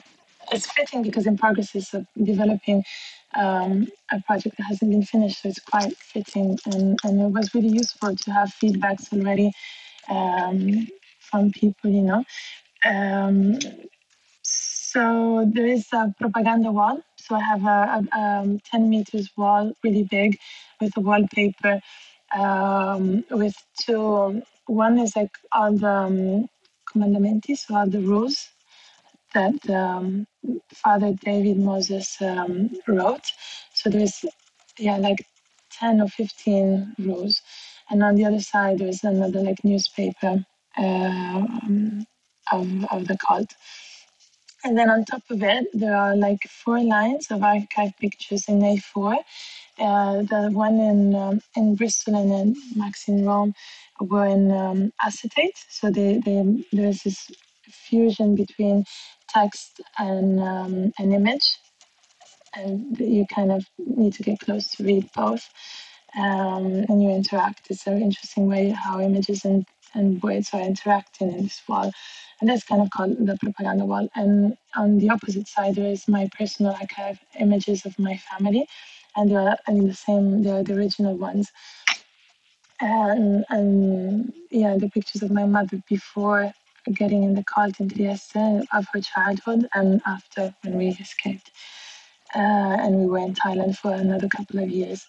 it's 0.50 0.66
fitting 0.66 1.02
because 1.02 1.26
in 1.26 1.36
progress 1.36 1.74
is 1.74 1.94
developing 2.22 2.84
um, 3.34 3.88
a 4.10 4.20
project 4.22 4.56
that 4.58 4.64
hasn't 4.64 4.90
been 4.90 5.02
finished, 5.02 5.42
so 5.42 5.48
it's 5.48 5.60
quite 5.60 5.96
fitting. 5.96 6.58
And, 6.66 6.98
and 7.04 7.20
it 7.20 7.30
was 7.32 7.54
really 7.54 7.68
useful 7.68 8.16
to 8.16 8.30
have 8.30 8.48
feedbacks 8.50 9.12
already 9.12 9.52
um, 10.08 10.88
from 11.18 11.52
people, 11.52 11.90
you 11.90 12.02
know. 12.02 12.24
Um, 12.84 13.58
so 14.42 15.50
there 15.52 15.66
is 15.66 15.86
a 15.92 16.14
propaganda 16.18 16.70
wall. 16.70 17.00
So 17.16 17.36
I 17.36 17.40
have 17.40 17.64
a, 17.64 18.04
a, 18.14 18.18
um, 18.18 18.60
10 18.70 18.90
meters 18.90 19.30
wall, 19.36 19.72
really 19.82 20.02
big, 20.02 20.38
with 20.80 20.96
a 20.96 21.00
wallpaper 21.00 21.80
um, 22.36 23.24
with 23.30 23.54
two. 23.80 24.42
One 24.66 24.98
is 24.98 25.16
like 25.16 25.32
all 25.52 25.72
the 25.72 25.88
um, 25.88 26.48
commandamenti, 26.88 27.56
so 27.58 27.76
all 27.76 27.88
the 27.88 28.00
rules 28.00 28.48
that 29.34 29.70
um, 29.70 30.26
Father 30.74 31.14
David 31.24 31.58
Moses 31.58 32.20
um, 32.22 32.70
wrote. 32.88 33.24
So 33.74 33.90
there's, 33.90 34.24
yeah, 34.78 34.96
like 34.98 35.26
10 35.72 36.00
or 36.00 36.08
15 36.08 36.94
rules. 37.00 37.42
And 37.90 38.02
on 38.02 38.16
the 38.16 38.24
other 38.24 38.40
side, 38.40 38.78
there's 38.78 39.04
another 39.04 39.40
like 39.40 39.64
newspaper 39.64 40.44
uh, 40.78 41.46
of, 42.52 42.84
of 42.92 43.08
the 43.08 43.18
cult. 43.26 43.54
And 44.64 44.78
then 44.78 44.90
on 44.90 45.04
top 45.04 45.22
of 45.30 45.42
it, 45.42 45.66
there 45.74 45.96
are 45.96 46.16
like 46.16 46.42
four 46.44 46.82
lines 46.82 47.28
of 47.30 47.42
archive 47.42 47.92
pictures 48.00 48.46
in 48.48 48.60
A4. 48.60 49.16
Uh, 49.82 50.22
the 50.22 50.50
one 50.52 50.78
in 50.78 51.14
um, 51.16 51.40
in 51.56 51.74
Bristol 51.74 52.14
and 52.14 52.30
then 52.30 52.56
MAXXI 52.76 53.08
in 53.08 53.26
Rome 53.26 53.54
were 54.00 54.26
in 54.26 54.50
um, 54.52 54.92
acetate. 55.04 55.58
So 55.68 55.90
they, 55.90 56.20
they, 56.24 56.64
there's 56.72 57.02
this 57.02 57.30
fusion 57.68 58.36
between 58.36 58.84
text 59.28 59.80
and 59.98 60.40
um, 60.40 60.92
an 60.98 61.12
image. 61.12 61.58
And 62.54 62.98
you 62.98 63.26
kind 63.34 63.50
of 63.50 63.64
need 63.78 64.14
to 64.14 64.22
get 64.22 64.40
close 64.40 64.70
to 64.72 64.84
read 64.84 65.08
both. 65.16 65.48
Um, 66.16 66.84
and 66.88 67.02
you 67.02 67.10
interact. 67.10 67.68
It's 67.70 67.86
an 67.86 68.02
interesting 68.02 68.46
way 68.46 68.68
how 68.70 69.00
images 69.00 69.44
and, 69.44 69.66
and 69.94 70.22
words 70.22 70.50
are 70.52 70.60
interacting 70.60 71.32
in 71.32 71.44
this 71.44 71.62
wall. 71.66 71.90
And 72.40 72.50
that's 72.50 72.64
kind 72.64 72.82
of 72.82 72.90
called 72.90 73.16
the 73.18 73.38
propaganda 73.40 73.84
wall. 73.86 74.08
And 74.14 74.56
on 74.76 74.98
the 74.98 75.10
opposite 75.10 75.48
side, 75.48 75.76
there 75.76 75.90
is 75.90 76.08
my 76.08 76.28
personal 76.36 76.72
archive 76.72 77.18
images 77.40 77.86
of 77.86 77.98
my 77.98 78.18
family. 78.30 78.66
And 79.16 79.30
they're 79.30 79.56
in 79.68 79.86
the 79.86 79.94
same, 79.94 80.42
they're 80.42 80.62
the 80.62 80.74
original 80.74 81.16
ones. 81.16 81.50
And, 82.80 83.44
and 83.48 84.32
yeah, 84.50 84.76
the 84.76 84.90
pictures 84.90 85.22
of 85.22 85.30
my 85.30 85.44
mother 85.44 85.82
before 85.88 86.52
getting 86.94 87.22
in 87.22 87.34
the 87.34 87.44
cult 87.44 87.78
in 87.78 87.88
Trieste 87.88 88.66
of 88.72 88.86
her 88.92 89.00
childhood 89.00 89.68
and 89.74 90.02
after 90.06 90.54
when 90.62 90.76
we 90.78 90.88
escaped. 90.88 91.50
Uh, 92.34 92.76
and 92.80 92.96
we 92.96 93.06
were 93.06 93.18
in 93.18 93.34
Thailand 93.34 93.76
for 93.76 93.92
another 93.92 94.28
couple 94.28 94.58
of 94.58 94.70
years. 94.70 95.06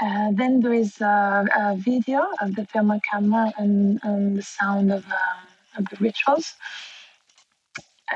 Uh, 0.00 0.30
then 0.32 0.60
there 0.60 0.74
is 0.74 1.00
a, 1.00 1.46
a, 1.56 1.76
video 1.76 2.26
of 2.40 2.54
the 2.54 2.64
thermal 2.66 3.00
camera 3.10 3.52
and, 3.58 3.98
and 4.04 4.36
the 4.36 4.42
sound 4.42 4.92
of, 4.92 5.04
um, 5.06 5.46
of 5.76 5.84
the 5.90 5.96
rituals. 5.98 6.54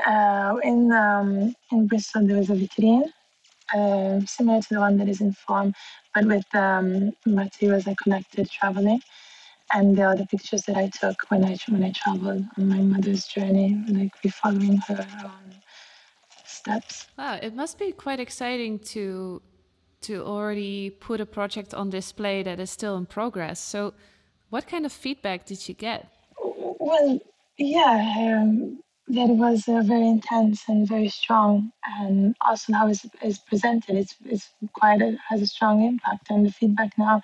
Uh, 0.05 0.55
in 0.63 0.91
um, 0.91 1.53
in 1.71 1.87
Bristol, 1.87 2.25
there 2.25 2.37
is 2.37 2.49
a 2.49 2.53
vitrine 2.53 3.11
uh, 3.75 4.19
similar 4.25 4.61
to 4.61 4.73
the 4.73 4.79
one 4.79 4.97
that 4.97 5.09
is 5.09 5.21
in 5.21 5.33
form, 5.33 5.73
but 6.13 6.25
with 6.25 6.45
um, 6.55 7.11
materials 7.25 7.87
I 7.87 7.95
collected 8.01 8.49
traveling 8.49 9.01
and 9.73 9.97
the 9.97 10.03
other 10.03 10.25
pictures 10.25 10.63
that 10.63 10.77
I 10.77 10.89
took 10.89 11.23
when 11.29 11.43
I 11.43 11.57
when 11.67 11.83
I 11.83 11.91
traveled 11.91 12.45
on 12.57 12.69
my 12.69 12.79
mother's 12.79 13.25
journey, 13.25 13.83
like 13.89 14.11
we 14.23 14.29
following 14.29 14.77
her 14.87 15.07
um, 15.23 15.51
steps. 16.45 17.07
Wow, 17.17 17.39
it 17.41 17.55
must 17.55 17.79
be 17.79 17.91
quite 17.91 18.19
exciting 18.19 18.79
to 18.93 19.41
to 20.01 20.23
already 20.23 20.89
put 20.89 21.21
a 21.21 21.25
project 21.25 21.73
on 21.73 21.89
display 21.89 22.43
that 22.43 22.59
is 22.59 22.69
still 22.69 22.97
in 22.97 23.05
progress. 23.05 23.59
So, 23.59 23.93
what 24.49 24.67
kind 24.67 24.85
of 24.85 24.91
feedback 24.91 25.45
did 25.45 25.67
you 25.67 25.73
get? 25.73 26.07
Well, 26.39 27.19
yeah, 27.57 28.41
um, 28.41 28.79
that 29.07 29.29
was 29.29 29.67
uh, 29.67 29.81
very 29.81 30.07
intense 30.07 30.63
and 30.67 30.87
very 30.87 31.09
strong, 31.09 31.71
and 31.99 32.35
also 32.45 32.73
how 32.73 32.87
it's, 32.87 33.05
it's 33.21 33.37
presented, 33.37 33.95
it's, 33.95 34.15
it's 34.25 34.49
quite 34.73 35.01
a, 35.01 35.17
has 35.29 35.41
a 35.41 35.47
strong 35.47 35.83
impact. 35.85 36.29
And 36.29 36.45
the 36.45 36.51
feedback 36.51 36.91
now 36.97 37.21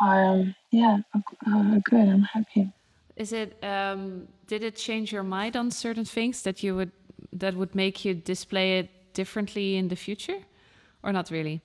um, 0.00 0.54
yeah, 0.70 0.98
uh, 1.14 1.78
good. 1.84 2.08
I'm 2.08 2.22
happy. 2.22 2.72
Is 3.16 3.32
it? 3.32 3.62
Um, 3.62 4.26
did 4.46 4.62
it 4.62 4.76
change 4.76 5.12
your 5.12 5.22
mind 5.22 5.56
on 5.56 5.70
certain 5.70 6.04
things 6.04 6.42
that 6.42 6.62
you 6.62 6.74
would 6.76 6.92
that 7.32 7.54
would 7.54 7.74
make 7.74 8.04
you 8.04 8.14
display 8.14 8.78
it 8.78 9.14
differently 9.14 9.76
in 9.76 9.88
the 9.88 9.96
future, 9.96 10.38
or 11.02 11.12
not 11.12 11.30
really? 11.30 11.60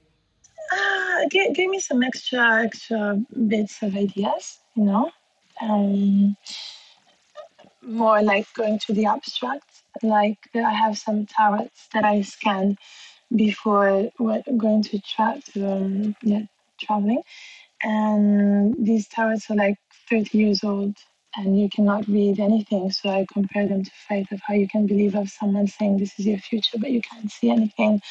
Uh, 0.71 1.25
give, 1.29 1.53
give 1.55 1.69
me 1.69 1.79
some 1.79 2.03
extra 2.03 2.63
extra 2.63 3.19
bits 3.47 3.81
of 3.81 3.95
ideas. 3.95 4.59
You 4.75 4.83
know, 4.83 5.11
um, 5.61 6.37
more 7.83 8.21
like 8.21 8.47
going 8.53 8.79
to 8.79 8.93
the 8.93 9.05
abstract. 9.05 9.65
Like 10.03 10.37
I 10.55 10.73
have 10.73 10.97
some 10.97 11.25
tarots 11.25 11.87
that 11.93 12.05
I 12.05 12.21
scanned 12.21 12.77
before 13.35 14.09
going 14.57 14.83
to 14.83 14.99
tra- 15.01 15.41
to 15.53 15.71
um, 15.71 16.15
yeah 16.23 16.43
traveling 16.79 17.21
and 17.83 18.75
these 18.85 19.07
tarots 19.07 19.49
are 19.49 19.55
like 19.55 19.77
30 20.09 20.37
years 20.37 20.63
old 20.63 20.95
and 21.35 21.59
you 21.59 21.69
cannot 21.69 22.07
read 22.07 22.39
anything. 22.39 22.91
So 22.91 23.09
I 23.09 23.25
compare 23.31 23.67
them 23.67 23.83
to 23.83 23.91
faith 24.07 24.31
of 24.31 24.41
how 24.45 24.55
you 24.55 24.67
can 24.67 24.87
believe 24.87 25.15
of 25.15 25.29
someone 25.29 25.67
saying 25.67 25.97
this 25.97 26.19
is 26.19 26.25
your 26.25 26.39
future, 26.39 26.77
but 26.79 26.91
you 26.91 27.01
can't 27.01 27.31
see 27.31 27.49
anything. 27.49 28.01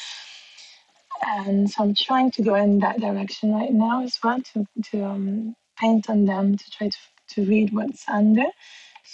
And 1.25 1.69
so 1.69 1.83
I'm 1.83 1.95
trying 1.95 2.31
to 2.31 2.43
go 2.43 2.55
in 2.55 2.79
that 2.79 3.01
direction 3.01 3.53
right 3.53 3.73
now 3.73 4.03
as 4.03 4.17
well 4.23 4.41
to, 4.53 4.65
to 4.91 5.03
um, 5.05 5.55
paint 5.77 6.09
on 6.09 6.25
them 6.25 6.57
to 6.57 6.71
try 6.71 6.87
to, 6.89 6.97
to 7.35 7.45
read 7.45 7.73
what's 7.73 8.07
under. 8.07 8.45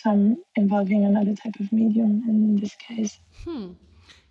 So 0.01 0.11
I'm 0.11 0.37
involving 0.55 1.05
another 1.05 1.35
type 1.35 1.55
of 1.59 1.71
medium 1.71 2.23
in 2.27 2.57
this 2.57 2.75
case. 2.75 3.19
Hmm. 3.43 3.71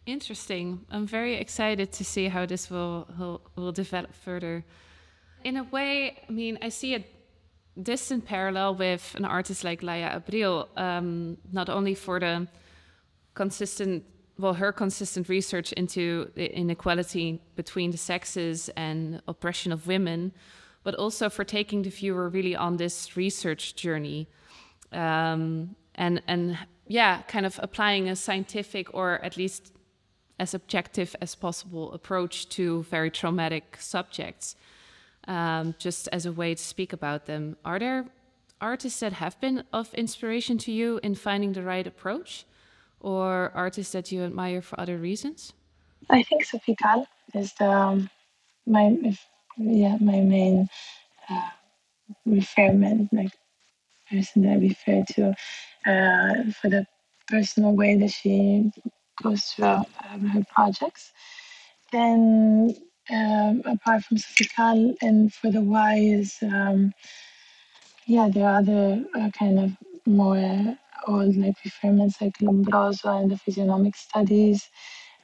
Interesting. 0.07 0.85
I'm 0.91 1.07
very 1.07 1.35
excited 1.37 1.91
to 1.93 2.05
see 2.05 2.29
how 2.29 2.45
this 2.45 2.69
will, 2.69 3.09
will, 3.19 3.41
will 3.57 3.73
develop 3.73 4.15
further 4.15 4.65
in 5.45 5.59
a 5.59 5.65
way, 5.65 6.17
I 6.29 6.33
mean, 6.33 6.59
I 6.63 6.71
see 6.71 6.95
a 6.95 7.05
distant 7.81 8.25
parallel 8.25 8.75
with 8.75 9.15
an 9.15 9.25
artist 9.25 9.63
like 9.63 9.83
Laia 9.83 10.21
Abril, 10.21 10.67
um, 10.77 11.37
not 11.53 11.69
only 11.69 11.95
for 11.95 12.19
the 12.19 12.49
consistent, 13.35 14.05
well, 14.39 14.55
her 14.55 14.73
consistent 14.73 15.29
research 15.29 15.73
into 15.73 16.31
the 16.35 16.47
inequality 16.59 17.41
between 17.57 17.91
the 17.91 17.99
sexes 17.99 18.71
and 18.71 19.23
oppression 19.29 19.71
of 19.71 19.87
women, 19.87 20.33
but 20.83 20.95
also 20.95 21.29
for 21.29 21.45
taking 21.45 21.83
the 21.83 21.91
viewer 21.91 22.29
really 22.29 22.57
on 22.57 22.79
this 22.79 23.17
research 23.17 23.75
journey. 23.75 24.29
Um, 24.95 25.77
and, 25.95 26.23
and 26.27 26.59
yeah, 26.87 27.23
kind 27.23 27.47
of 27.47 27.59
applying 27.63 28.09
a 28.09 28.17
scientific 28.17 28.93
or 28.95 29.25
at 29.25 29.37
least 29.37 29.73
as 30.39 30.55
objective 30.55 31.15
as 31.21 31.35
possible 31.35 31.93
approach 31.93 32.49
to 32.51 32.83
very 32.85 33.11
traumatic 33.11 33.77
subjects 33.79 34.57
um, 35.29 35.75
just 35.79 36.09
as 36.13 36.27
a 36.27 36.33
way 36.33 36.55
to 36.55 36.63
speak 36.63 36.93
about 36.93 37.27
them. 37.27 37.57
Are 37.65 37.79
there 37.79 38.07
artists 38.61 39.01
that 39.01 39.15
have 39.15 39.41
been 39.41 39.65
of 39.73 39.93
inspiration 39.95 40.59
to 40.59 40.73
you 40.73 41.01
in 41.03 41.15
finding 41.15 41.53
the 41.53 41.63
right 41.63 41.87
approach, 41.87 42.45
or 43.01 43.53
artists 43.55 43.93
that 43.93 44.11
you 44.11 44.23
admire 44.23 44.63
for 44.63 44.79
other 44.81 44.97
reasons? 44.97 45.53
I 46.11 46.23
think 46.23 46.45
Sophie 46.45 46.77
Calle 46.77 47.07
is 47.35 47.53
the 47.55 47.71
um, 47.71 48.11
my 48.67 48.97
yeah 49.57 49.97
my 50.01 50.21
main 50.21 50.69
uh, 51.31 51.49
referment, 52.27 53.13
like 53.13 53.33
person 54.15 54.43
that 54.43 54.53
I 54.53 54.57
refer 54.57 55.05
to 55.15 55.29
uh, 55.91 56.53
for 56.61 56.69
the 56.71 56.87
personal 57.29 57.73
way 57.75 57.97
that 57.97 58.11
she 58.11 58.71
goes 59.23 59.43
through 59.45 59.67
um, 60.11 60.21
her 60.33 60.45
projects. 60.55 61.13
Then 61.93 62.75
um, 63.11 63.63
apart 63.67 64.05
from 64.05 64.19
Sophie 64.19 64.97
and 65.03 65.33
for 65.33 65.51
the 65.51 65.61
Y 65.61 65.97
is 65.99 66.37
um, 66.43 66.93
yeah 68.07 68.29
there 68.33 68.47
are 68.49 68.59
other 68.59 69.05
uh, 69.15 69.31
kind 69.39 69.59
of 69.59 69.71
more 70.07 70.77
old 71.07 71.37
like 71.37 71.55
referments 71.67 72.21
like 72.21 72.39
Lombroso 72.39 73.21
and 73.21 73.31
the 73.31 73.39
physiognomic 73.39 73.97
studies. 73.97 74.69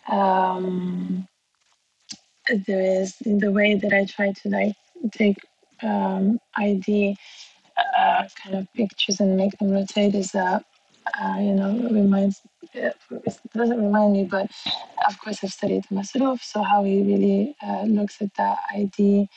Um, 0.08 1.26
there 2.66 3.02
is 3.02 3.14
in 3.24 3.38
the 3.38 3.52
way 3.52 3.74
that 3.74 3.92
I 3.92 4.04
try 4.04 4.32
to 4.32 4.48
like 4.48 4.74
take 5.12 5.38
um, 5.82 6.38
ID 6.56 7.16
uh, 7.98 8.28
kind 8.42 8.56
of 8.56 8.72
pictures 8.74 9.20
and 9.20 9.36
make 9.36 9.56
them 9.58 9.70
rotate 9.70 10.14
is 10.14 10.34
a 10.34 10.64
uh, 11.20 11.36
you 11.38 11.52
know, 11.52 11.88
reminds, 11.90 12.40
it 12.74 12.96
doesn't 13.54 13.82
remind 13.82 14.12
me, 14.12 14.24
but 14.24 14.50
of 15.08 15.18
course 15.18 15.38
I've 15.42 15.50
studied 15.50 15.84
Masruf, 15.90 16.42
so 16.42 16.62
how 16.62 16.84
he 16.84 17.02
really 17.02 17.56
uh, 17.62 17.82
looks 17.82 18.20
at 18.20 18.34
the 18.34 18.54
ID 18.74 19.28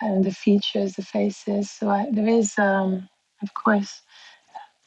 and 0.00 0.24
the 0.24 0.32
features, 0.32 0.94
the 0.94 1.02
faces. 1.02 1.70
So 1.70 1.90
I, 1.90 2.06
there 2.10 2.28
is, 2.28 2.58
um, 2.58 3.08
of 3.42 3.52
course, 3.54 4.02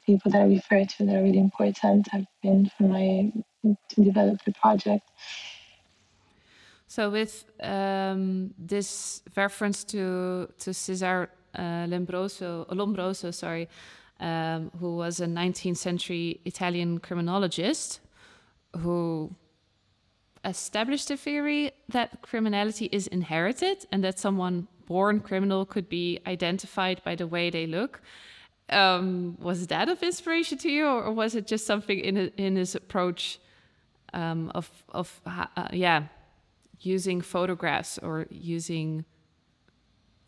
people 0.05 0.31
that 0.31 0.41
I 0.41 0.45
refer 0.45 0.85
to 0.85 1.05
that 1.05 1.15
are 1.15 1.23
really 1.23 1.39
important 1.39 2.07
have 2.11 2.25
been 2.41 2.71
for 2.77 2.83
my 2.83 3.31
to 3.63 4.01
develop 4.03 4.43
the 4.45 4.53
project. 4.53 5.09
So 6.87 7.09
with 7.09 7.45
um, 7.61 8.53
this 8.57 9.21
reference 9.35 9.83
to 9.85 10.47
to 10.59 10.73
Cesare 10.73 11.23
uh, 11.23 11.27
Lombroso, 11.57 12.65
Lombroso, 12.69 13.33
sorry, 13.33 13.67
um, 14.19 14.71
who 14.79 14.95
was 14.95 15.19
a 15.19 15.25
19th 15.25 15.77
century 15.77 16.39
Italian 16.45 16.99
criminologist 16.99 17.99
who 18.77 19.33
established 20.43 21.09
a 21.09 21.17
theory 21.17 21.71
that 21.89 22.21
criminality 22.21 22.85
is 22.91 23.07
inherited 23.07 23.85
and 23.91 24.03
that 24.03 24.19
someone 24.19 24.67
born 24.85 25.19
criminal 25.19 25.65
could 25.65 25.89
be 25.89 26.19
identified 26.27 27.03
by 27.03 27.15
the 27.15 27.27
way 27.27 27.49
they 27.49 27.65
look. 27.65 28.01
Um, 28.69 29.37
was 29.39 29.67
that 29.67 29.89
of 29.89 30.01
inspiration 30.01 30.57
to 30.59 30.69
you, 30.69 30.87
or 30.87 31.11
was 31.11 31.35
it 31.35 31.45
just 31.45 31.67
something 31.67 31.99
in 31.99 32.17
in 32.37 32.55
his 32.55 32.73
approach 32.73 33.39
um, 34.13 34.51
of 34.55 34.71
of 34.89 35.21
uh, 35.25 35.67
yeah, 35.71 36.05
using 36.79 37.21
photographs 37.21 37.99
or 37.99 38.25
using 38.31 39.05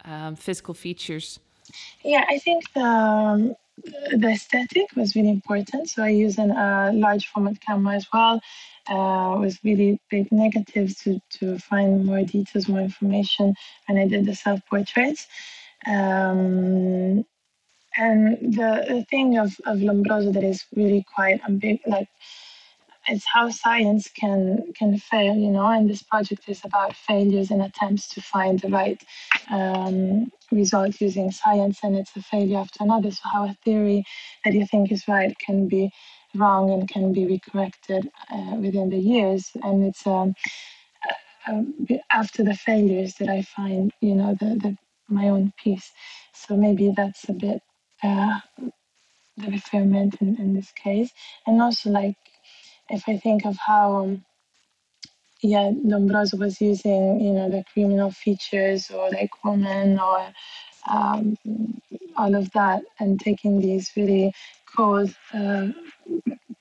um, 0.07 0.35
physical 0.35 0.73
features? 0.73 1.39
Yeah, 2.03 2.25
I 2.29 2.39
think 2.39 2.63
the 2.73 2.81
um, 2.81 3.55
the 4.11 4.29
aesthetic 4.29 4.87
was 4.95 5.15
really 5.15 5.29
important. 5.29 5.89
So 5.89 6.03
I 6.03 6.09
use 6.09 6.39
a 6.39 6.43
uh, 6.43 6.91
large 6.93 7.27
format 7.27 7.59
camera 7.61 7.95
as 7.95 8.07
well. 8.11 8.41
Uh, 8.89 9.37
with 9.41 9.59
really 9.65 9.99
big 10.09 10.31
negatives 10.31 10.95
to, 10.95 11.19
to 11.29 11.59
find 11.59 12.05
more 12.05 12.23
details, 12.23 12.69
more 12.69 12.79
information 12.79 13.53
And 13.89 13.99
I 13.99 14.07
did 14.07 14.25
the 14.25 14.33
self 14.33 14.61
portraits. 14.69 15.27
Um, 15.85 17.25
and 17.97 18.37
the, 18.39 18.85
the 18.87 19.05
thing 19.09 19.37
of, 19.37 19.59
of 19.65 19.79
Lombroso 19.79 20.33
that 20.33 20.43
is 20.43 20.63
really 20.73 21.05
quite 21.13 21.41
a 21.45 21.51
big, 21.51 21.81
like 21.85 22.07
it's 23.09 23.25
how 23.33 23.49
science 23.49 24.09
can 24.09 24.73
can 24.73 24.97
fail, 24.97 25.35
you 25.35 25.49
know. 25.49 25.67
And 25.67 25.89
this 25.89 26.03
project 26.03 26.43
is 26.47 26.61
about 26.63 26.95
failures 26.95 27.51
and 27.51 27.61
attempts 27.61 28.09
to 28.09 28.21
find 28.21 28.59
the 28.59 28.69
right 28.69 29.01
um, 29.49 30.31
result 30.51 30.99
using 31.01 31.31
science, 31.31 31.79
and 31.83 31.95
it's 31.95 32.15
a 32.15 32.21
failure 32.21 32.59
after 32.59 32.83
another. 32.83 33.11
So 33.11 33.21
how 33.33 33.45
a 33.45 33.57
theory 33.63 34.03
that 34.43 34.53
you 34.53 34.65
think 34.65 34.91
is 34.91 35.07
right 35.07 35.37
can 35.39 35.67
be 35.67 35.91
wrong 36.35 36.71
and 36.71 36.87
can 36.87 37.13
be 37.13 37.25
recorrected 37.25 38.07
uh, 38.31 38.55
within 38.57 38.89
the 38.89 38.97
years, 38.99 39.51
and 39.63 39.85
it's 39.85 40.05
um, 40.05 40.35
uh, 41.47 41.63
after 42.11 42.43
the 42.43 42.55
failures 42.55 43.15
that 43.15 43.29
I 43.29 43.41
find, 43.41 43.91
you 44.01 44.15
know, 44.15 44.35
the, 44.39 44.55
the 44.55 44.77
my 45.09 45.29
own 45.29 45.53
peace. 45.63 45.91
So 46.33 46.57
maybe 46.57 46.93
that's 46.95 47.29
a 47.29 47.33
bit 47.33 47.61
uh, 48.03 48.39
the 49.37 49.51
refinement 49.51 50.15
in, 50.21 50.35
in 50.37 50.53
this 50.53 50.71
case, 50.71 51.11
and 51.45 51.61
also 51.61 51.89
like 51.89 52.15
if 52.89 53.03
I 53.07 53.17
think 53.17 53.45
of 53.45 53.57
how, 53.57 53.95
um, 53.97 54.25
yeah, 55.41 55.71
Lombroso 55.85 56.39
was 56.39 56.59
using, 56.61 57.19
you 57.21 57.33
know, 57.33 57.49
the 57.49 57.63
criminal 57.73 58.11
features 58.11 58.89
or 58.89 59.09
like 59.11 59.29
woman 59.43 59.99
or 59.99 60.27
um, 60.89 61.37
all 62.15 62.35
of 62.35 62.51
that, 62.53 62.81
and 62.99 63.19
taking 63.19 63.59
these 63.59 63.91
really 63.95 64.33
cold 64.75 65.13
uh, 65.33 65.67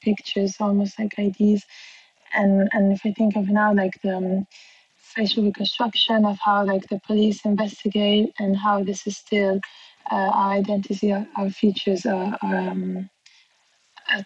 pictures, 0.02 0.56
almost 0.60 0.98
like 0.98 1.18
IDs. 1.18 1.64
And 2.34 2.68
and 2.72 2.92
if 2.92 3.00
I 3.04 3.12
think 3.12 3.36
of 3.36 3.48
now, 3.48 3.72
like 3.72 4.00
the 4.02 4.16
um, 4.16 4.46
facial 4.98 5.44
reconstruction 5.44 6.24
of 6.24 6.38
how 6.44 6.64
like 6.64 6.86
the 6.88 7.00
police 7.06 7.44
investigate 7.44 8.34
and 8.38 8.56
how 8.56 8.82
this 8.82 9.06
is 9.06 9.16
still 9.16 9.60
uh, 10.10 10.30
our 10.34 10.52
identity, 10.52 11.12
our, 11.12 11.26
our 11.36 11.50
features 11.50 12.04
are, 12.04 12.36
are 12.42 12.56
um, 12.56 13.08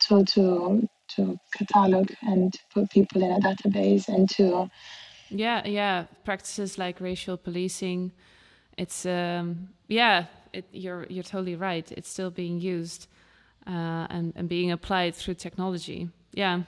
to 0.00 0.24
to 0.24 0.88
to 1.16 1.38
catalog 1.56 2.10
and 2.22 2.54
put 2.72 2.90
people 2.90 3.22
in 3.22 3.30
a 3.30 3.40
database 3.40 4.08
and 4.08 4.28
to 4.28 4.68
yeah 5.30 5.66
yeah 5.66 6.04
practices 6.24 6.78
like 6.78 7.00
racial 7.00 7.36
policing 7.36 8.10
it's 8.76 9.06
um 9.06 9.68
yeah 9.88 10.24
it, 10.52 10.64
you're 10.72 11.06
you're 11.08 11.22
totally 11.22 11.54
right 11.54 11.92
it's 11.92 12.08
still 12.08 12.30
being 12.30 12.60
used 12.60 13.06
uh, 13.66 14.06
and 14.10 14.32
and 14.36 14.48
being 14.48 14.70
applied 14.72 15.14
through 15.14 15.34
technology 15.34 16.08
yeah. 16.32 16.62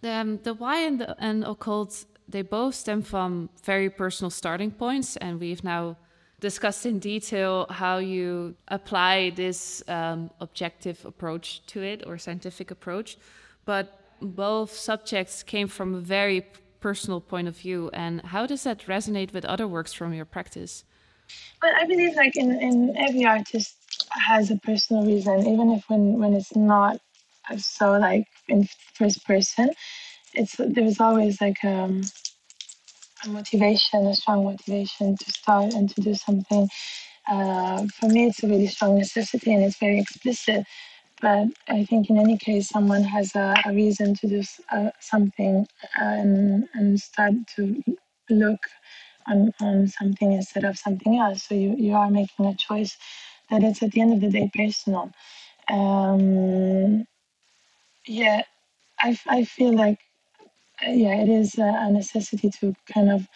The 0.00 0.10
um, 0.10 0.38
the 0.42 0.54
why 0.54 0.80
and 0.80 1.00
the 1.00 1.16
and 1.18 1.44
occult 1.44 2.04
they 2.28 2.42
both 2.42 2.74
stem 2.74 3.02
from 3.02 3.48
very 3.64 3.88
personal 3.88 4.30
starting 4.30 4.70
points 4.70 5.16
and 5.16 5.40
we've 5.40 5.64
now 5.64 5.96
discussed 6.40 6.84
in 6.84 6.98
detail 6.98 7.66
how 7.70 7.98
you 7.98 8.54
apply 8.68 9.30
this 9.30 9.82
um, 9.88 10.30
objective 10.40 11.04
approach 11.06 11.64
to 11.66 11.82
it 11.82 12.04
or 12.06 12.18
scientific 12.18 12.70
approach 12.70 13.16
but 13.68 13.86
both 14.22 14.72
subjects 14.72 15.42
came 15.42 15.68
from 15.68 15.94
a 15.94 16.00
very 16.00 16.40
personal 16.80 17.20
point 17.20 17.46
of 17.48 17.54
view. 17.54 17.90
And 17.92 18.22
how 18.22 18.46
does 18.46 18.62
that 18.64 18.78
resonate 18.86 19.34
with 19.34 19.44
other 19.44 19.68
works 19.68 19.92
from 19.92 20.14
your 20.14 20.24
practice? 20.24 20.84
Well, 21.62 21.74
I 21.76 21.84
believe 21.84 22.14
like 22.16 22.34
in, 22.34 22.50
in 22.68 22.96
every 22.96 23.26
artist 23.26 23.76
has 24.26 24.50
a 24.50 24.56
personal 24.56 25.04
reason, 25.04 25.46
even 25.46 25.70
if 25.72 25.84
when, 25.88 26.18
when 26.18 26.32
it's 26.32 26.56
not 26.56 26.98
so 27.58 27.92
like 27.98 28.24
in 28.48 28.66
first 28.94 29.26
person, 29.26 29.68
it's 30.32 30.54
there's 30.58 30.98
always 30.98 31.38
like 31.38 31.62
um, 31.62 32.00
a 33.24 33.28
motivation, 33.28 34.06
a 34.06 34.14
strong 34.14 34.44
motivation 34.44 35.14
to 35.18 35.30
start 35.30 35.74
and 35.74 35.90
to 35.94 36.00
do 36.00 36.14
something. 36.14 36.70
Uh, 37.30 37.86
for 38.00 38.08
me, 38.08 38.28
it's 38.28 38.42
a 38.42 38.48
really 38.48 38.66
strong 38.66 38.96
necessity 38.96 39.52
and 39.52 39.62
it's 39.62 39.78
very 39.78 40.00
explicit. 40.00 40.64
But 41.20 41.48
I 41.68 41.84
think 41.84 42.10
in 42.10 42.18
any 42.18 42.38
case, 42.38 42.68
someone 42.68 43.02
has 43.02 43.34
a, 43.34 43.54
a 43.64 43.72
reason 43.72 44.14
to 44.16 44.28
do 44.28 44.42
uh, 44.70 44.90
something 45.00 45.66
and, 45.96 46.68
and 46.74 47.00
start 47.00 47.34
to 47.56 47.82
look 48.30 48.60
on, 49.26 49.52
on 49.60 49.88
something 49.88 50.32
instead 50.32 50.64
of 50.64 50.78
something 50.78 51.18
else. 51.18 51.44
So 51.44 51.54
you, 51.54 51.74
you 51.76 51.94
are 51.94 52.10
making 52.10 52.46
a 52.46 52.54
choice 52.54 52.96
that 53.50 53.64
it's 53.64 53.82
at 53.82 53.92
the 53.92 54.00
end 54.00 54.12
of 54.12 54.20
the 54.20 54.30
day 54.30 54.50
personal. 54.54 55.10
Um, 55.70 57.06
yeah, 58.06 58.42
I, 59.00 59.18
I 59.28 59.44
feel 59.44 59.74
like, 59.74 59.98
yeah, 60.82 61.20
it 61.22 61.28
is 61.28 61.56
a 61.58 61.90
necessity 61.90 62.50
to 62.60 62.74
kind 62.92 63.10
of, 63.10 63.26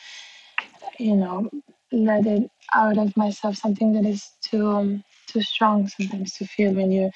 you 0.99 1.17
know, 1.17 1.51
let 1.91 2.27
it 2.27 2.51
out 2.75 2.99
of 2.99 3.17
myself, 3.17 3.57
something 3.57 3.93
that 3.95 4.07
is 4.07 4.31
too, 4.43 4.69
um, 4.69 5.05
too 5.27 5.43
strong 5.43 5.89
sometimes 5.89 6.35
to 6.35 6.47
feel 6.47 6.73
when 6.75 6.91
you 6.93 7.11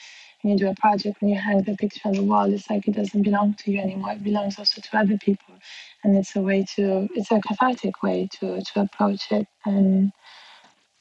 you 0.48 0.56
do 0.56 0.68
a 0.68 0.74
project, 0.74 1.16
and 1.20 1.30
you 1.30 1.36
hang 1.36 1.62
the 1.62 1.76
picture 1.76 2.02
on 2.04 2.14
the 2.14 2.22
wall, 2.22 2.52
it's 2.52 2.68
like 2.70 2.86
it 2.88 2.94
doesn't 2.94 3.22
belong 3.22 3.54
to 3.54 3.70
you 3.70 3.80
anymore. 3.80 4.12
It 4.12 4.24
belongs 4.24 4.58
also 4.58 4.80
to 4.80 4.98
other 4.98 5.18
people. 5.18 5.54
And 6.04 6.16
it's 6.16 6.36
a 6.36 6.40
way 6.40 6.64
to, 6.76 7.08
it's 7.14 7.30
a 7.30 7.40
cathartic 7.40 8.02
way 8.02 8.28
to, 8.38 8.62
to 8.62 8.80
approach 8.80 9.32
it. 9.32 9.46
And 9.64 10.12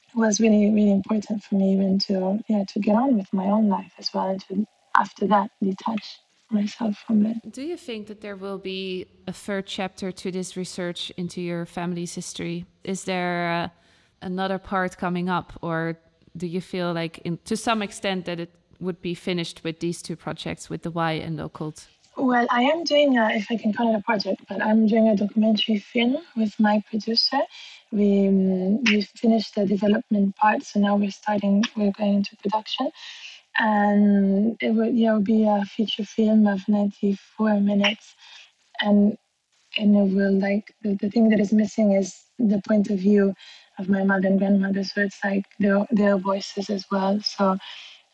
it 0.08 0.16
was 0.16 0.40
really, 0.40 0.70
really 0.70 0.92
important 0.92 1.42
for 1.44 1.54
me 1.54 1.74
even 1.74 1.98
to, 2.00 2.40
yeah, 2.48 2.64
to 2.72 2.80
get 2.80 2.96
on 2.96 3.16
with 3.18 3.32
my 3.32 3.46
own 3.46 3.68
life 3.68 3.92
as 3.98 4.10
well 4.12 4.28
and 4.28 4.40
to, 4.48 4.66
after 4.96 5.26
that, 5.26 5.50
detach 5.62 6.18
myself 6.50 6.96
from 7.06 7.26
it. 7.26 7.36
Do 7.52 7.62
you 7.62 7.76
think 7.76 8.06
that 8.06 8.20
there 8.20 8.36
will 8.36 8.58
be 8.58 9.06
a 9.26 9.32
third 9.32 9.66
chapter 9.66 10.12
to 10.12 10.30
this 10.30 10.56
research 10.56 11.10
into 11.16 11.40
your 11.40 11.66
family's 11.66 12.14
history? 12.14 12.66
Is 12.84 13.04
there 13.04 13.52
uh, 13.52 13.68
another 14.22 14.58
part 14.58 14.96
coming 14.96 15.28
up, 15.28 15.52
or 15.60 15.98
do 16.36 16.46
you 16.46 16.60
feel 16.60 16.92
like, 16.92 17.18
in, 17.18 17.38
to 17.44 17.56
some 17.56 17.82
extent, 17.82 18.26
that 18.26 18.40
it 18.40 18.52
would 18.80 19.00
be 19.00 19.14
finished 19.14 19.62
with 19.64 19.80
these 19.80 20.02
two 20.02 20.16
projects, 20.16 20.68
with 20.70 20.82
the 20.82 20.90
Y 20.90 21.12
and 21.12 21.40
occult? 21.40 21.88
Well, 22.16 22.46
I 22.50 22.62
am 22.62 22.84
doing, 22.84 23.18
a, 23.18 23.28
if 23.30 23.46
I 23.50 23.56
can 23.56 23.74
call 23.74 23.92
it 23.92 23.98
a 23.98 24.02
project, 24.02 24.42
but 24.48 24.62
I'm 24.62 24.86
doing 24.86 25.08
a 25.08 25.16
documentary 25.16 25.78
film 25.78 26.16
with 26.34 26.58
my 26.58 26.82
producer. 26.88 27.42
We 27.92 28.28
um, 28.28 28.82
we 28.84 29.02
finished 29.02 29.54
the 29.54 29.66
development 29.66 30.34
part, 30.36 30.62
so 30.62 30.80
now 30.80 30.96
we're 30.96 31.10
starting. 31.10 31.62
We're 31.76 31.92
going 31.92 32.14
into 32.14 32.34
production, 32.36 32.90
and 33.58 34.56
it 34.62 34.70
would 34.70 34.96
yeah 34.96 35.16
it 35.18 35.24
be 35.24 35.44
a 35.44 35.62
feature 35.66 36.04
film 36.04 36.46
of 36.46 36.66
94 36.66 37.60
minutes, 37.60 38.14
and 38.80 39.18
and 39.76 39.94
it 39.94 40.14
will 40.16 40.32
like 40.32 40.74
the, 40.82 40.94
the 40.94 41.10
thing 41.10 41.28
that 41.28 41.40
is 41.40 41.52
missing 41.52 41.92
is 41.92 42.24
the 42.38 42.62
point 42.66 42.88
of 42.88 42.98
view 42.98 43.34
of 43.78 43.88
my 43.90 44.02
mother 44.04 44.28
and 44.28 44.38
grandmother. 44.38 44.84
So 44.84 45.02
it's 45.02 45.18
like 45.22 45.44
their 45.58 45.86
their 45.90 46.16
voices 46.16 46.70
as 46.70 46.86
well. 46.90 47.20
So 47.20 47.58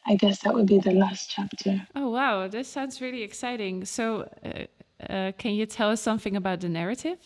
I 0.06 0.16
guess 0.16 0.40
that 0.40 0.54
would 0.54 0.66
be 0.66 0.78
the 0.78 0.92
last 0.92 1.30
chapter. 1.30 1.86
Oh, 1.94 2.10
wow. 2.10 2.48
This 2.48 2.68
sounds 2.68 3.00
really 3.00 3.22
exciting. 3.22 3.84
So, 3.84 4.28
uh, 4.44 5.12
uh, 5.12 5.32
can 5.38 5.52
you 5.54 5.66
tell 5.66 5.90
us 5.90 6.00
something 6.00 6.36
about 6.36 6.60
the 6.60 6.68
narrative? 6.68 7.18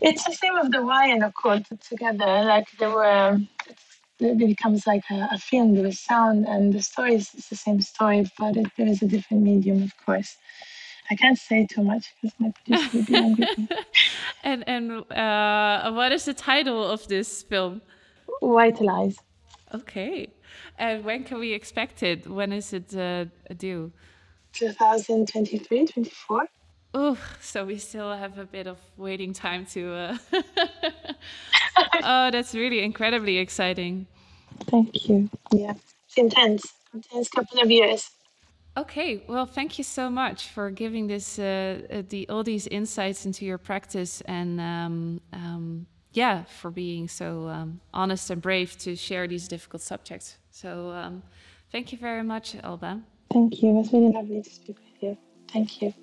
It's 0.00 0.24
the 0.24 0.32
same 0.32 0.56
of 0.56 0.70
the 0.70 0.82
Y 0.82 1.08
and 1.08 1.22
the 1.22 1.32
chord 1.32 1.66
together. 1.88 2.44
Like 2.44 2.66
there 2.78 2.90
were, 2.90 3.38
it 4.18 4.38
becomes 4.38 4.86
like 4.86 5.02
a, 5.10 5.28
a 5.32 5.38
film. 5.38 5.74
There 5.74 5.86
is 5.86 6.00
sound, 6.00 6.46
and 6.46 6.72
the 6.72 6.82
story 6.82 7.14
is 7.14 7.30
the 7.30 7.56
same 7.56 7.80
story, 7.80 8.28
but 8.38 8.56
it, 8.56 8.66
there 8.76 8.86
is 8.86 9.02
a 9.02 9.08
different 9.08 9.42
medium, 9.42 9.82
of 9.82 9.92
course. 10.04 10.36
I 11.10 11.16
can't 11.16 11.38
say 11.38 11.66
too 11.66 11.82
much 11.82 12.14
because 12.14 12.38
my 12.38 12.52
producer 12.52 12.96
would 12.96 13.06
be 13.06 13.16
angry. 13.16 13.46
and 14.44 14.68
and 14.68 15.12
uh, 15.12 15.90
what 15.92 16.12
is 16.12 16.24
the 16.24 16.34
title 16.34 16.88
of 16.88 17.08
this 17.08 17.42
film? 17.42 17.82
White 18.40 18.80
Lies. 18.80 19.16
Okay. 19.74 20.28
And 20.78 21.04
when 21.04 21.24
can 21.24 21.38
we 21.38 21.52
expect 21.52 22.02
it? 22.02 22.26
When 22.26 22.52
is 22.52 22.72
it 22.72 22.94
uh, 22.96 23.26
due? 23.56 23.92
2023, 24.54 25.86
24. 25.86 26.48
Oh, 26.92 27.16
so 27.40 27.64
we 27.64 27.78
still 27.78 28.12
have 28.12 28.38
a 28.38 28.44
bit 28.44 28.66
of 28.66 28.78
waiting 28.96 29.32
time 29.32 29.64
to. 29.66 29.94
Uh... 29.94 30.18
oh, 32.02 32.30
that's 32.32 32.52
really 32.54 32.82
incredibly 32.82 33.38
exciting. 33.38 34.06
Thank 34.66 35.08
you. 35.08 35.30
Yeah, 35.52 35.74
it's 36.06 36.16
intense. 36.16 36.64
Intense 36.92 37.28
couple 37.28 37.60
of 37.60 37.70
years. 37.70 38.10
Okay, 38.76 39.22
well, 39.28 39.46
thank 39.46 39.78
you 39.78 39.84
so 39.84 40.10
much 40.10 40.48
for 40.48 40.70
giving 40.70 41.06
this 41.06 41.38
uh, 41.38 41.80
uh, 41.92 42.02
the 42.08 42.28
all 42.28 42.42
these 42.42 42.66
insights 42.68 43.26
into 43.26 43.44
your 43.44 43.58
practice 43.58 44.20
and 44.22 44.60
um, 44.60 45.20
um, 45.32 45.86
yeah, 46.12 46.44
for 46.44 46.70
being 46.70 47.08
so 47.08 47.48
um, 47.48 47.80
honest 47.94 48.30
and 48.30 48.42
brave 48.42 48.76
to 48.78 48.96
share 48.96 49.28
these 49.28 49.48
difficult 49.48 49.82
subjects. 49.82 50.38
So, 50.50 50.90
um, 50.90 51.22
thank 51.70 51.92
you 51.92 51.98
very 51.98 52.22
much, 52.22 52.56
Alba. 52.62 53.00
Thank 53.32 53.62
you. 53.62 53.70
It 53.70 53.74
was 53.74 53.92
really 53.92 54.12
lovely 54.12 54.42
to 54.42 54.50
speak 54.50 54.76
with 54.78 55.02
you. 55.02 55.18
Thank 55.52 55.82
you. 55.82 55.94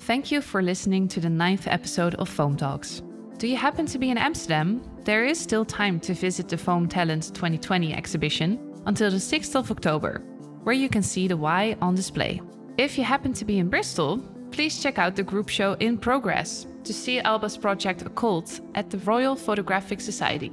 Thank 0.00 0.30
you 0.30 0.40
for 0.40 0.62
listening 0.62 1.08
to 1.08 1.20
the 1.20 1.30
ninth 1.30 1.66
episode 1.66 2.14
of 2.16 2.28
Foam 2.28 2.56
Talks. 2.56 3.02
Do 3.38 3.46
you 3.46 3.56
happen 3.56 3.86
to 3.86 3.98
be 3.98 4.10
in 4.10 4.18
Amsterdam? 4.18 4.82
There 5.04 5.24
is 5.24 5.38
still 5.38 5.64
time 5.64 5.98
to 6.00 6.14
visit 6.14 6.48
the 6.48 6.58
Foam 6.58 6.88
Talent 6.88 7.34
2020 7.34 7.94
exhibition 7.94 8.58
until 8.86 9.10
the 9.10 9.16
6th 9.16 9.54
of 9.54 9.70
October, 9.70 10.22
where 10.62 10.74
you 10.74 10.88
can 10.88 11.02
see 11.02 11.28
the 11.28 11.36
Y 11.36 11.76
on 11.80 11.94
display. 11.94 12.40
If 12.76 12.98
you 12.98 13.04
happen 13.04 13.32
to 13.34 13.44
be 13.44 13.58
in 13.58 13.68
Bristol, 13.68 14.22
please 14.58 14.82
check 14.82 14.98
out 14.98 15.14
the 15.14 15.22
group 15.22 15.48
show 15.48 15.74
in 15.74 15.96
progress 15.96 16.66
to 16.82 16.92
see 16.92 17.20
Alba's 17.20 17.56
project 17.56 18.02
Occult 18.02 18.60
at 18.74 18.90
the 18.90 18.98
Royal 18.98 19.36
Photographic 19.36 20.00
Society. 20.00 20.50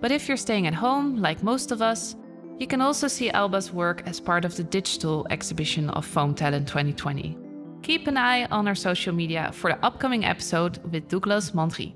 But 0.00 0.12
if 0.12 0.28
you're 0.28 0.36
staying 0.36 0.68
at 0.68 0.72
home, 0.72 1.16
like 1.16 1.42
most 1.42 1.72
of 1.72 1.82
us, 1.82 2.14
you 2.60 2.68
can 2.68 2.80
also 2.80 3.08
see 3.08 3.28
Alba's 3.30 3.72
work 3.72 4.04
as 4.06 4.20
part 4.20 4.44
of 4.44 4.56
the 4.56 4.62
digital 4.62 5.26
exhibition 5.30 5.90
of 5.90 6.06
Foam 6.06 6.32
Talent 6.32 6.68
2020. 6.68 7.36
Keep 7.82 8.06
an 8.06 8.16
eye 8.16 8.44
on 8.52 8.68
our 8.68 8.76
social 8.76 9.12
media 9.12 9.50
for 9.52 9.72
the 9.72 9.84
upcoming 9.84 10.24
episode 10.24 10.78
with 10.92 11.08
Douglas 11.08 11.50
Mandry. 11.50 11.94